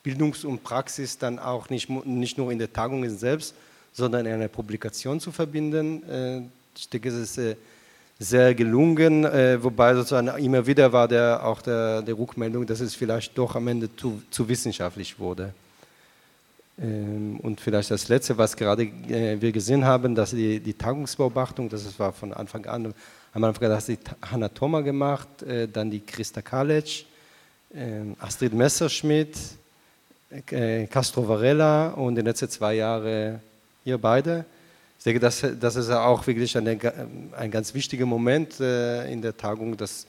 Bildungs- 0.03 0.45
und 0.45 0.63
Praxis 0.63 1.19
dann 1.19 1.39
auch 1.39 1.69
nicht, 1.69 1.89
nicht 2.07 2.39
nur 2.39 2.53
in 2.53 2.59
der 2.59 2.73
Tagung 2.73 3.09
selbst, 3.11 3.55
sondern 3.93 4.27
in 4.27 4.35
einer 4.35 4.49
Publikation 4.49 5.21
zu 5.21 5.33
verbinden. 5.33 6.03
Äh, 6.09 6.43
ich 6.77 6.89
denke, 6.89 7.09
es 7.09 7.37
ist 7.37 7.57
sehr 8.19 8.55
gelungen, 8.55 9.25
äh, 9.25 9.63
wobei 9.63 9.95
sozusagen 9.95 10.29
immer 10.43 10.67
wieder 10.67 10.93
war 10.93 11.09
der, 11.09 11.45
auch 11.45 11.61
der, 11.61 12.03
der 12.03 12.17
Rückmeldung, 12.17 12.67
dass 12.67 12.81
es 12.81 12.95
vielleicht 12.95 13.37
doch 13.37 13.57
am 13.57 13.69
Ende 13.69 13.95
zu, 13.95 14.23
zu 14.31 14.49
wissenschaftlich 14.49 15.19
wurde. 15.19 15.53
Ähm, 16.81 17.39
und 17.43 17.61
vielleicht 17.61 17.91
das 17.91 18.09
Letzte, 18.09 18.37
was 18.39 18.57
gerade 18.57 18.85
äh, 18.85 19.41
wir 19.41 19.53
gesehen 19.53 19.85
haben, 19.85 20.15
dass 20.15 20.31
die, 20.31 20.61
die 20.61 20.75
Tagungsbeobachtung, 20.75 21.69
das 21.69 21.99
war 21.99 22.13
von 22.13 22.33
Anfang 22.33 22.65
an, 22.67 22.95
am 23.33 23.45
Anfang 23.45 23.71
hat 23.71 23.89
die 23.89 23.99
Hanna 24.23 24.49
Thoma 24.49 24.81
gemacht, 24.81 25.43
äh, 25.43 25.69
dann 25.69 25.91
die 25.91 26.01
Christa 26.01 26.41
Kalic, 26.41 27.05
ähm, 27.05 27.16
Astrid 28.19 28.55
Messerschmidt, 28.55 29.37
Castro 30.91 31.29
Varela 31.29 31.89
und 31.91 32.11
in 32.11 32.15
den 32.17 32.27
letzten 32.27 32.49
zwei 32.49 32.75
Jahren 32.75 33.41
ihr 33.85 33.99
beide. 33.99 34.45
Ich 34.99 35.05
denke, 35.05 35.21
das, 35.21 35.45
das 35.61 35.77
ist 35.77 35.91
auch 35.91 36.27
wirklich 36.27 36.57
eine, 36.57 36.79
ein 37.37 37.51
ganz 37.51 37.75
wichtiger 37.75 38.07
Moment 38.07 38.59
äh, 38.61 39.11
in 39.11 39.23
der 39.23 39.37
Tagung, 39.37 39.77
dass, 39.77 40.07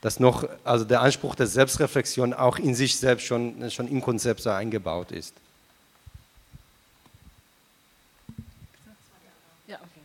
dass 0.00 0.20
noch, 0.20 0.48
also 0.64 0.84
der 0.84 1.02
Anspruch 1.02 1.34
der 1.34 1.46
Selbstreflexion 1.46 2.32
auch 2.32 2.58
in 2.58 2.74
sich 2.74 2.96
selbst 2.96 3.26
schon, 3.26 3.70
schon 3.70 3.88
im 3.88 4.00
Konzept 4.00 4.46
eingebaut 4.46 5.10
ist. 5.12 5.34
Ja, 9.66 9.76
okay. 9.76 10.00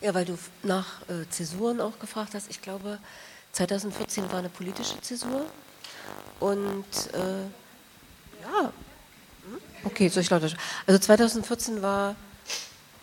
Ja, 0.00 0.14
weil 0.14 0.24
du 0.24 0.38
nach 0.62 1.02
äh, 1.02 1.28
Zäsuren 1.28 1.80
auch 1.80 1.98
gefragt 1.98 2.34
hast. 2.34 2.48
Ich 2.50 2.62
glaube, 2.62 2.98
2014 3.52 4.30
war 4.30 4.38
eine 4.38 4.48
politische 4.48 5.00
Zäsur 5.00 5.44
und 6.38 6.84
äh, 7.12 7.42
ja, 8.42 8.62
hm? 8.62 9.60
okay, 9.84 10.08
soll 10.08 10.22
ich 10.22 10.30
lauter. 10.30 10.48
Also 10.86 10.98
2014 10.98 11.82
war 11.82 12.16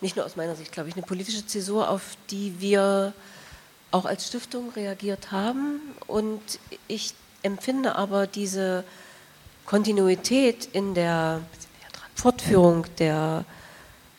nicht 0.00 0.16
nur 0.16 0.24
aus 0.24 0.36
meiner 0.36 0.56
Sicht, 0.56 0.72
glaube 0.72 0.88
ich, 0.88 0.96
eine 0.96 1.04
politische 1.04 1.46
Zäsur, 1.46 1.88
auf 1.88 2.16
die 2.30 2.60
wir 2.60 3.12
auch 3.90 4.04
als 4.04 4.26
Stiftung 4.26 4.70
reagiert 4.70 5.30
haben. 5.32 5.80
Und 6.06 6.40
ich 6.88 7.14
empfinde 7.42 7.96
aber 7.96 8.26
diese 8.26 8.84
Kontinuität 9.66 10.68
in 10.72 10.94
der 10.94 11.40
Fortführung 12.14 12.86
der 12.98 13.44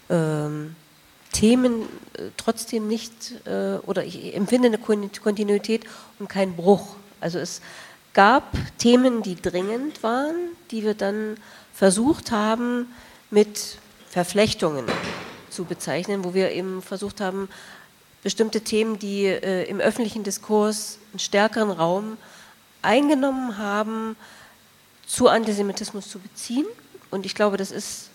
ähm, 0.09 0.75
Themen 1.39 1.83
äh, 2.17 2.31
trotzdem 2.35 2.89
nicht, 2.89 3.13
äh, 3.45 3.77
oder 3.85 4.03
ich 4.03 4.35
empfinde 4.35 4.67
eine 4.67 4.77
Kontinuität 4.77 5.85
und 6.19 6.27
keinen 6.27 6.53
Bruch. 6.57 6.97
Also 7.21 7.39
es 7.39 7.61
gab 8.13 8.51
Themen, 8.77 9.23
die 9.23 9.41
dringend 9.41 10.03
waren, 10.03 10.35
die 10.69 10.83
wir 10.83 10.95
dann 10.95 11.37
versucht 11.73 12.31
haben 12.31 12.87
mit 13.31 13.77
Verflechtungen 14.09 14.83
zu 15.49 15.63
bezeichnen, 15.63 16.25
wo 16.25 16.33
wir 16.33 16.51
eben 16.51 16.81
versucht 16.81 17.21
haben, 17.21 17.47
bestimmte 18.21 18.59
Themen, 18.59 18.99
die 18.99 19.27
äh, 19.27 19.63
im 19.69 19.79
öffentlichen 19.79 20.23
Diskurs 20.23 20.97
einen 21.13 21.19
stärkeren 21.19 21.71
Raum 21.71 22.17
eingenommen 22.81 23.57
haben, 23.57 24.17
zu 25.07 25.29
Antisemitismus 25.29 26.09
zu 26.09 26.19
beziehen. 26.19 26.65
Und 27.11 27.25
ich 27.25 27.33
glaube, 27.33 27.55
das 27.55 27.71
ist 27.71 28.09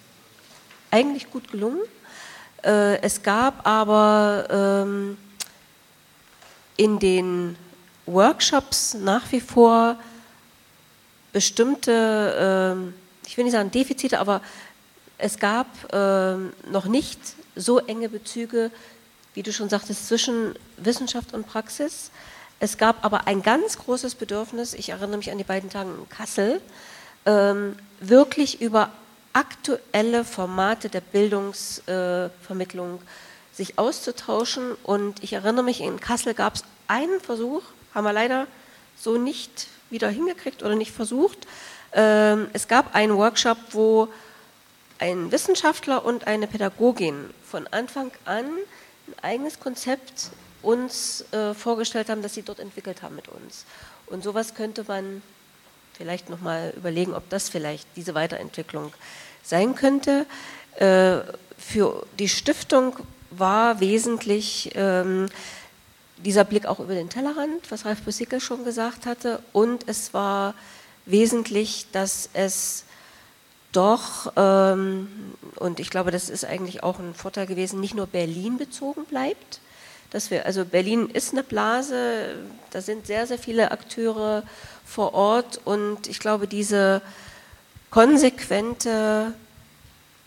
eigentlich 0.90 1.30
gut 1.30 1.50
gelungen. 1.50 1.80
Äh, 2.64 3.02
es 3.02 3.22
gab 3.22 3.66
aber 3.66 4.46
ähm, 4.50 5.18
in 6.76 6.98
den 6.98 7.56
Workshops 8.06 8.94
nach 8.94 9.30
wie 9.32 9.40
vor 9.40 9.96
bestimmte, 11.32 11.92
äh, 12.76 13.28
ich 13.28 13.36
will 13.36 13.44
nicht 13.44 13.52
sagen 13.52 13.70
Defizite, 13.70 14.18
aber 14.18 14.40
es 15.18 15.38
gab 15.38 15.66
äh, 15.92 16.36
noch 16.70 16.86
nicht 16.86 17.20
so 17.54 17.78
enge 17.78 18.08
Bezüge, 18.08 18.70
wie 19.34 19.42
du 19.42 19.52
schon 19.52 19.68
sagtest, 19.68 20.08
zwischen 20.08 20.54
Wissenschaft 20.76 21.34
und 21.34 21.46
Praxis. 21.46 22.10
Es 22.60 22.78
gab 22.78 23.04
aber 23.04 23.26
ein 23.26 23.42
ganz 23.42 23.78
großes 23.78 24.14
Bedürfnis, 24.14 24.74
ich 24.74 24.90
erinnere 24.90 25.18
mich 25.18 25.30
an 25.30 25.38
die 25.38 25.44
beiden 25.44 25.70
Tage 25.70 25.90
in 25.90 26.08
Kassel, 26.08 26.60
ähm, 27.26 27.76
wirklich 28.00 28.60
über 28.60 28.90
aktuelle 29.34 30.24
Formate 30.24 30.88
der 30.88 31.02
Bildungsvermittlung 31.02 32.96
äh, 32.96 33.54
sich 33.54 33.78
auszutauschen. 33.78 34.72
Und 34.82 35.22
ich 35.22 35.34
erinnere 35.34 35.64
mich, 35.64 35.80
in 35.80 36.00
Kassel 36.00 36.32
gab 36.34 36.54
es 36.54 36.64
einen 36.88 37.20
Versuch, 37.20 37.62
haben 37.94 38.04
wir 38.04 38.12
leider 38.12 38.46
so 38.96 39.18
nicht 39.18 39.68
wieder 39.90 40.08
hingekriegt 40.08 40.62
oder 40.62 40.74
nicht 40.74 40.92
versucht. 40.92 41.46
Ähm, 41.92 42.48
es 42.52 42.68
gab 42.68 42.94
einen 42.94 43.16
Workshop, 43.16 43.58
wo 43.72 44.08
ein 44.98 45.30
Wissenschaftler 45.30 46.04
und 46.04 46.26
eine 46.26 46.46
Pädagogin 46.46 47.30
von 47.44 47.66
Anfang 47.68 48.10
an 48.24 48.46
ein 49.06 49.14
eigenes 49.22 49.60
Konzept 49.60 50.30
uns 50.62 51.24
äh, 51.32 51.52
vorgestellt 51.54 52.08
haben, 52.08 52.22
das 52.22 52.34
sie 52.34 52.42
dort 52.42 52.58
entwickelt 52.58 53.02
haben 53.02 53.16
mit 53.16 53.28
uns. 53.28 53.66
Und 54.06 54.24
sowas 54.24 54.54
könnte 54.54 54.84
man 54.86 55.22
vielleicht 55.96 56.28
nochmal 56.30 56.72
überlegen, 56.76 57.14
ob 57.14 57.28
das 57.30 57.48
vielleicht 57.48 57.86
diese 57.96 58.14
Weiterentwicklung 58.14 58.92
sein 59.42 59.74
könnte. 59.74 60.26
Äh, 60.76 61.20
für 61.56 62.06
die 62.18 62.28
Stiftung 62.28 62.96
war 63.30 63.80
wesentlich 63.80 64.70
ähm, 64.74 65.28
dieser 66.18 66.44
Blick 66.44 66.66
auch 66.66 66.80
über 66.80 66.94
den 66.94 67.08
Tellerrand, 67.08 67.70
was 67.70 67.84
Ralf 67.84 68.02
Busickel 68.02 68.40
schon 68.40 68.64
gesagt 68.64 69.06
hatte, 69.06 69.40
und 69.52 69.88
es 69.88 70.14
war 70.14 70.54
wesentlich, 71.06 71.86
dass 71.92 72.30
es 72.32 72.84
doch, 73.72 74.32
ähm, 74.36 75.08
und 75.56 75.80
ich 75.80 75.90
glaube, 75.90 76.10
das 76.10 76.30
ist 76.30 76.44
eigentlich 76.44 76.82
auch 76.82 76.98
ein 76.98 77.14
Vorteil 77.14 77.46
gewesen, 77.46 77.80
nicht 77.80 77.94
nur 77.94 78.06
Berlin 78.06 78.56
bezogen 78.56 79.04
bleibt. 79.04 79.60
Dass 80.10 80.30
wir, 80.30 80.46
also 80.46 80.64
Berlin 80.64 81.10
ist 81.10 81.32
eine 81.32 81.42
Blase, 81.42 82.36
da 82.70 82.80
sind 82.80 83.06
sehr, 83.06 83.26
sehr 83.26 83.38
viele 83.38 83.72
Akteure 83.72 84.44
vor 84.84 85.14
Ort 85.14 85.60
und 85.64 86.06
ich 86.06 86.18
glaube, 86.18 86.46
diese 86.46 87.02
konsequente 87.90 89.32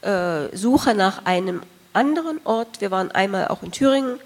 äh, 0.01 0.55
Suche 0.55 0.93
nach 0.93 1.25
einem 1.25 1.61
anderen 1.93 2.39
Ort, 2.45 2.81
wir 2.81 2.91
waren 2.91 3.11
einmal 3.11 3.47
auch 3.47 3.63
in 3.63 3.71
Thüringen, 3.71 4.19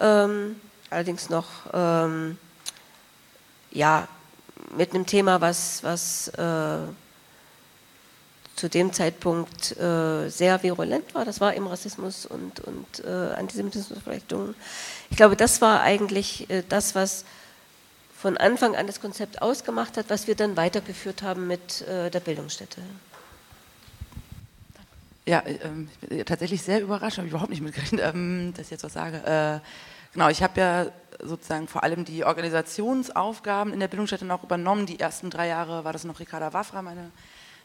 ähm, 0.00 0.60
allerdings 0.90 1.30
noch 1.30 1.46
ähm, 1.72 2.38
ja, 3.70 4.08
mit 4.76 4.94
einem 4.94 5.06
Thema, 5.06 5.40
was, 5.40 5.82
was 5.82 6.28
äh, 6.28 6.78
zu 8.56 8.68
dem 8.68 8.92
Zeitpunkt 8.92 9.76
äh, 9.78 10.28
sehr 10.28 10.62
virulent 10.62 11.14
war. 11.14 11.24
Das 11.24 11.40
war 11.40 11.56
eben 11.56 11.66
Rassismus 11.66 12.24
und, 12.26 12.60
und 12.60 13.04
äh, 13.04 13.34
Antisemitismusverflechtungen. 13.34 14.54
Ich 15.10 15.16
glaube, 15.16 15.36
das 15.36 15.60
war 15.60 15.80
eigentlich 15.80 16.48
äh, 16.50 16.62
das, 16.68 16.94
was 16.94 17.24
von 18.24 18.38
Anfang 18.38 18.74
an 18.74 18.86
das 18.86 19.02
Konzept 19.02 19.42
ausgemacht 19.42 19.98
hat, 19.98 20.06
was 20.08 20.26
wir 20.26 20.34
dann 20.34 20.56
weitergeführt 20.56 21.22
haben 21.22 21.46
mit 21.46 21.82
äh, 21.82 22.10
der 22.10 22.20
Bildungsstätte. 22.20 22.80
Ja, 25.26 25.42
ähm, 25.46 25.90
ich 26.00 26.08
bin 26.08 26.24
tatsächlich 26.24 26.62
sehr 26.62 26.80
überrascht, 26.80 27.18
habe 27.18 27.26
ich 27.26 27.32
überhaupt 27.32 27.50
nicht 27.50 27.60
mitgerechnet, 27.60 28.00
ähm, 28.14 28.54
dass 28.56 28.68
ich 28.68 28.70
jetzt 28.70 28.84
was 28.84 28.94
sage. 28.94 29.22
Äh, 29.26 29.60
Genau, 30.14 30.28
ich 30.28 30.44
habe 30.44 30.60
ja 30.60 30.86
sozusagen 31.20 31.66
vor 31.66 31.82
allem 31.82 32.04
die 32.04 32.24
Organisationsaufgaben 32.24 33.72
in 33.72 33.80
der 33.80 33.88
Bildungsstätte 33.88 34.24
noch 34.24 34.44
übernommen. 34.44 34.86
Die 34.86 35.00
ersten 35.00 35.28
drei 35.28 35.48
Jahre 35.48 35.82
war 35.82 35.92
das 35.92 36.04
noch 36.04 36.20
Ricarda 36.20 36.52
Waffra, 36.52 36.82
meine 36.82 37.10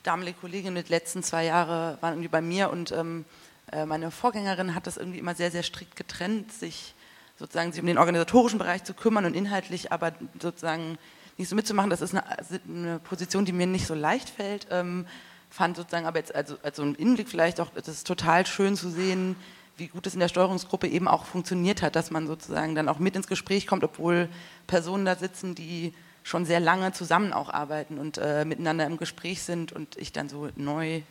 damalige 0.02 0.40
Kollegin. 0.40 0.74
Die 0.74 0.82
letzten 0.82 1.22
zwei 1.22 1.46
Jahre 1.46 2.00
waren 2.02 2.14
irgendwie 2.14 2.28
bei 2.28 2.42
mir 2.42 2.72
und 2.72 2.92
ähm, 2.92 3.26
äh, 3.72 3.86
meine 3.86 4.10
Vorgängerin 4.10 4.74
hat 4.74 4.88
das 4.88 4.98
irgendwie 4.98 5.20
immer 5.20 5.36
sehr, 5.36 5.52
sehr 5.52 5.62
strikt 5.62 5.96
getrennt, 5.96 6.52
sich 6.52 6.96
sozusagen 7.40 7.72
sich 7.72 7.82
um 7.82 7.88
den 7.88 7.98
organisatorischen 7.98 8.60
Bereich 8.60 8.84
zu 8.84 8.94
kümmern 8.94 9.26
und 9.26 9.34
inhaltlich 9.34 9.92
aber 9.92 10.12
sozusagen 10.40 10.98
nicht 11.38 11.48
so 11.48 11.56
mitzumachen. 11.56 11.90
Das 11.90 12.02
ist 12.02 12.14
eine, 12.14 12.24
eine 12.68 13.00
Position, 13.00 13.46
die 13.46 13.54
mir 13.54 13.66
nicht 13.66 13.88
so 13.88 13.96
leicht 13.96 14.30
fällt. 14.30 14.68
Ähm, 14.70 15.08
fand 15.50 15.78
sozusagen 15.78 16.06
aber 16.06 16.20
jetzt 16.20 16.36
also 16.36 16.58
als 16.62 16.78
so 16.78 16.84
ein 16.84 16.96
Innenblick 16.96 17.30
vielleicht 17.30 17.62
auch, 17.62 17.70
das 17.74 17.88
ist 17.88 18.06
total 18.06 18.46
schön 18.46 18.76
zu 18.76 18.90
sehen, 18.90 19.36
wie 19.78 19.88
gut 19.88 20.06
es 20.06 20.14
in 20.14 20.20
der 20.20 20.28
Steuerungsgruppe 20.28 20.88
eben 20.88 21.08
auch 21.08 21.24
funktioniert 21.24 21.82
hat, 21.82 21.96
dass 21.96 22.12
man 22.12 22.28
sozusagen 22.28 22.76
dann 22.76 22.90
auch 22.90 23.00
mit 23.00 23.16
ins 23.16 23.28
Gespräch 23.28 23.66
kommt, 23.66 23.86
obwohl 23.86 24.28
Personen 24.68 25.06
da 25.06 25.16
sitzen, 25.16 25.56
die 25.56 25.94
schon 26.24 26.46
sehr 26.46 26.60
lange 26.60 26.92
zusammen 26.92 27.32
auch 27.32 27.50
arbeiten 27.50 27.98
und 27.98 28.18
äh, 28.18 28.44
miteinander 28.44 28.86
im 28.86 28.98
Gespräch 28.98 29.42
sind 29.42 29.72
und 29.72 29.98
ich 29.98 30.12
dann 30.12 30.28
so 30.28 30.50
neu 30.58 31.02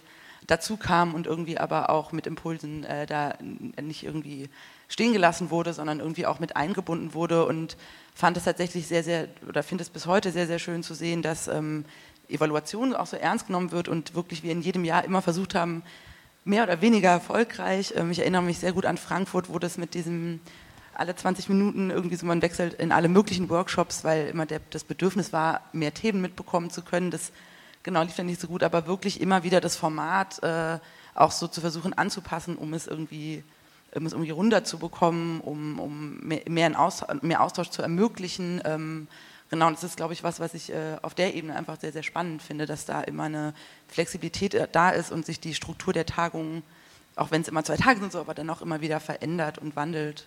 dazu 0.46 0.76
kam 0.76 1.14
und 1.14 1.26
irgendwie 1.26 1.58
aber 1.58 1.88
auch 1.88 2.12
mit 2.12 2.26
Impulsen 2.26 2.84
äh, 2.84 3.06
da 3.06 3.34
nicht 3.80 4.04
irgendwie 4.04 4.50
stehen 4.88 5.12
gelassen 5.12 5.50
wurde, 5.50 5.72
sondern 5.72 6.00
irgendwie 6.00 6.26
auch 6.26 6.40
mit 6.40 6.56
eingebunden 6.56 7.14
wurde 7.14 7.44
und 7.46 7.76
fand 8.14 8.36
es 8.36 8.44
tatsächlich 8.44 8.86
sehr, 8.86 9.04
sehr, 9.04 9.28
oder 9.46 9.62
finde 9.62 9.82
es 9.82 9.90
bis 9.90 10.06
heute 10.06 10.32
sehr, 10.32 10.46
sehr 10.46 10.58
schön 10.58 10.82
zu 10.82 10.94
sehen, 10.94 11.22
dass 11.22 11.46
ähm, 11.46 11.84
Evaluation 12.28 12.94
auch 12.94 13.06
so 13.06 13.16
ernst 13.16 13.46
genommen 13.46 13.70
wird 13.70 13.88
und 13.88 14.14
wirklich 14.14 14.42
wir 14.42 14.52
in 14.52 14.62
jedem 14.62 14.84
Jahr 14.84 15.04
immer 15.04 15.22
versucht 15.22 15.54
haben, 15.54 15.82
mehr 16.44 16.62
oder 16.62 16.80
weniger 16.80 17.10
erfolgreich. 17.10 17.92
Ähm, 17.96 18.10
ich 18.10 18.20
erinnere 18.20 18.42
mich 18.42 18.58
sehr 18.58 18.72
gut 18.72 18.86
an 18.86 18.96
Frankfurt, 18.96 19.48
wo 19.50 19.58
das 19.58 19.78
mit 19.78 19.94
diesem 19.94 20.40
alle 20.94 21.14
20 21.14 21.48
Minuten 21.48 21.90
irgendwie 21.90 22.16
so, 22.16 22.26
man 22.26 22.42
wechselt 22.42 22.74
in 22.74 22.90
alle 22.90 23.08
möglichen 23.08 23.48
Workshops, 23.50 24.02
weil 24.02 24.26
immer 24.26 24.46
der, 24.46 24.60
das 24.70 24.82
Bedürfnis 24.82 25.32
war, 25.32 25.60
mehr 25.72 25.94
Themen 25.94 26.20
mitbekommen 26.20 26.70
zu 26.70 26.82
können. 26.82 27.12
Das 27.12 27.30
genau 27.84 28.02
lief 28.02 28.16
dann 28.16 28.26
nicht 28.26 28.40
so 28.40 28.48
gut, 28.48 28.64
aber 28.64 28.88
wirklich 28.88 29.20
immer 29.20 29.44
wieder 29.44 29.60
das 29.60 29.76
Format 29.76 30.42
äh, 30.42 30.78
auch 31.14 31.30
so 31.30 31.46
zu 31.46 31.60
versuchen 31.60 31.92
anzupassen, 31.92 32.56
um 32.56 32.74
es 32.74 32.88
irgendwie, 32.88 33.44
um 33.94 34.06
es 34.06 34.12
irgendwie 34.12 34.30
runterzubekommen, 34.30 35.40
um, 35.40 35.78
um 35.78 36.18
mehr, 36.20 36.42
mehr, 36.48 36.80
Austausch, 36.80 37.22
mehr 37.22 37.42
Austausch 37.42 37.70
zu 37.70 37.82
ermöglichen. 37.82 38.60
Ähm, 38.64 39.08
genau, 39.50 39.70
das 39.70 39.84
ist, 39.84 39.96
glaube 39.96 40.12
ich, 40.12 40.22
was, 40.22 40.40
was 40.40 40.54
ich 40.54 40.72
äh, 40.72 40.96
auf 41.02 41.14
der 41.14 41.34
Ebene 41.34 41.56
einfach 41.56 41.80
sehr, 41.80 41.92
sehr 41.92 42.02
spannend 42.02 42.42
finde, 42.42 42.66
dass 42.66 42.84
da 42.84 43.00
immer 43.02 43.24
eine 43.24 43.54
Flexibilität 43.88 44.54
äh, 44.54 44.68
da 44.70 44.90
ist 44.90 45.10
und 45.10 45.24
sich 45.24 45.40
die 45.40 45.54
Struktur 45.54 45.92
der 45.92 46.06
Tagungen, 46.06 46.62
auch 47.16 47.30
wenn 47.30 47.42
es 47.42 47.48
immer 47.48 47.64
zwei 47.64 47.76
Tage 47.76 48.00
sind, 48.00 48.12
so, 48.12 48.20
aber 48.20 48.34
dann 48.34 48.50
auch 48.50 48.60
immer 48.60 48.80
wieder 48.80 49.00
verändert 49.00 49.58
und 49.58 49.74
wandelt. 49.74 50.26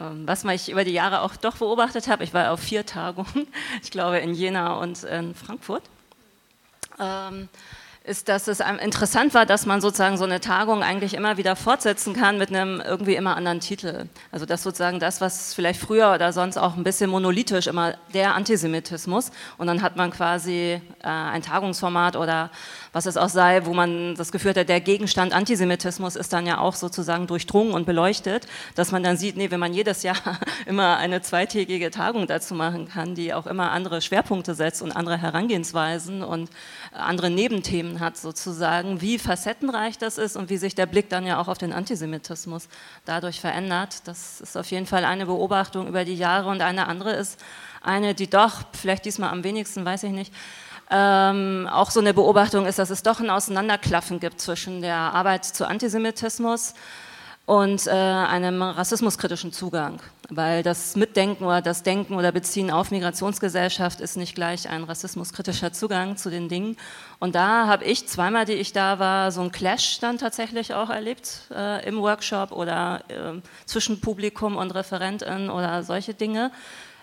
Ähm, 0.00 0.26
was 0.26 0.44
ich 0.44 0.70
über 0.70 0.84
die 0.84 0.92
Jahre 0.92 1.20
auch 1.20 1.36
doch 1.36 1.58
beobachtet 1.58 2.08
habe, 2.08 2.24
ich 2.24 2.32
war 2.32 2.52
auf 2.52 2.60
vier 2.60 2.86
Tagungen, 2.86 3.46
ich 3.82 3.90
glaube 3.90 4.18
in 4.18 4.34
Jena 4.34 4.74
und 4.74 5.04
in 5.04 5.34
Frankfurt. 5.34 5.82
Ähm, 6.98 7.48
ist, 8.02 8.30
dass 8.30 8.48
es 8.48 8.60
interessant 8.60 9.34
war, 9.34 9.44
dass 9.44 9.66
man 9.66 9.82
sozusagen 9.82 10.16
so 10.16 10.24
eine 10.24 10.40
Tagung 10.40 10.82
eigentlich 10.82 11.12
immer 11.12 11.36
wieder 11.36 11.54
fortsetzen 11.54 12.14
kann 12.14 12.38
mit 12.38 12.48
einem 12.48 12.80
irgendwie 12.80 13.14
immer 13.14 13.36
anderen 13.36 13.60
Titel. 13.60 14.06
Also 14.32 14.46
dass 14.46 14.62
sozusagen 14.62 15.00
das, 15.00 15.20
was 15.20 15.52
vielleicht 15.52 15.80
früher 15.80 16.14
oder 16.14 16.32
sonst 16.32 16.56
auch 16.56 16.76
ein 16.76 16.82
bisschen 16.82 17.10
monolithisch 17.10 17.66
immer 17.66 17.94
der 18.14 18.34
Antisemitismus 18.34 19.30
und 19.58 19.66
dann 19.66 19.82
hat 19.82 19.96
man 19.96 20.10
quasi 20.10 20.80
äh, 21.02 21.06
ein 21.06 21.42
Tagungsformat 21.42 22.16
oder 22.16 22.50
was 22.92 23.06
es 23.06 23.16
auch 23.16 23.28
sei, 23.28 23.64
wo 23.66 23.72
man 23.72 24.14
das 24.16 24.32
Gefühl 24.32 24.54
hat, 24.54 24.68
der 24.68 24.80
Gegenstand 24.80 25.32
Antisemitismus 25.32 26.16
ist 26.16 26.32
dann 26.32 26.46
ja 26.46 26.58
auch 26.58 26.74
sozusagen 26.74 27.26
durchdrungen 27.26 27.72
und 27.72 27.86
beleuchtet, 27.86 28.46
dass 28.74 28.90
man 28.90 29.02
dann 29.02 29.16
sieht, 29.16 29.36
nee, 29.36 29.50
wenn 29.50 29.60
man 29.60 29.72
jedes 29.72 30.02
Jahr 30.02 30.16
immer 30.66 30.96
eine 30.96 31.22
zweitägige 31.22 31.90
Tagung 31.90 32.26
dazu 32.26 32.54
machen 32.54 32.88
kann, 32.88 33.14
die 33.14 33.32
auch 33.32 33.46
immer 33.46 33.70
andere 33.70 34.00
Schwerpunkte 34.00 34.54
setzt 34.54 34.82
und 34.82 34.92
andere 34.92 35.18
Herangehensweisen 35.18 36.22
und 36.22 36.50
andere 36.92 37.30
Nebenthemen 37.30 38.00
hat 38.00 38.16
sozusagen, 38.16 39.00
wie 39.00 39.18
facettenreich 39.18 39.96
das 39.98 40.18
ist 40.18 40.36
und 40.36 40.50
wie 40.50 40.56
sich 40.56 40.74
der 40.74 40.86
Blick 40.86 41.08
dann 41.08 41.26
ja 41.26 41.40
auch 41.40 41.48
auf 41.48 41.58
den 41.58 41.72
Antisemitismus 41.72 42.68
dadurch 43.04 43.40
verändert. 43.40 44.08
Das 44.08 44.40
ist 44.40 44.56
auf 44.56 44.70
jeden 44.70 44.86
Fall 44.86 45.04
eine 45.04 45.26
Beobachtung 45.26 45.86
über 45.86 46.04
die 46.04 46.16
Jahre 46.16 46.48
und 46.48 46.60
eine 46.60 46.88
andere 46.88 47.12
ist 47.12 47.38
eine, 47.82 48.14
die 48.14 48.28
doch, 48.28 48.62
vielleicht 48.72 49.04
diesmal 49.04 49.30
am 49.30 49.44
wenigsten, 49.44 49.84
weiß 49.84 50.02
ich 50.02 50.10
nicht, 50.10 50.34
ähm, 50.90 51.68
auch 51.70 51.90
so 51.90 52.00
eine 52.00 52.14
Beobachtung 52.14 52.66
ist, 52.66 52.78
dass 52.78 52.90
es 52.90 53.02
doch 53.02 53.20
ein 53.20 53.30
Auseinanderklaffen 53.30 54.20
gibt 54.20 54.40
zwischen 54.40 54.80
der 54.80 54.96
Arbeit 54.96 55.44
zu 55.44 55.66
Antisemitismus 55.66 56.74
und 57.50 57.88
äh, 57.88 57.90
einem 57.90 58.62
rassismuskritischen 58.62 59.52
Zugang, 59.52 60.00
weil 60.28 60.62
das 60.62 60.94
Mitdenken 60.94 61.44
oder 61.44 61.60
das 61.60 61.82
Denken 61.82 62.14
oder 62.14 62.30
Beziehen 62.30 62.70
auf 62.70 62.92
Migrationsgesellschaft 62.92 64.00
ist 64.00 64.16
nicht 64.16 64.36
gleich 64.36 64.68
ein 64.68 64.84
rassismuskritischer 64.84 65.72
Zugang 65.72 66.16
zu 66.16 66.30
den 66.30 66.48
Dingen. 66.48 66.76
Und 67.18 67.34
da 67.34 67.66
habe 67.66 67.84
ich 67.84 68.06
zweimal, 68.06 68.44
die 68.44 68.52
ich 68.52 68.72
da 68.72 69.00
war, 69.00 69.32
so 69.32 69.40
einen 69.40 69.50
Clash 69.50 69.98
dann 69.98 70.16
tatsächlich 70.16 70.74
auch 70.74 70.90
erlebt 70.90 71.48
äh, 71.52 71.84
im 71.88 72.00
Workshop 72.00 72.52
oder 72.52 73.02
äh, 73.08 73.40
zwischen 73.66 74.00
Publikum 74.00 74.56
und 74.56 74.72
Referentin 74.72 75.50
oder 75.50 75.82
solche 75.82 76.14
Dinge. 76.14 76.52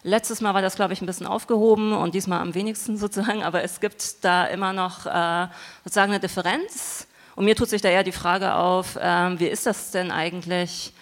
Letztes 0.03 0.41
Mal 0.41 0.53
war 0.53 0.61
das, 0.61 0.75
glaube 0.75 0.93
ich, 0.93 1.01
ein 1.01 1.05
bisschen 1.05 1.27
aufgehoben 1.27 1.93
und 1.93 2.13
diesmal 2.15 2.41
am 2.41 2.53
wenigsten 2.53 2.97
sozusagen, 2.97 3.43
aber 3.43 3.63
es 3.63 3.79
gibt 3.79 4.23
da 4.23 4.45
immer 4.45 4.73
noch 4.73 5.05
äh, 5.05 5.47
sozusagen 5.83 6.11
eine 6.11 6.19
Differenz. 6.19 7.07
Und 7.35 7.45
mir 7.45 7.55
tut 7.55 7.69
sich 7.69 7.81
da 7.81 7.89
eher 7.89 8.03
die 8.03 8.11
Frage 8.11 8.55
auf, 8.55 8.95
äh, 8.95 9.39
wie 9.39 9.47
ist 9.47 9.65
das 9.65 9.91
denn 9.91 10.11
eigentlich 10.11 10.93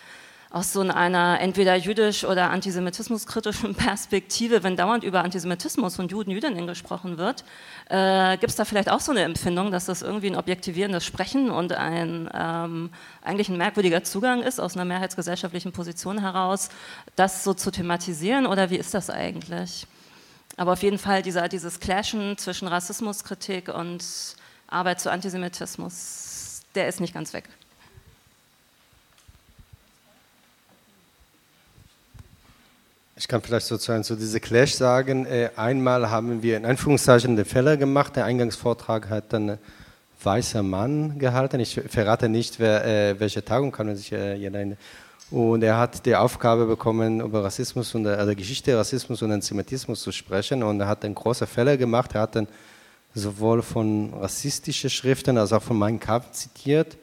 aus 0.55 0.71
so 0.71 0.79
einer 0.79 1.41
entweder 1.41 1.75
jüdisch 1.75 2.23
oder 2.23 2.49
antisemitismuskritischen 2.49 3.75
Perspektive, 3.75 4.63
wenn 4.63 4.77
dauernd 4.77 5.03
über 5.03 5.21
Antisemitismus 5.21 5.99
und 5.99 6.11
Juden, 6.11 6.31
Jüdinnen 6.31 6.65
gesprochen 6.65 7.17
wird, 7.17 7.43
äh, 7.89 8.37
gibt 8.37 8.51
es 8.51 8.55
da 8.55 8.63
vielleicht 8.63 8.89
auch 8.89 9.01
so 9.01 9.11
eine 9.11 9.23
Empfindung, 9.23 9.69
dass 9.69 9.83
das 9.83 10.01
irgendwie 10.01 10.27
ein 10.27 10.37
objektivierendes 10.37 11.03
Sprechen 11.03 11.51
und 11.51 11.73
ein 11.73 12.29
ähm, 12.33 12.89
eigentlich 13.21 13.49
ein 13.49 13.57
merkwürdiger 13.57 14.05
Zugang 14.05 14.43
ist, 14.43 14.61
aus 14.61 14.75
einer 14.75 14.85
mehrheitsgesellschaftlichen 14.85 15.73
Position 15.73 16.21
heraus, 16.21 16.69
das 17.17 17.43
so 17.43 17.53
zu 17.53 17.69
thematisieren 17.69 18.45
oder 18.45 18.69
wie 18.69 18.77
ist 18.77 18.93
das 18.93 19.09
eigentlich? 19.09 19.87
Aber 20.55 20.71
auf 20.71 20.83
jeden 20.83 20.99
Fall 20.99 21.21
dieser, 21.21 21.49
dieses 21.49 21.81
Clashen 21.81 22.37
zwischen 22.37 22.69
Rassismuskritik 22.69 23.67
und 23.67 24.05
Arbeit 24.67 25.01
zu 25.01 25.11
Antisemitismus, 25.11 26.61
der 26.75 26.87
ist 26.87 27.01
nicht 27.01 27.13
ganz 27.13 27.33
weg. 27.33 27.49
Ich 33.17 33.29
kann 33.29 33.41
vielleicht 33.41 33.67
sozusagen 33.67 34.03
zu 34.03 34.17
dieser 34.17 34.41
Clash 34.41 34.73
sagen, 34.73 35.25
äh, 35.25 35.49
einmal 35.55 36.09
haben 36.09 36.43
wir 36.43 36.57
in 36.57 36.65
Anführungszeichen 36.65 37.37
den 37.37 37.45
Fehler 37.45 37.77
gemacht, 37.77 38.17
der 38.17 38.25
Eingangsvortrag 38.25 39.09
hat 39.09 39.31
dann 39.31 39.57
weißer 40.21 40.61
Mann 40.61 41.17
gehalten, 41.17 41.61
ich 41.61 41.79
verrate 41.87 42.27
nicht, 42.27 42.59
wer, 42.59 42.83
äh, 42.83 43.17
welche 43.17 43.45
Tagung 43.45 43.71
kann 43.71 43.87
man 43.87 43.95
sich 43.95 44.11
äh, 44.11 44.35
jeder 44.35 44.59
und 45.31 45.63
er 45.63 45.77
hat 45.77 46.05
die 46.05 46.13
Aufgabe 46.13 46.65
bekommen, 46.65 47.21
über 47.21 47.41
Rassismus 47.43 47.95
und 47.95 48.05
also 48.05 48.35
Geschichte 48.35 48.77
Rassismus 48.77 49.21
und 49.21 49.31
Antisemitismus 49.31 50.01
zu 50.01 50.11
sprechen. 50.11 50.61
Und 50.61 50.81
er 50.81 50.87
hat 50.87 51.03
einen 51.03 51.15
großen 51.15 51.47
Fehler 51.47 51.77
gemacht, 51.77 52.13
er 52.13 52.21
hat 52.21 52.35
dann 52.35 52.47
sowohl 53.13 53.61
von 53.63 54.13
rassistischen 54.13 54.89
Schriften 54.89 55.37
als 55.37 55.51
auch 55.51 55.63
von 55.63 55.77
Mein 55.77 55.99
Kampf 55.99 56.31
zitiert 56.31 56.97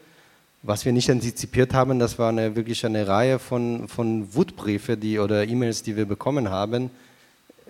was 0.62 0.84
wir 0.84 0.92
nicht 0.92 1.10
antizipiert 1.10 1.74
haben, 1.74 1.98
das 1.98 2.18
war 2.18 2.28
eine, 2.28 2.54
wirklich 2.54 2.86
eine 2.86 3.06
Reihe 3.06 3.38
von, 3.38 3.88
von 3.88 4.32
Wutbriefe 4.34 4.96
die, 4.96 5.18
oder 5.18 5.44
E-Mails, 5.44 5.82
die 5.82 5.96
wir 5.96 6.06
bekommen 6.06 6.50
haben. 6.50 6.90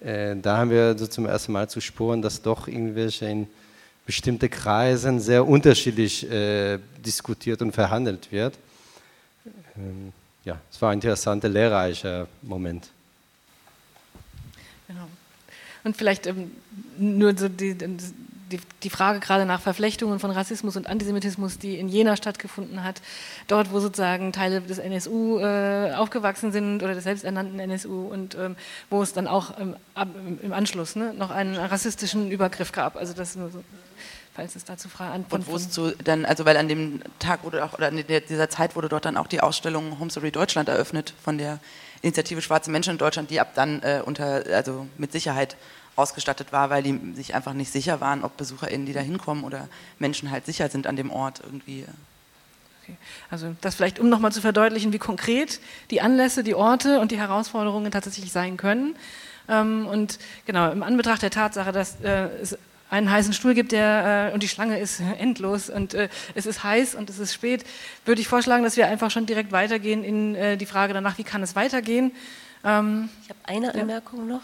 Äh, 0.01 0.37
da 0.37 0.59
haben 0.59 0.71
wir 0.71 0.97
so 0.99 1.07
zum 1.07 1.27
ersten 1.27 1.53
Mal 1.53 1.69
zu 1.71 1.81
spuren, 1.81 2.21
dass 2.21 2.43
doch 2.43 2.69
irgendwelche 2.69 3.27
in 3.27 3.47
bestimmten 4.05 4.51
Kreisen 4.51 5.21
sehr 5.21 5.47
unterschiedlich 5.47 6.31
äh, 6.31 6.79
diskutiert 7.05 7.63
und 7.63 7.73
verhandelt 7.73 8.31
wird. 8.31 8.59
Ähm, 9.77 10.13
ja, 10.45 10.61
es 10.71 10.83
war 10.83 10.91
ein 10.91 10.99
interessanter, 10.99 11.49
lehrreicher 11.49 12.27
Moment. 12.43 12.91
Genau. 14.89 15.09
Und 15.85 15.97
vielleicht 15.97 16.27
ähm, 16.27 16.51
nur 16.99 17.37
so 17.37 17.49
die, 17.49 17.75
die, 18.53 18.61
die, 18.83 18.91
Frage 18.91 19.21
gerade 19.21 19.47
nach 19.47 19.61
Verflechtungen 19.61 20.19
von 20.19 20.31
Rassismus 20.31 20.77
und 20.77 20.87
Antisemitismus, 20.87 21.59
die 21.59 21.79
in 21.79 21.89
Jena 21.89 22.17
stattgefunden 22.17 22.85
hat, 22.85 23.03
dort, 23.49 23.73
wo 23.73 23.81
sozusagen 23.81 24.33
Teile 24.33 24.61
des 24.61 24.79
NSU 24.79 25.39
äh, 25.41 25.93
aufgewachsen 25.95 26.53
sind 26.53 26.83
oder 26.83 26.95
des 26.95 27.05
selbsternannten 27.05 27.59
NSU 27.59 28.07
und 28.07 28.35
ähm, 28.35 28.57
wo 28.91 29.03
es 29.03 29.13
dann 29.13 29.27
auch 29.27 29.59
ähm, 29.59 29.77
ab, 29.95 30.09
im 30.43 30.53
Anschluss 30.53 30.97
ne, 30.97 31.15
noch 31.15 31.31
einen 31.31 31.57
rassistischen 31.57 32.31
Übergriff 32.31 32.73
gab. 32.73 32.97
Also 32.97 33.15
das 33.15 33.35
nur 33.37 33.51
so 33.51 33.63
falls 34.35 34.57
es 34.57 34.65
dazu 34.65 34.89
Fragen 34.89 35.27
Und 35.29 35.47
wo 35.47 35.57
es 35.57 35.71
zu 35.71 35.93
dann, 36.05 36.25
also 36.25 36.45
weil 36.45 36.57
an 36.57 36.69
dem 36.69 37.03
Tag 37.19 37.45
wurde 37.45 37.65
auch, 37.65 37.75
oder 37.75 37.89
in 37.89 38.05
dieser 38.07 38.49
Zeit 38.49 38.77
wurde 38.77 38.89
dort 38.89 39.05
dann 39.05 39.17
auch 39.17 39.27
die 39.27 39.41
Ausstellung 39.41 39.99
Home 39.99 40.11
Story 40.11 40.31
Deutschland 40.31 40.69
eröffnet 40.69 41.15
von 41.23 41.39
der 41.39 41.59
Initiative 42.03 42.43
Schwarze 42.43 42.71
Menschen 42.71 42.93
in 42.93 42.99
Deutschland, 42.99 43.31
die 43.31 43.41
ab 43.41 43.53
dann 43.55 43.83
äh, 43.83 44.03
unter, 44.05 44.45
also 44.53 44.87
mit 44.97 45.13
Sicherheit 45.13 45.57
ausgestattet 45.97 46.53
war, 46.53 46.71
weil 46.71 46.83
die 46.83 46.99
sich 47.15 47.35
einfach 47.35 47.53
nicht 47.53 47.73
sicher 47.73 48.01
waren, 48.01 48.25
ob 48.25 48.37
BesucherInnen, 48.37 48.87
die 48.87 48.93
da 48.93 49.01
hinkommen 49.01 49.45
oder 49.45 49.69
Menschen 49.99 50.31
halt 50.31 50.47
sicher 50.47 50.69
sind 50.69 50.87
an 50.87 50.97
dem 50.97 51.11
Ort 51.11 51.41
irgendwie. 51.45 51.85
Okay. 52.83 52.97
Also 53.31 53.55
das 53.61 53.75
vielleicht, 53.77 53.99
um 53.99 54.09
nochmal 54.09 54.33
zu 54.33 54.41
verdeutlichen, 54.41 54.93
wie 54.93 54.99
konkret 54.99 55.61
die 55.91 56.01
Anlässe, 56.01 56.43
die 56.43 56.55
Orte 56.55 57.01
und 57.01 57.13
die 57.13 57.19
Herausforderungen 57.19 57.93
tatsächlich 57.93 58.33
sein 58.33 58.57
können. 58.57 58.97
Ähm, 59.49 59.87
und 59.87 60.19
genau, 60.47 60.71
im 60.71 60.83
Anbetracht 60.83 61.23
der 61.23 61.31
Tatsache, 61.31 61.73
dass 61.73 62.01
äh, 62.01 62.29
es 62.41 62.59
einen 62.91 63.11
heißen 63.11 63.33
Stuhl 63.33 63.55
gibt, 63.55 63.73
der 63.73 64.31
äh, 64.31 64.35
und 64.35 64.43
die 64.43 64.49
Schlange 64.49 64.79
ist 64.79 65.01
endlos 65.19 65.71
und 65.71 65.95
äh, 65.95 66.09
es 66.35 66.47
ist 66.47 66.65
heiß 66.65 66.95
und 66.95 67.11
es 67.11 67.19
ist 67.19 67.35
spät, 67.35 67.65
würde 68.05 68.21
ich 68.21 68.29
vorschlagen, 68.29 68.65
dass 68.65 68.77
wir 68.77 68.89
einfach 68.89 69.11
schon 69.11 69.27
direkt 69.27 69.53
weitergehen 69.53 70.05
in 70.05 70.59
die 70.59 70.67
Frage 70.67 70.95
danach, 70.95 71.19
wie 71.19 71.25
kann 71.25 71.43
es 71.43 71.55
weitergehen. 71.55 72.13
Ähm, 72.65 73.09
ich 73.23 73.31
habe 73.31 73.39
eine 73.45 73.75
Anmerkung 73.75 74.29
ja. 74.29 74.35
noch. 74.35 74.43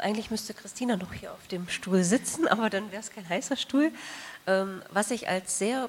Eigentlich 0.00 0.30
müsste 0.30 0.54
Christina 0.54 0.96
noch 0.96 1.12
hier 1.12 1.32
auf 1.32 1.46
dem 1.48 1.68
Stuhl 1.68 2.04
sitzen, 2.04 2.48
aber 2.48 2.70
dann 2.70 2.90
wäre 2.90 3.02
es 3.02 3.10
kein 3.10 3.28
heißer 3.28 3.56
Stuhl. 3.56 3.92
Ähm, 4.46 4.82
was 4.90 5.10
ich 5.10 5.28
als 5.28 5.58
sehr 5.58 5.88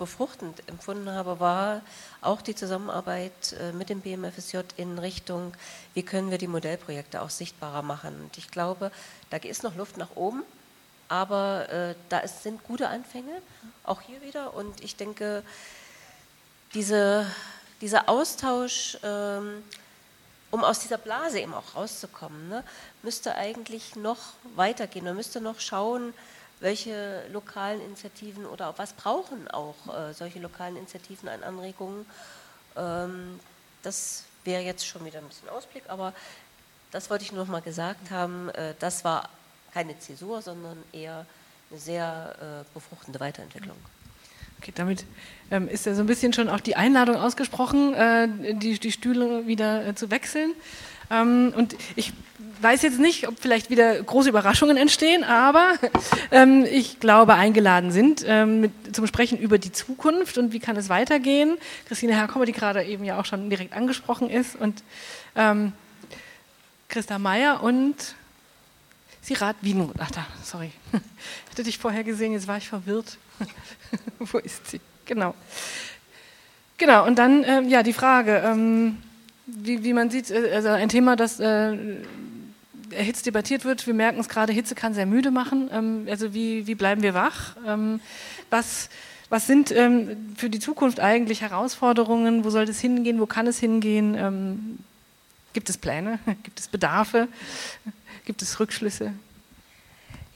befruchtend 0.00 0.66
empfunden 0.66 1.10
habe, 1.10 1.40
war 1.40 1.82
auch 2.22 2.40
die 2.40 2.54
Zusammenarbeit 2.54 3.54
äh, 3.60 3.72
mit 3.72 3.90
dem 3.90 4.00
BMFSJ 4.00 4.60
in 4.76 4.98
Richtung, 4.98 5.52
wie 5.94 6.02
können 6.02 6.30
wir 6.30 6.38
die 6.38 6.48
Modellprojekte 6.48 7.20
auch 7.20 7.30
sichtbarer 7.30 7.82
machen. 7.82 8.14
Und 8.22 8.38
ich 8.38 8.50
glaube, 8.50 8.90
da 9.28 9.36
ist 9.36 9.62
noch 9.62 9.76
Luft 9.76 9.98
nach 9.98 10.16
oben, 10.16 10.42
aber 11.08 11.68
äh, 11.70 11.94
da 12.08 12.20
ist, 12.20 12.42
sind 12.42 12.64
gute 12.64 12.88
Anfänge, 12.88 13.42
auch 13.84 14.00
hier 14.00 14.22
wieder. 14.22 14.54
Und 14.54 14.82
ich 14.82 14.96
denke, 14.96 15.42
diese, 16.72 17.26
dieser 17.80 18.08
Austausch 18.08 18.96
ähm, 19.02 19.62
um 20.50 20.64
aus 20.64 20.80
dieser 20.80 20.98
Blase 20.98 21.40
eben 21.40 21.54
auch 21.54 21.74
rauszukommen, 21.74 22.48
ne, 22.48 22.64
müsste 23.02 23.34
eigentlich 23.34 23.96
noch 23.96 24.18
weitergehen. 24.56 25.04
Man 25.04 25.16
müsste 25.16 25.40
noch 25.40 25.60
schauen, 25.60 26.12
welche 26.60 27.26
lokalen 27.28 27.80
Initiativen 27.80 28.46
oder 28.46 28.76
was 28.76 28.92
brauchen 28.92 29.48
auch 29.48 29.74
äh, 29.88 30.12
solche 30.12 30.38
lokalen 30.40 30.76
Initiativen 30.76 31.28
an 31.28 31.42
Anregungen. 31.42 32.04
Ähm, 32.76 33.40
das 33.82 34.24
wäre 34.44 34.62
jetzt 34.62 34.86
schon 34.86 35.04
wieder 35.04 35.18
ein 35.18 35.28
bisschen 35.28 35.48
Ausblick, 35.48 35.84
aber 35.88 36.12
das 36.90 37.08
wollte 37.08 37.24
ich 37.24 37.32
nur 37.32 37.44
noch 37.44 37.50
mal 37.50 37.62
gesagt 37.62 38.10
haben. 38.10 38.50
Äh, 38.50 38.74
das 38.78 39.04
war 39.04 39.28
keine 39.72 39.98
Zäsur, 39.98 40.42
sondern 40.42 40.82
eher 40.92 41.24
eine 41.70 41.78
sehr 41.78 42.64
äh, 42.68 42.74
befruchtende 42.74 43.20
Weiterentwicklung. 43.20 43.76
Okay, 44.60 44.72
damit 44.74 45.06
ähm, 45.50 45.68
ist 45.68 45.86
ja 45.86 45.94
so 45.94 46.02
ein 46.02 46.06
bisschen 46.06 46.34
schon 46.34 46.50
auch 46.50 46.60
die 46.60 46.76
Einladung 46.76 47.16
ausgesprochen, 47.16 47.94
äh, 47.94 48.28
die, 48.52 48.78
die 48.78 48.92
Stühle 48.92 49.46
wieder 49.46 49.86
äh, 49.86 49.94
zu 49.94 50.10
wechseln. 50.10 50.52
Ähm, 51.10 51.54
und 51.56 51.76
ich 51.96 52.12
weiß 52.60 52.82
jetzt 52.82 52.98
nicht, 52.98 53.26
ob 53.26 53.40
vielleicht 53.40 53.70
wieder 53.70 54.02
große 54.02 54.28
Überraschungen 54.28 54.76
entstehen, 54.76 55.24
aber 55.24 55.72
ähm, 56.30 56.66
ich 56.70 57.00
glaube, 57.00 57.36
eingeladen 57.36 57.90
sind 57.90 58.22
ähm, 58.26 58.60
mit, 58.60 58.94
zum 58.94 59.06
Sprechen 59.06 59.38
über 59.38 59.56
die 59.56 59.72
Zukunft 59.72 60.36
und 60.36 60.52
wie 60.52 60.60
kann 60.60 60.76
es 60.76 60.90
weitergehen. 60.90 61.56
Christine 61.88 62.14
Herkommer, 62.14 62.44
die 62.44 62.52
gerade 62.52 62.84
eben 62.84 63.02
ja 63.04 63.18
auch 63.18 63.24
schon 63.24 63.48
direkt 63.48 63.72
angesprochen 63.72 64.28
ist, 64.28 64.56
und 64.56 64.82
ähm, 65.36 65.72
Christa 66.90 67.18
Meyer 67.18 67.62
und 67.62 68.14
Sirat 69.22 69.56
Wienmuth. 69.60 69.96
Ach 69.98 70.10
da, 70.10 70.26
sorry. 70.42 70.72
Ich 71.44 71.52
hatte 71.52 71.64
dich 71.64 71.78
vorher 71.78 72.04
gesehen, 72.04 72.32
jetzt 72.32 72.46
war 72.46 72.56
ich 72.56 72.68
verwirrt. 72.68 73.18
Wo 74.18 74.38
ist 74.38 74.70
sie? 74.70 74.80
Genau. 75.04 75.34
Genau, 76.78 77.06
und 77.06 77.18
dann 77.18 77.44
ähm, 77.44 77.68
ja 77.68 77.82
die 77.82 77.92
Frage, 77.92 78.42
ähm, 78.44 78.98
wie, 79.46 79.84
wie, 79.84 79.92
man 79.92 80.10
sieht, 80.10 80.30
äh, 80.30 80.52
also 80.54 80.68
ein 80.68 80.88
Thema, 80.88 81.16
das 81.16 81.40
äh, 81.40 81.76
erhitzt 82.90 83.26
debattiert 83.26 83.64
wird. 83.64 83.86
Wir 83.86 83.94
merken 83.94 84.20
es 84.20 84.28
gerade, 84.28 84.52
Hitze 84.52 84.74
kann 84.74 84.94
sehr 84.94 85.06
müde 85.06 85.30
machen. 85.30 85.68
Ähm, 85.72 86.06
also 86.08 86.32
wie, 86.32 86.66
wie 86.66 86.74
bleiben 86.74 87.02
wir 87.02 87.14
wach? 87.14 87.56
Ähm, 87.66 88.00
was, 88.48 88.88
was 89.28 89.46
sind 89.46 89.70
ähm, 89.72 90.34
für 90.36 90.50
die 90.50 90.58
Zukunft 90.58 91.00
eigentlich 91.00 91.42
Herausforderungen? 91.42 92.44
Wo 92.44 92.50
soll 92.50 92.64
es 92.64 92.80
hingehen? 92.80 93.20
Wo 93.20 93.26
kann 93.26 93.46
es 93.46 93.58
hingehen? 93.58 94.14
Ähm, 94.14 94.78
gibt 95.52 95.68
es 95.68 95.78
Pläne? 95.78 96.18
Gibt 96.42 96.60
es 96.60 96.68
Bedarfe? 96.68 97.28
Gibt 98.24 98.42
es 98.42 98.60
Rückschlüsse? 98.60 99.12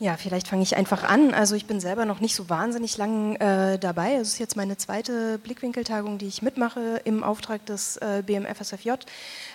Ja, 0.01 0.17
vielleicht 0.17 0.49
fange 0.49 0.65
ich 0.65 0.77
einfach 0.77 1.05
an. 1.05 1.33
Also 1.33 1.55
ich 1.55 1.67
bin 1.67 1.79
selber 1.79 2.05
noch 2.05 2.19
nicht 2.19 2.35
so 2.35 2.51
wahnsinnig 2.51 2.97
lang 2.97 3.37
äh, 3.37 3.79
dabei. 3.79 4.17
Es 4.17 4.29
ist 4.29 4.39
jetzt 4.39 4.57
meine 4.57 4.77
zweite 4.77 5.39
Blickwinkeltagung, 5.39 6.19
die 6.19 6.27
ich 6.27 6.43
mitmache 6.43 7.01
im 7.05 7.23
Auftrag 7.23 7.65
des 7.65 7.97
äh, 7.99 8.23
BMFSFJ. 8.27 8.91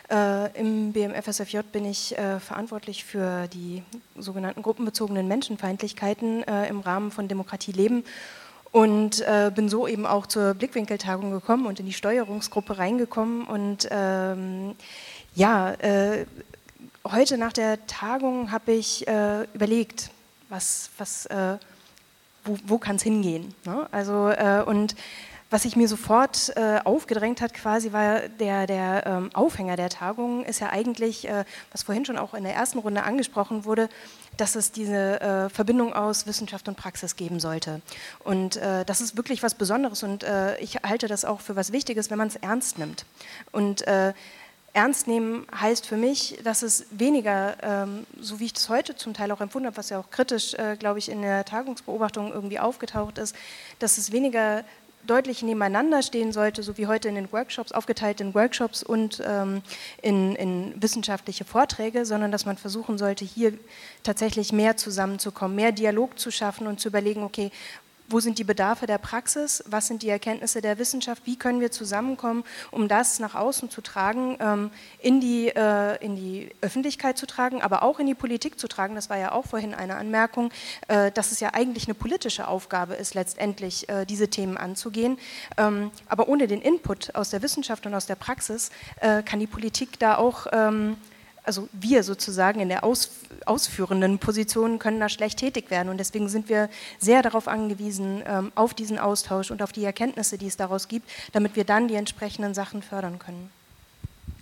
Äh, 0.09 0.59
Im 0.59 0.93
BMFSFJ 0.93 1.59
bin 1.71 1.83
ich 1.83 2.17
äh, 2.17 2.39
verantwortlich 2.39 3.03
für 3.03 3.47
die 3.49 3.83
sogenannten 4.17 4.63
gruppenbezogenen 4.63 5.27
Menschenfeindlichkeiten 5.27 6.43
äh, 6.47 6.67
im 6.69 6.79
Rahmen 6.79 7.11
von 7.11 7.27
Demokratie 7.27 7.73
leben 7.73 8.05
und 8.71 9.19
äh, 9.21 9.51
bin 9.53 9.67
so 9.67 9.87
eben 9.87 10.05
auch 10.05 10.25
zur 10.25 10.53
Blickwinkeltagung 10.53 11.31
gekommen 11.31 11.65
und 11.65 11.81
in 11.81 11.85
die 11.85 11.93
Steuerungsgruppe 11.93 12.77
reingekommen 12.77 13.45
und 13.45 13.89
ähm, 13.91 14.75
ja, 15.35 15.75
heute 17.05 17.37
nach 17.37 17.53
der 17.53 17.85
Tagung 17.87 18.51
habe 18.51 18.71
ich 18.73 19.07
äh, 19.07 19.43
überlegt, 19.53 20.11
was, 20.49 20.89
was, 20.97 21.25
äh, 21.27 21.57
wo, 22.43 22.57
wo 22.65 22.77
kann 22.77 22.97
es 22.97 23.03
hingehen. 23.03 23.53
Ne? 23.65 23.87
Also, 23.91 24.29
äh, 24.29 24.63
und 24.65 24.95
was 25.51 25.63
sich 25.63 25.75
mir 25.75 25.87
sofort 25.87 26.55
äh, 26.55 26.79
aufgedrängt 26.83 27.41
hat, 27.41 27.55
quasi 27.55 27.91
war 27.91 28.19
der, 28.29 28.67
der 28.67 29.07
ähm, 29.07 29.29
Aufhänger 29.33 29.77
der 29.77 29.89
Tagung, 29.89 30.45
ist 30.45 30.59
ja 30.59 30.69
eigentlich, 30.69 31.27
äh, 31.27 31.43
was 31.71 31.83
vorhin 31.83 32.05
schon 32.05 32.19
auch 32.19 32.35
in 32.35 32.43
der 32.43 32.53
ersten 32.53 32.77
Runde 32.77 33.01
angesprochen 33.01 33.65
wurde, 33.65 33.89
dass 34.37 34.55
es 34.55 34.71
diese 34.71 35.19
äh, 35.19 35.49
Verbindung 35.49 35.93
aus 35.93 36.27
Wissenschaft 36.27 36.67
und 36.67 36.77
Praxis 36.77 37.15
geben 37.15 37.39
sollte. 37.39 37.81
Und 38.23 38.57
das 38.57 39.01
ist 39.01 39.17
wirklich 39.17 39.43
was 39.43 39.55
Besonderes 39.55 40.03
und 40.03 40.25
ich 40.59 40.77
halte 40.83 41.07
das 41.07 41.25
auch 41.25 41.41
für 41.41 41.55
was 41.55 41.71
Wichtiges, 41.71 42.09
wenn 42.09 42.17
man 42.17 42.27
es 42.27 42.35
ernst 42.37 42.77
nimmt. 42.77 43.05
Und 43.51 43.83
Ernst 44.79 45.07
nehmen 45.07 45.45
heißt 45.53 45.85
für 45.85 45.97
mich, 45.97 46.39
dass 46.45 46.63
es 46.63 46.85
weniger, 46.89 47.57
ähm, 47.61 48.05
so 48.17 48.39
wie 48.39 48.45
ich 48.45 48.53
das 48.53 48.69
heute 48.69 48.95
zum 48.95 49.13
Teil 49.13 49.29
auch 49.33 49.41
empfunden 49.41 49.67
habe, 49.67 49.75
was 49.75 49.89
ja 49.89 49.99
auch 49.99 50.09
kritisch, 50.09 50.53
äh, 50.53 50.77
glaube 50.79 50.99
ich, 50.99 51.09
in 51.09 51.21
der 51.21 51.43
Tagungsbeobachtung 51.43 52.31
irgendwie 52.31 52.59
aufgetaucht 52.59 53.17
ist, 53.17 53.35
dass 53.79 53.97
es 53.97 54.13
weniger 54.13 54.63
deutlich 55.05 55.43
nebeneinander 55.43 56.01
stehen 56.01 56.31
sollte, 56.31 56.63
so 56.63 56.77
wie 56.77 56.87
heute 56.87 57.09
in 57.09 57.15
den 57.15 57.29
Workshops, 57.33 57.73
aufgeteilt 57.73 58.21
in 58.21 58.33
Workshops 58.33 58.81
und 58.81 59.21
ähm, 59.25 59.63
in, 60.01 60.35
in, 60.37 60.81
wissenschaftliche 60.81 61.43
Vorträge, 61.43 62.05
sondern 62.05 62.31
dass 62.31 62.45
man 62.45 62.55
versuchen 62.55 62.97
sollte, 62.97 63.25
hier 63.25 63.53
tatsächlich 64.03 64.53
mehr 64.53 64.77
zusammenzukommen, 64.77 65.57
mehr 65.57 65.73
Dialog 65.73 66.17
zu 66.17 66.31
schaffen 66.31 66.67
und 66.67 66.79
zu 66.79 66.87
überlegen, 66.87 67.23
okay, 67.23 67.51
wo 68.09 68.19
sind 68.19 68.39
die 68.39 68.43
Bedarfe 68.43 68.85
der 68.85 68.97
Praxis, 68.97 69.63
was 69.67 69.87
sind 69.87 70.01
die 70.01 70.09
Erkenntnisse 70.09 70.61
der 70.61 70.77
Wissenschaft, 70.77 71.23
wie 71.25 71.37
können 71.37 71.61
wir 71.61 71.71
zusammenkommen, 71.71 72.43
um 72.71 72.87
das 72.87 73.19
nach 73.19 73.35
außen 73.35 73.69
zu 73.69 73.81
tragen, 73.81 74.37
ähm, 74.39 74.71
in, 74.99 75.21
die, 75.21 75.49
äh, 75.49 76.03
in 76.03 76.15
die 76.15 76.51
Öffentlichkeit 76.61 77.17
zu 77.17 77.27
tragen, 77.27 77.61
aber 77.61 77.83
auch 77.83 77.99
in 77.99 78.07
die 78.07 78.15
Politik 78.15 78.59
zu 78.59 78.67
tragen. 78.67 78.95
Das 78.95 79.09
war 79.09 79.17
ja 79.17 79.31
auch 79.31 79.45
vorhin 79.45 79.73
eine 79.73 79.95
Anmerkung, 79.95 80.51
äh, 80.87 81.11
dass 81.11 81.31
es 81.31 81.39
ja 81.39 81.53
eigentlich 81.53 81.85
eine 81.85 81.93
politische 81.93 82.47
Aufgabe 82.47 82.95
ist, 82.95 83.13
letztendlich 83.13 83.87
äh, 83.89 84.05
diese 84.05 84.29
Themen 84.29 84.57
anzugehen. 84.57 85.17
Ähm, 85.57 85.91
aber 86.07 86.27
ohne 86.27 86.47
den 86.47 86.61
Input 86.61 87.15
aus 87.15 87.29
der 87.29 87.41
Wissenschaft 87.41 87.85
und 87.85 87.93
aus 87.93 88.05
der 88.05 88.15
Praxis 88.15 88.71
kann 89.25 89.39
die 89.39 89.47
Politik 89.47 89.99
da 89.99 90.17
auch 90.17 90.47
ähm, 90.51 90.97
also 91.43 91.69
wir 91.73 92.03
sozusagen 92.03 92.59
in 92.59 92.69
der 92.69 92.83
aus, 92.83 93.11
ausführenden 93.45 94.19
Position 94.19 94.79
können 94.79 94.99
da 94.99 95.09
schlecht 95.09 95.39
tätig 95.39 95.71
werden. 95.71 95.89
Und 95.89 95.97
deswegen 95.97 96.29
sind 96.29 96.49
wir 96.49 96.69
sehr 96.99 97.21
darauf 97.21 97.47
angewiesen, 97.47 98.23
ähm, 98.25 98.51
auf 98.55 98.73
diesen 98.73 98.99
Austausch 98.99 99.51
und 99.51 99.61
auf 99.61 99.71
die 99.71 99.83
Erkenntnisse, 99.83 100.37
die 100.37 100.47
es 100.47 100.57
daraus 100.57 100.87
gibt, 100.87 101.09
damit 101.31 101.55
wir 101.55 101.63
dann 101.63 101.87
die 101.87 101.95
entsprechenden 101.95 102.53
Sachen 102.53 102.81
fördern 102.81 103.19
können. 103.19 103.49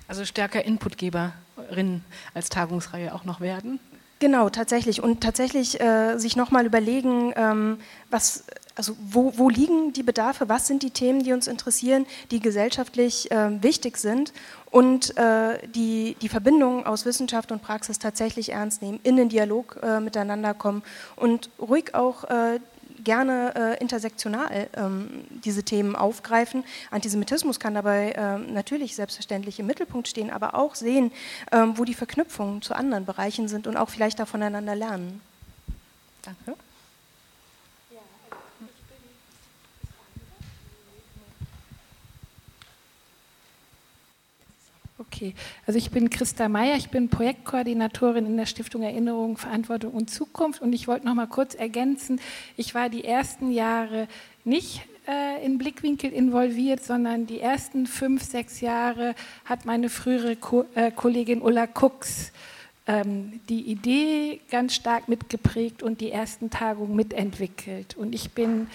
Also 0.07 0.25
stärker 0.25 0.63
Inputgeberin 0.63 2.03
als 2.33 2.49
Tagungsreihe 2.49 3.13
auch 3.13 3.25
noch 3.25 3.41
werden? 3.41 3.79
Genau, 4.19 4.49
tatsächlich. 4.49 5.03
Und 5.03 5.21
tatsächlich 5.21 5.79
äh, 5.79 6.17
sich 6.17 6.35
nochmal 6.35 6.65
überlegen, 6.65 7.33
ähm, 7.35 7.79
was, 8.09 8.45
also 8.73 8.95
wo, 8.99 9.37
wo, 9.37 9.49
liegen 9.49 9.93
die 9.93 10.01
Bedarfe, 10.01 10.49
was 10.49 10.65
sind 10.65 10.81
die 10.81 10.89
Themen, 10.89 11.23
die 11.23 11.33
uns 11.33 11.45
interessieren, 11.45 12.07
die 12.31 12.39
gesellschaftlich 12.39 13.29
äh, 13.29 13.61
wichtig 13.61 13.97
sind 13.97 14.33
und 14.77 15.17
äh, 15.17 15.57
die, 15.69 16.15
die 16.21 16.29
Verbindung 16.29 16.85
aus 16.85 17.03
Wissenschaft 17.07 17.51
und 17.51 17.63
Praxis 17.63 17.97
tatsächlich 17.97 18.51
ernst 18.51 18.83
nehmen, 18.83 18.99
in 19.01 19.15
den 19.15 19.27
Dialog 19.27 19.79
äh, 19.81 19.99
miteinander 19.99 20.53
kommen 20.53 20.83
und 21.15 21.49
ruhig 21.57 21.95
auch 21.95 22.25
äh, 22.25 22.59
gerne 23.03 23.55
äh, 23.55 23.81
intersektional 23.81 24.69
ähm, 24.75 25.25
diese 25.43 25.63
Themen 25.63 25.95
aufgreifen. 25.95 26.63
Antisemitismus 26.91 27.59
kann 27.59 27.73
dabei 27.73 28.13
ähm, 28.15 28.53
natürlich 28.53 28.95
selbstverständlich 28.95 29.59
im 29.59 29.65
Mittelpunkt 29.65 30.09
stehen, 30.09 30.29
aber 30.29 30.53
auch 30.53 30.75
sehen, 30.75 31.11
ähm, 31.51 31.75
wo 31.79 31.83
die 31.83 31.95
Verknüpfungen 31.95 32.61
zu 32.61 32.75
anderen 32.75 33.05
Bereichen 33.05 33.47
sind 33.47 33.65
und 33.65 33.77
auch 33.77 33.89
vielleicht 33.89 34.19
da 34.19 34.27
voneinander 34.27 34.75
lernen. 34.75 35.21
Danke. 36.21 36.53
Okay, 45.11 45.33
also 45.65 45.77
ich 45.77 45.89
bin 45.89 46.09
Christa 46.09 46.49
Meyer, 46.49 46.75
ich 46.75 46.89
bin 46.89 47.09
Projektkoordinatorin 47.09 48.25
in 48.25 48.37
der 48.37 48.45
Stiftung 48.45 48.83
Erinnerung, 48.83 49.37
Verantwortung 49.37 49.93
und 49.93 50.09
Zukunft 50.09 50.61
und 50.61 50.73
ich 50.73 50.87
wollte 50.87 51.05
noch 51.05 51.15
mal 51.15 51.27
kurz 51.27 51.55
ergänzen, 51.55 52.19
ich 52.57 52.75
war 52.75 52.89
die 52.89 53.05
ersten 53.05 53.51
Jahre 53.51 54.07
nicht 54.43 54.81
äh, 55.07 55.43
in 55.45 55.57
Blickwinkel 55.57 56.11
involviert, 56.11 56.83
sondern 56.83 57.25
die 57.25 57.39
ersten 57.39 57.87
fünf, 57.87 58.21
sechs 58.23 58.59
Jahre 58.59 59.15
hat 59.45 59.65
meine 59.65 59.89
frühere 59.89 60.35
Ko 60.35 60.65
äh, 60.75 60.91
Kollegin 60.91 61.41
Ulla 61.41 61.67
Kux 61.67 62.33
ähm, 62.85 63.39
die 63.47 63.61
Idee 63.61 64.41
ganz 64.51 64.75
stark 64.75 65.07
mitgeprägt 65.07 65.83
und 65.83 66.01
die 66.01 66.11
ersten 66.11 66.49
Tagungen 66.49 66.95
mitentwickelt. 66.95 67.95
Und 67.95 68.13
ich 68.13 68.31
bin 68.31 68.67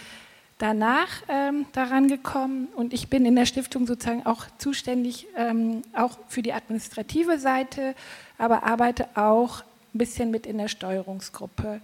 danach 0.63 1.09
ähm, 1.29 1.67
daran 1.73 2.07
gekommen 2.07 2.69
und 2.77 2.93
ich 2.93 3.09
bin 3.09 3.27
in 3.27 3.35
der 3.35 3.47
Stiftung 3.47 3.85
sozusagen 3.85 4.25
auch 4.25 4.45
zuständig, 4.59 5.27
ähm, 5.37 5.83
auch 5.93 6.17
für 6.29 6.41
die 6.41 6.53
administrative 6.53 7.41
Seite, 7.41 7.97
aber 8.39 8.63
arbeite 8.63 9.09
auch 9.17 9.65
ein 9.93 9.99
bisschen 9.99 10.31
mit 10.31 10.47
in 10.47 10.59
der 10.59 10.69
Steuerungsgruppe. 10.69 11.81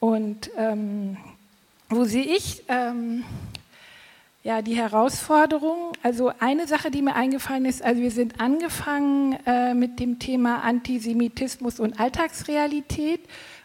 Und 0.00 0.50
ähm, 0.56 1.18
wo 1.90 2.04
sehe 2.04 2.24
ich 2.24 2.62
ähm, 2.68 3.22
ja, 4.42 4.62
die 4.62 4.76
Herausforderung? 4.76 5.92
Also 6.02 6.32
eine 6.40 6.66
Sache, 6.66 6.90
die 6.90 7.02
mir 7.02 7.14
eingefallen 7.14 7.66
ist, 7.66 7.82
also 7.82 8.00
wir 8.00 8.10
sind 8.10 8.40
angefangen 8.40 9.38
äh, 9.44 9.74
mit 9.74 10.00
dem 10.00 10.18
Thema 10.18 10.62
Antisemitismus 10.62 11.80
und 11.80 12.00
Alltagsrealität 12.00 13.20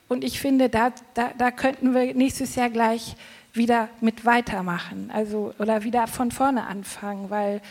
und 0.10 0.26
ich 0.26 0.42
finde, 0.42 0.68
da, 0.68 0.92
da, 1.14 1.32
da 1.38 1.52
könnten 1.52 1.94
wir 1.94 2.14
nächstes 2.14 2.56
Jahr 2.56 2.70
gleich 2.70 3.16
wieder 3.60 3.90
mit 4.02 4.26
weitermachen, 4.26 5.12
also 5.14 5.54
oder 5.60 5.84
wieder 5.84 6.08
von 6.08 6.32
vorne 6.32 6.66
anfangen, 6.66 7.30
weil 7.30 7.62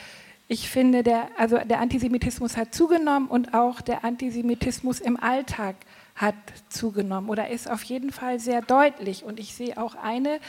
ich 0.46 0.70
finde, 0.70 1.02
der, 1.02 1.28
also 1.36 1.58
der 1.58 1.80
Antisemitismus 1.80 2.56
hat 2.56 2.72
zugenommen 2.72 3.28
und 3.28 3.52
auch 3.54 3.80
der 3.80 4.04
Antisemitismus 4.04 5.00
im 5.00 5.18
Alltag 5.18 5.74
hat 6.14 6.36
zugenommen 6.68 7.28
oder 7.28 7.50
ist 7.50 7.70
auf 7.70 7.82
jeden 7.82 8.12
Fall 8.12 8.40
sehr 8.40 8.62
deutlich. 8.62 9.24
Und 9.24 9.38
ich 9.38 9.54
sehe 9.54 9.76
auch 9.76 9.94
eine, 9.94 10.40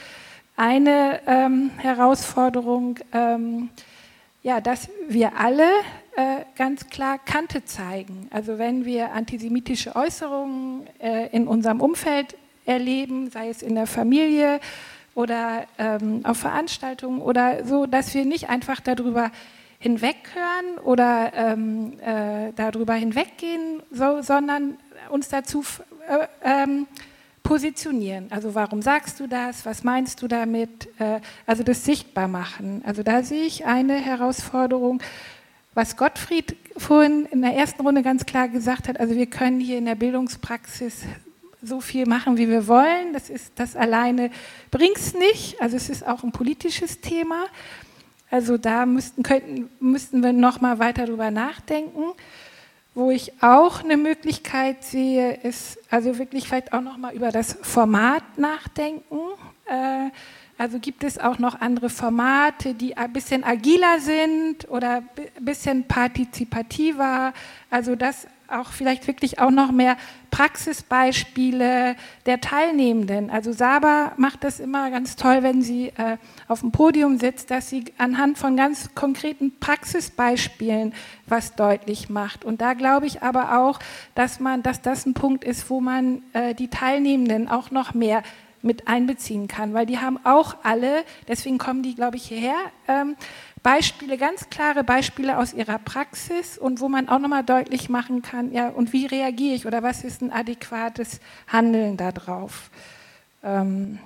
eine 0.55 1.19
ähm, 1.27 1.71
Herausforderung, 1.77 2.99
ähm, 3.11 3.69
ja, 4.41 4.61
dass 4.61 4.89
wir 5.09 5.37
alle 5.37 5.67
äh, 6.15 6.43
ganz 6.55 6.87
klar 6.87 7.19
Kante 7.19 7.65
zeigen. 7.65 8.27
Also 8.31 8.57
wenn 8.57 8.85
wir 8.85 9.11
antisemitische 9.11 9.95
Äußerungen 9.95 10.87
äh, 10.99 11.27
in 11.35 11.45
unserem 11.45 11.81
Umfeld 11.81 12.37
erleben, 12.65 13.29
sei 13.31 13.49
es 13.49 13.61
in 13.61 13.75
der 13.75 13.87
Familie 13.87 14.61
oder 15.15 15.65
ähm, 15.77 16.21
auf 16.23 16.37
Veranstaltungen 16.37 17.21
oder 17.21 17.65
so, 17.65 17.85
dass 17.85 18.13
wir 18.13 18.25
nicht 18.25 18.49
einfach 18.49 18.79
darüber 18.79 19.31
hinweghören 19.79 20.77
oder 20.83 21.31
ähm, 21.33 21.93
äh, 22.01 22.51
darüber 22.55 22.93
hinweggehen, 22.93 23.81
so, 23.91 24.21
sondern 24.21 24.77
uns 25.09 25.29
dazu 25.29 25.63
äh, 26.07 26.27
ähm, 26.43 26.87
positionieren. 27.43 28.27
Also 28.29 28.53
warum 28.53 28.81
sagst 28.81 29.19
du 29.19 29.27
das? 29.27 29.65
Was 29.65 29.83
meinst 29.83 30.21
du 30.21 30.27
damit? 30.27 30.89
Äh, 30.99 31.21
also 31.45 31.63
das 31.63 31.85
sichtbar 31.85 32.27
machen. 32.27 32.83
Also 32.85 33.03
da 33.03 33.23
sehe 33.23 33.43
ich 33.43 33.65
eine 33.65 33.95
Herausforderung, 33.95 35.01
was 35.73 35.95
Gottfried 35.95 36.57
vorhin 36.77 37.25
in 37.31 37.41
der 37.41 37.55
ersten 37.55 37.81
Runde 37.81 38.03
ganz 38.03 38.25
klar 38.25 38.49
gesagt 38.49 38.87
hat. 38.89 38.99
Also 38.99 39.15
wir 39.15 39.27
können 39.27 39.59
hier 39.59 39.77
in 39.77 39.85
der 39.85 39.95
Bildungspraxis 39.95 41.03
so 41.61 41.81
viel 41.81 42.05
machen, 42.05 42.37
wie 42.37 42.49
wir 42.49 42.67
wollen. 42.67 43.13
Das 43.13 43.29
ist 43.29 43.53
das 43.55 43.75
alleine 43.75 44.31
bringt 44.71 44.97
es 44.97 45.13
nicht. 45.13 45.61
Also 45.61 45.75
es 45.75 45.89
ist 45.89 46.07
auch 46.07 46.23
ein 46.23 46.31
politisches 46.31 47.01
Thema. 47.01 47.45
Also 48.31 48.57
da 48.57 48.85
müssten, 48.85 49.23
könnten, 49.23 49.69
müssten 49.79 50.23
wir 50.23 50.33
noch 50.33 50.61
mal 50.61 50.79
weiter 50.79 51.05
darüber 51.05 51.31
nachdenken. 51.31 52.13
Wo 52.95 53.11
ich 53.11 53.41
auch 53.41 53.83
eine 53.83 53.97
Möglichkeit 53.97 54.83
sehe, 54.83 55.33
ist 55.33 55.79
also 55.89 56.17
wirklich 56.17 56.47
vielleicht 56.47 56.73
auch 56.73 56.81
noch 56.81 56.97
mal 56.97 57.13
über 57.13 57.31
das 57.31 57.57
Format 57.61 58.37
nachdenken. 58.37 59.19
Äh, 59.65 60.09
also 60.57 60.79
gibt 60.79 61.05
es 61.05 61.17
auch 61.17 61.39
noch 61.39 61.61
andere 61.61 61.89
Formate, 61.89 62.73
die 62.73 62.97
ein 62.97 63.13
bisschen 63.13 63.45
agiler 63.45 63.99
sind 63.99 64.69
oder 64.69 64.97
ein 64.97 65.45
bisschen 65.45 65.85
partizipativer. 65.85 67.33
Also 67.69 67.95
das 67.95 68.27
auch 68.51 68.71
vielleicht 68.71 69.07
wirklich 69.07 69.39
auch 69.39 69.51
noch 69.51 69.71
mehr 69.71 69.97
Praxisbeispiele 70.31 71.95
der 72.25 72.41
Teilnehmenden. 72.41 73.29
Also 73.29 73.51
Saba 73.51 74.13
macht 74.17 74.43
das 74.43 74.59
immer 74.59 74.91
ganz 74.91 75.15
toll, 75.15 75.43
wenn 75.43 75.61
sie 75.61 75.89
äh, 75.97 76.17
auf 76.47 76.61
dem 76.61 76.71
Podium 76.71 77.17
sitzt, 77.17 77.51
dass 77.51 77.69
sie 77.69 77.85
anhand 77.97 78.37
von 78.37 78.55
ganz 78.55 78.93
konkreten 78.95 79.59
Praxisbeispielen 79.59 80.93
was 81.25 81.55
deutlich 81.55 82.09
macht. 82.09 82.45
Und 82.45 82.61
da 82.61 82.73
glaube 82.73 83.05
ich 83.05 83.23
aber 83.23 83.59
auch, 83.59 83.79
dass 84.15 84.39
man, 84.39 84.63
dass 84.63 84.81
das 84.81 85.05
ein 85.05 85.13
Punkt 85.13 85.43
ist, 85.43 85.69
wo 85.69 85.81
man 85.81 86.23
äh, 86.33 86.53
die 86.53 86.69
Teilnehmenden 86.69 87.49
auch 87.49 87.71
noch 87.71 87.93
mehr 87.93 88.23
mit 88.61 88.87
einbeziehen 88.87 89.47
kann, 89.47 89.73
weil 89.73 89.85
die 89.85 89.99
haben 89.99 90.19
auch 90.25 90.57
alle, 90.63 91.03
deswegen 91.27 91.57
kommen 91.57 91.81
die, 91.81 91.95
glaube 91.95 92.17
ich, 92.17 92.23
hierher, 92.23 92.57
ähm, 92.87 93.15
Beispiele, 93.63 94.17
ganz 94.17 94.49
klare 94.49 94.83
Beispiele 94.83 95.37
aus 95.37 95.53
ihrer 95.53 95.79
Praxis 95.79 96.57
und 96.57 96.79
wo 96.79 96.87
man 96.87 97.09
auch 97.09 97.19
nochmal 97.19 97.43
deutlich 97.43 97.89
machen 97.89 98.21
kann, 98.21 98.51
ja, 98.51 98.69
und 98.69 98.93
wie 98.93 99.05
reagiere 99.05 99.55
ich 99.55 99.65
oder 99.65 99.83
was 99.83 100.03
ist 100.03 100.21
ein 100.21 100.31
adäquates 100.31 101.19
Handeln 101.47 101.97
darauf. 101.97 102.69
Ähm, 103.43 103.99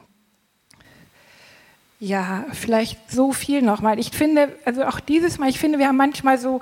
ja, 1.99 2.45
vielleicht 2.51 3.11
so 3.11 3.31
viel 3.31 3.61
nochmal. 3.61 3.99
Ich 3.99 4.11
finde, 4.11 4.57
also 4.65 4.83
auch 4.83 4.99
dieses 4.99 5.37
Mal, 5.37 5.49
ich 5.49 5.59
finde, 5.59 5.79
wir 5.79 5.87
haben 5.87 5.97
manchmal 5.97 6.37
so 6.37 6.59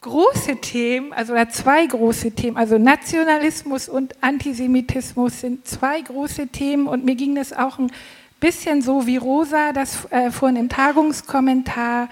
große 0.00 0.56
Themen, 0.60 1.12
also 1.12 1.32
oder 1.32 1.48
zwei 1.48 1.86
große 1.86 2.32
Themen, 2.32 2.56
also 2.56 2.78
Nationalismus 2.78 3.88
und 3.88 4.14
Antisemitismus 4.22 5.40
sind 5.40 5.66
zwei 5.66 6.00
große 6.00 6.48
Themen 6.48 6.86
und 6.86 7.04
mir 7.04 7.14
ging 7.14 7.34
das 7.34 7.52
auch 7.52 7.78
ein 7.78 7.90
bisschen 8.40 8.82
so, 8.82 9.06
wie 9.06 9.16
Rosa 9.16 9.72
das 9.72 10.10
äh, 10.10 10.30
vorhin 10.30 10.56
im 10.56 10.68
Tagungskommentar 10.68 12.08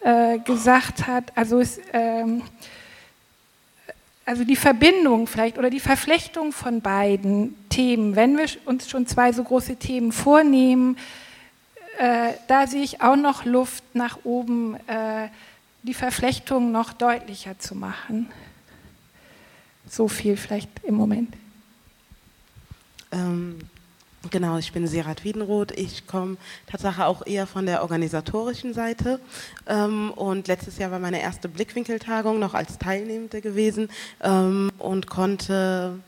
äh, 0.00 0.38
gesagt 0.38 1.06
hat. 1.06 1.36
Also, 1.36 1.60
es, 1.60 1.80
ähm, 1.92 2.42
also 4.24 4.44
die 4.44 4.56
Verbindung 4.56 5.26
vielleicht 5.26 5.58
oder 5.58 5.70
die 5.70 5.80
Verflechtung 5.80 6.52
von 6.52 6.80
beiden 6.80 7.56
Themen, 7.68 8.16
wenn 8.16 8.36
wir 8.36 8.46
uns 8.66 8.88
schon 8.88 9.06
zwei 9.06 9.32
so 9.32 9.42
große 9.42 9.76
Themen 9.76 10.12
vornehmen, 10.12 10.96
äh, 11.98 12.32
da 12.48 12.66
sehe 12.66 12.82
ich 12.82 13.00
auch 13.02 13.16
noch 13.16 13.44
Luft 13.44 13.84
nach 13.94 14.18
oben, 14.24 14.76
äh, 14.86 15.28
die 15.82 15.94
Verflechtung 15.94 16.70
noch 16.72 16.92
deutlicher 16.92 17.58
zu 17.58 17.74
machen. 17.74 18.28
So 19.88 20.08
viel 20.08 20.36
vielleicht 20.36 20.70
im 20.84 20.94
Moment. 20.94 21.34
Ähm, 23.10 23.58
Genau, 24.30 24.56
ich 24.56 24.72
bin 24.72 24.86
Serat 24.86 25.24
Wiedenroth. 25.24 25.72
Ich 25.72 26.06
komme 26.06 26.36
tatsächlich 26.66 27.04
auch 27.04 27.26
eher 27.26 27.46
von 27.46 27.66
der 27.66 27.82
organisatorischen 27.82 28.72
Seite. 28.72 29.18
Ähm, 29.66 30.12
und 30.12 30.46
letztes 30.46 30.78
Jahr 30.78 30.92
war 30.92 31.00
meine 31.00 31.20
erste 31.20 31.48
Blickwinkeltagung 31.48 32.38
noch 32.38 32.54
als 32.54 32.78
Teilnehmende 32.78 33.40
gewesen 33.40 33.88
ähm, 34.22 34.70
und 34.78 35.08
konnte 35.08 35.98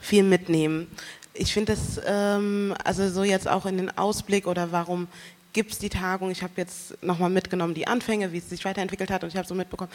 viel 0.00 0.22
mitnehmen. 0.22 0.86
Ich 1.34 1.52
finde 1.52 1.74
es, 1.74 2.00
ähm, 2.06 2.74
also 2.82 3.08
so 3.10 3.22
jetzt 3.22 3.48
auch 3.48 3.66
in 3.66 3.76
den 3.76 3.96
Ausblick 3.98 4.46
oder 4.46 4.72
warum 4.72 5.06
gibt 5.56 5.72
es 5.72 5.78
die 5.78 5.88
Tagung. 5.88 6.30
Ich 6.30 6.42
habe 6.42 6.52
jetzt 6.58 7.02
nochmal 7.02 7.30
mitgenommen 7.30 7.72
die 7.72 7.86
Anfänge, 7.86 8.30
wie 8.30 8.38
es 8.38 8.50
sich 8.50 8.62
weiterentwickelt 8.66 9.10
hat 9.10 9.24
und 9.24 9.30
ich 9.30 9.38
habe 9.38 9.48
so 9.48 9.54
mitbekommen, 9.54 9.90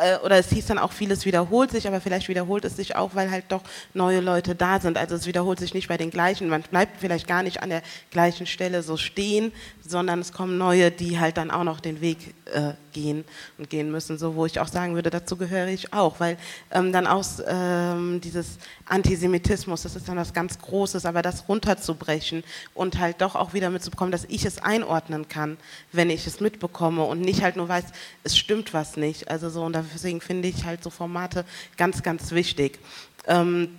äh, 0.00 0.16
oder 0.24 0.38
es 0.38 0.50
hieß 0.50 0.66
dann 0.66 0.78
auch, 0.78 0.92
vieles 0.92 1.26
wiederholt 1.26 1.72
sich, 1.72 1.88
aber 1.88 2.00
vielleicht 2.00 2.28
wiederholt 2.28 2.64
es 2.64 2.76
sich 2.76 2.94
auch, 2.94 3.16
weil 3.16 3.28
halt 3.28 3.46
doch 3.48 3.62
neue 3.92 4.20
Leute 4.20 4.54
da 4.54 4.78
sind. 4.78 4.96
Also 4.96 5.16
es 5.16 5.26
wiederholt 5.26 5.58
sich 5.58 5.74
nicht 5.74 5.88
bei 5.88 5.96
den 5.96 6.10
gleichen, 6.10 6.48
man 6.48 6.62
bleibt 6.62 7.00
vielleicht 7.00 7.26
gar 7.26 7.42
nicht 7.42 7.60
an 7.60 7.70
der 7.70 7.82
gleichen 8.12 8.46
Stelle 8.46 8.84
so 8.84 8.96
stehen, 8.96 9.52
sondern 9.84 10.20
es 10.20 10.32
kommen 10.32 10.58
neue, 10.58 10.92
die 10.92 11.18
halt 11.18 11.38
dann 11.38 11.50
auch 11.50 11.64
noch 11.64 11.80
den 11.80 12.00
Weg 12.00 12.32
äh, 12.46 12.74
gehen 12.92 13.24
und 13.58 13.68
gehen 13.68 13.90
müssen. 13.90 14.16
So, 14.16 14.36
wo 14.36 14.46
ich 14.46 14.60
auch 14.60 14.68
sagen 14.68 14.94
würde, 14.94 15.10
dazu 15.10 15.36
gehöre 15.36 15.66
ich 15.66 15.92
auch, 15.92 16.20
weil 16.20 16.36
ähm, 16.70 16.92
dann 16.92 17.08
aus 17.08 17.42
ähm, 17.46 18.20
dieses 18.20 18.58
Antisemitismus, 18.90 19.82
das 19.82 19.96
ist 19.96 20.08
dann 20.08 20.16
was 20.16 20.32
ganz 20.32 20.58
Großes, 20.58 21.06
aber 21.06 21.22
das 21.22 21.48
runterzubrechen 21.48 22.44
und 22.74 22.98
halt 22.98 23.20
doch 23.20 23.34
auch 23.34 23.54
wieder 23.54 23.70
mitzubekommen, 23.70 24.12
dass 24.12 24.24
ich 24.28 24.44
es 24.44 24.58
einordnen 24.58 25.28
kann, 25.28 25.56
wenn 25.92 26.10
ich 26.10 26.26
es 26.26 26.40
mitbekomme 26.40 27.04
und 27.04 27.20
nicht 27.20 27.42
halt 27.42 27.56
nur 27.56 27.68
weiß, 27.68 27.84
es 28.24 28.36
stimmt 28.36 28.74
was 28.74 28.96
nicht. 28.96 29.30
Also 29.30 29.48
so, 29.48 29.62
und 29.62 29.76
deswegen 29.94 30.20
finde 30.20 30.48
ich 30.48 30.64
halt 30.64 30.82
so 30.82 30.90
Formate 30.90 31.44
ganz, 31.76 32.02
ganz 32.02 32.32
wichtig. 32.32 32.78
Ähm, 33.26 33.76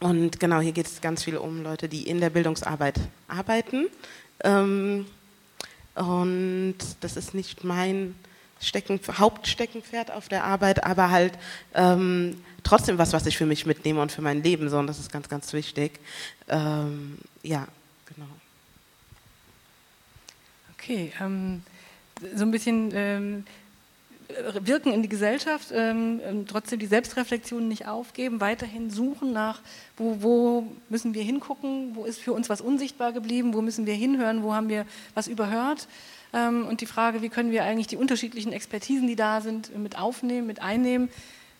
und 0.00 0.38
genau, 0.38 0.60
hier 0.60 0.72
geht 0.72 0.86
es 0.86 1.00
ganz 1.00 1.24
viel 1.24 1.36
um 1.36 1.62
Leute, 1.62 1.88
die 1.88 2.06
in 2.08 2.20
der 2.20 2.30
Bildungsarbeit 2.30 3.00
arbeiten. 3.26 3.86
Ähm, 4.44 5.06
und 5.94 6.76
das 7.00 7.16
ist 7.16 7.34
nicht 7.34 7.64
mein 7.64 8.14
Stecken, 8.60 9.00
Hauptsteckenpferd 9.10 10.10
auf 10.10 10.28
der 10.28 10.44
Arbeit, 10.44 10.84
aber 10.84 11.10
halt 11.10 11.32
ähm, 11.74 12.42
trotzdem 12.62 12.98
was, 12.98 13.12
was 13.12 13.26
ich 13.26 13.36
für 13.36 13.46
mich 13.46 13.66
mitnehme 13.66 14.00
und 14.00 14.12
für 14.12 14.22
mein 14.22 14.42
Leben. 14.42 14.68
So, 14.68 14.78
und 14.78 14.86
das 14.86 14.98
ist 14.98 15.12
ganz, 15.12 15.28
ganz 15.28 15.52
wichtig. 15.52 15.98
Ähm, 16.48 17.18
ja, 17.42 17.66
genau. 18.06 18.28
Okay, 20.74 21.12
ähm, 21.20 21.62
so 22.34 22.44
ein 22.44 22.50
bisschen 22.50 22.90
ähm, 22.94 23.44
wirken 24.60 24.92
in 24.92 25.02
die 25.02 25.08
Gesellschaft, 25.08 25.68
ähm, 25.72 26.20
ähm, 26.24 26.46
trotzdem 26.46 26.78
die 26.78 26.86
Selbstreflexion 26.86 27.66
nicht 27.66 27.86
aufgeben, 27.86 28.40
weiterhin 28.40 28.90
suchen 28.90 29.32
nach, 29.32 29.60
wo, 29.96 30.18
wo, 30.20 30.72
müssen 30.88 31.14
wir 31.14 31.22
hingucken, 31.22 31.94
wo 31.94 32.04
ist 32.04 32.20
für 32.20 32.32
uns 32.32 32.48
was 32.48 32.60
unsichtbar 32.60 33.12
geblieben, 33.12 33.54
wo 33.54 33.62
müssen 33.62 33.86
wir 33.86 33.94
hinhören, 33.94 34.42
wo 34.42 34.54
haben 34.54 34.68
wir 34.68 34.84
was 35.14 35.28
überhört. 35.28 35.88
Ähm, 36.34 36.66
und 36.66 36.80
die 36.82 36.86
Frage, 36.86 37.22
wie 37.22 37.30
können 37.30 37.50
wir 37.50 37.64
eigentlich 37.64 37.86
die 37.86 37.96
unterschiedlichen 37.96 38.52
Expertisen, 38.52 39.06
die 39.06 39.16
da 39.16 39.40
sind, 39.40 39.76
mit 39.78 39.98
aufnehmen, 39.98 40.46
mit 40.46 40.60
einnehmen. 40.60 41.08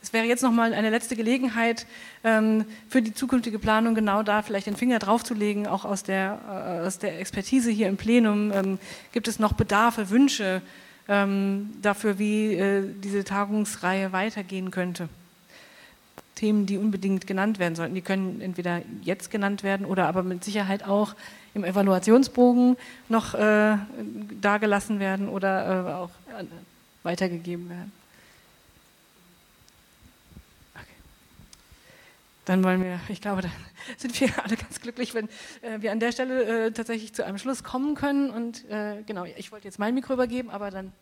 Es 0.02 0.12
wäre 0.12 0.26
jetzt 0.26 0.42
nochmal 0.42 0.74
eine 0.74 0.90
letzte 0.90 1.16
Gelegenheit 1.16 1.86
ähm, 2.24 2.64
für 2.88 3.02
die 3.02 3.14
zukünftige 3.14 3.58
Planung, 3.58 3.94
genau 3.94 4.22
da 4.22 4.42
vielleicht 4.42 4.66
den 4.66 4.76
Finger 4.76 4.98
draufzulegen, 4.98 5.66
auch 5.66 5.84
aus 5.84 6.02
der, 6.02 6.38
äh, 6.82 6.86
aus 6.86 6.98
der 6.98 7.18
Expertise 7.20 7.70
hier 7.70 7.88
im 7.88 7.96
Plenum. 7.96 8.52
Ähm, 8.52 8.78
gibt 9.12 9.28
es 9.28 9.38
noch 9.38 9.52
Bedarfe, 9.54 10.10
Wünsche? 10.10 10.62
ähm, 11.08 11.70
dafür, 11.80 12.18
wie 12.18 12.54
äh, 12.54 12.82
diese 13.02 13.24
Tagungsreihe 13.24 14.12
weitergehen 14.12 14.70
könnte. 14.70 15.08
Themen, 16.34 16.66
die 16.66 16.78
unbedingt 16.78 17.26
genannt 17.26 17.58
werden 17.58 17.74
sollten. 17.74 17.94
Die 17.94 18.02
können 18.02 18.40
entweder 18.40 18.82
jetzt 19.02 19.30
genannt 19.30 19.64
werden 19.64 19.84
oder 19.84 20.06
aber 20.06 20.22
mit 20.22 20.44
Sicherheit 20.44 20.86
auch 20.86 21.14
im 21.54 21.64
Evaluationsbogen 21.64 22.76
noch 23.08 23.34
äh, 23.34 23.76
dargelassen 24.40 25.00
werden 25.00 25.28
oder 25.28 25.98
auch 25.98 26.10
weitergegeben 27.02 27.68
werden. 27.70 27.97
Dann 32.48 32.64
wollen 32.64 32.82
wir, 32.82 33.00
ich 33.08 33.20
glaube, 33.20 33.42
dann 33.42 33.52
sind 33.96 34.18
wir 34.20 34.28
alle 34.42 34.56
ganz 34.56 34.80
glücklich, 34.80 35.14
wenn 35.14 35.28
äh, 35.62 35.80
wir 35.80 35.92
an 35.92 36.00
der 36.00 36.12
Stelle 36.12 36.66
äh, 36.66 36.70
tatsächlich 36.72 37.12
zu 37.12 37.24
einem 37.24 37.38
Schluss 37.38 37.62
kommen 37.62 37.94
können. 37.94 38.30
Und 38.30 38.68
äh, 38.70 39.02
genau, 39.06 39.24
ich 39.24 39.52
wollte 39.52 39.66
jetzt 39.66 39.78
mein 39.78 39.94
Mikro 39.94 40.14
übergeben, 40.14 40.50
aber 40.50 40.70
dann, 40.70 40.92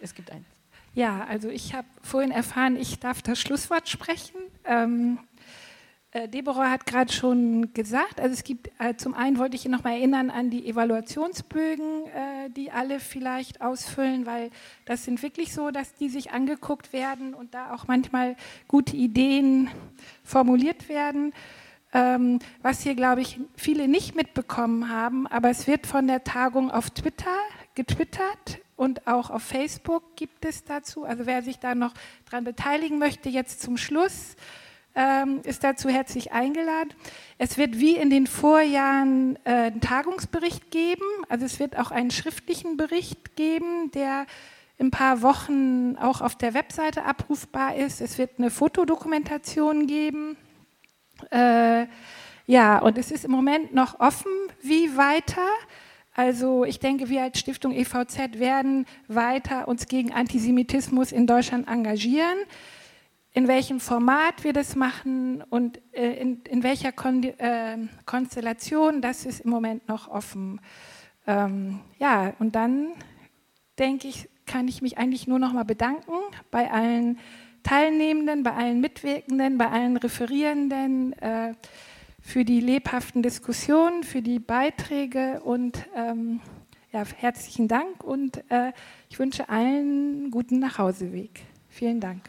es 0.00 0.14
gibt 0.14 0.30
eins. 0.30 0.46
Ja, 0.94 1.26
also 1.28 1.48
ich 1.48 1.74
habe 1.74 1.86
vorhin 2.02 2.30
erfahren, 2.30 2.76
ich 2.76 2.98
darf 2.98 3.22
das 3.22 3.38
Schlusswort 3.38 3.88
sprechen. 3.88 4.36
Ähm, 4.64 5.18
äh, 5.18 5.35
Deborah 6.28 6.70
hat 6.70 6.86
gerade 6.86 7.12
schon 7.12 7.72
gesagt, 7.74 8.20
also 8.20 8.32
es 8.32 8.44
gibt, 8.44 8.70
äh, 8.78 8.94
zum 8.96 9.14
einen 9.14 9.38
wollte 9.38 9.56
ich 9.56 9.64
noch 9.66 9.84
mal 9.84 9.92
erinnern 9.92 10.30
an 10.30 10.50
die 10.50 10.66
Evaluationsbögen, 10.66 12.06
äh, 12.06 12.50
die 12.50 12.70
alle 12.70 13.00
vielleicht 13.00 13.60
ausfüllen, 13.60 14.24
weil 14.24 14.50
das 14.84 15.04
sind 15.04 15.22
wirklich 15.22 15.52
so, 15.52 15.70
dass 15.70 15.94
die 15.94 16.08
sich 16.08 16.32
angeguckt 16.32 16.92
werden 16.92 17.34
und 17.34 17.54
da 17.54 17.74
auch 17.74 17.86
manchmal 17.86 18.36
gute 18.68 18.96
Ideen 18.96 19.68
formuliert 20.24 20.88
werden. 20.88 21.32
Ähm, 21.92 22.38
was 22.62 22.82
hier, 22.82 22.94
glaube 22.94 23.20
ich, 23.20 23.38
viele 23.56 23.88
nicht 23.88 24.14
mitbekommen 24.14 24.88
haben, 24.88 25.26
aber 25.26 25.50
es 25.50 25.66
wird 25.66 25.86
von 25.86 26.06
der 26.06 26.24
Tagung 26.24 26.70
auf 26.70 26.90
Twitter 26.90 27.36
getwittert 27.74 28.60
und 28.76 29.06
auch 29.06 29.30
auf 29.30 29.42
Facebook 29.42 30.16
gibt 30.16 30.44
es 30.44 30.64
dazu. 30.64 31.04
Also 31.04 31.26
wer 31.26 31.42
sich 31.42 31.58
da 31.58 31.74
noch 31.74 31.94
dran 32.28 32.44
beteiligen 32.44 32.98
möchte, 32.98 33.28
jetzt 33.28 33.60
zum 33.60 33.76
Schluss 33.76 34.36
ähm, 34.96 35.42
ist 35.44 35.62
dazu 35.62 35.88
herzlich 35.90 36.32
eingeladen. 36.32 36.90
Es 37.38 37.58
wird 37.58 37.78
wie 37.78 37.96
in 37.96 38.08
den 38.08 38.26
Vorjahren 38.26 39.38
äh, 39.44 39.50
einen 39.50 39.82
Tagungsbericht 39.82 40.70
geben. 40.70 41.04
Also 41.28 41.44
es 41.44 41.60
wird 41.60 41.78
auch 41.78 41.90
einen 41.90 42.10
schriftlichen 42.10 42.78
Bericht 42.78 43.36
geben, 43.36 43.90
der 43.92 44.26
in 44.78 44.86
ein 44.86 44.90
paar 44.90 45.22
Wochen 45.22 45.96
auch 46.00 46.22
auf 46.22 46.34
der 46.34 46.54
Webseite 46.54 47.04
abrufbar 47.04 47.76
ist. 47.76 48.00
Es 48.00 48.16
wird 48.16 48.32
eine 48.38 48.50
Fotodokumentation 48.50 49.86
geben. 49.86 50.36
Äh, 51.30 51.86
ja, 52.46 52.78
und 52.78 52.96
es 52.96 53.10
ist 53.10 53.24
im 53.24 53.30
Moment 53.30 53.74
noch 53.74 54.00
offen, 54.00 54.32
wie 54.62 54.96
weiter. 54.96 55.46
Also 56.14 56.64
ich 56.64 56.78
denke, 56.78 57.10
wir 57.10 57.22
als 57.22 57.38
Stiftung 57.38 57.72
EVZ 57.72 58.38
werden 58.38 58.86
weiter 59.08 59.68
uns 59.68 59.86
gegen 59.88 60.14
Antisemitismus 60.14 61.12
in 61.12 61.26
Deutschland 61.26 61.68
engagieren 61.68 62.38
in 63.36 63.48
welchem 63.48 63.80
Format 63.80 64.44
wir 64.44 64.54
das 64.54 64.76
machen 64.76 65.44
und 65.50 65.78
äh, 65.92 66.14
in, 66.14 66.40
in, 66.48 66.62
welcher 66.62 66.90
Kon 66.90 67.22
äh, 67.22 67.76
Konstellation, 68.06 69.02
das 69.02 69.26
ist 69.26 69.40
im 69.40 69.50
Moment 69.50 69.86
noch 69.88 70.08
offen. 70.08 70.58
Ähm, 71.26 71.80
ja, 71.98 72.32
und 72.38 72.54
dann 72.56 72.92
denke 73.78 74.08
ich, 74.08 74.30
kann 74.46 74.68
ich 74.68 74.80
mich 74.80 74.96
eigentlich 74.96 75.26
nur 75.26 75.38
noch 75.38 75.52
mal 75.52 75.66
bedanken 75.66 76.14
bei 76.50 76.70
allen 76.70 77.18
Teilnehmenden, 77.62 78.42
bei 78.42 78.54
allen 78.54 78.80
Mitwirkenden, 78.80 79.58
bei 79.58 79.68
allen 79.68 79.98
Referierenden 79.98 81.12
äh, 81.18 81.52
für 82.22 82.46
die 82.46 82.60
lebhaften 82.60 83.22
Diskussionen, 83.22 84.02
für 84.02 84.22
die 84.22 84.38
Beiträge 84.38 85.42
und 85.44 85.86
ähm, 85.94 86.40
ja, 86.90 87.04
herzlichen 87.18 87.68
Dank 87.68 88.02
und 88.02 88.50
äh, 88.50 88.72
ich 89.10 89.18
wünsche 89.18 89.50
allen 89.50 90.30
guten 90.30 90.58
Nachhauseweg. 90.58 91.42
Vielen 91.68 92.00
Dank. 92.00 92.22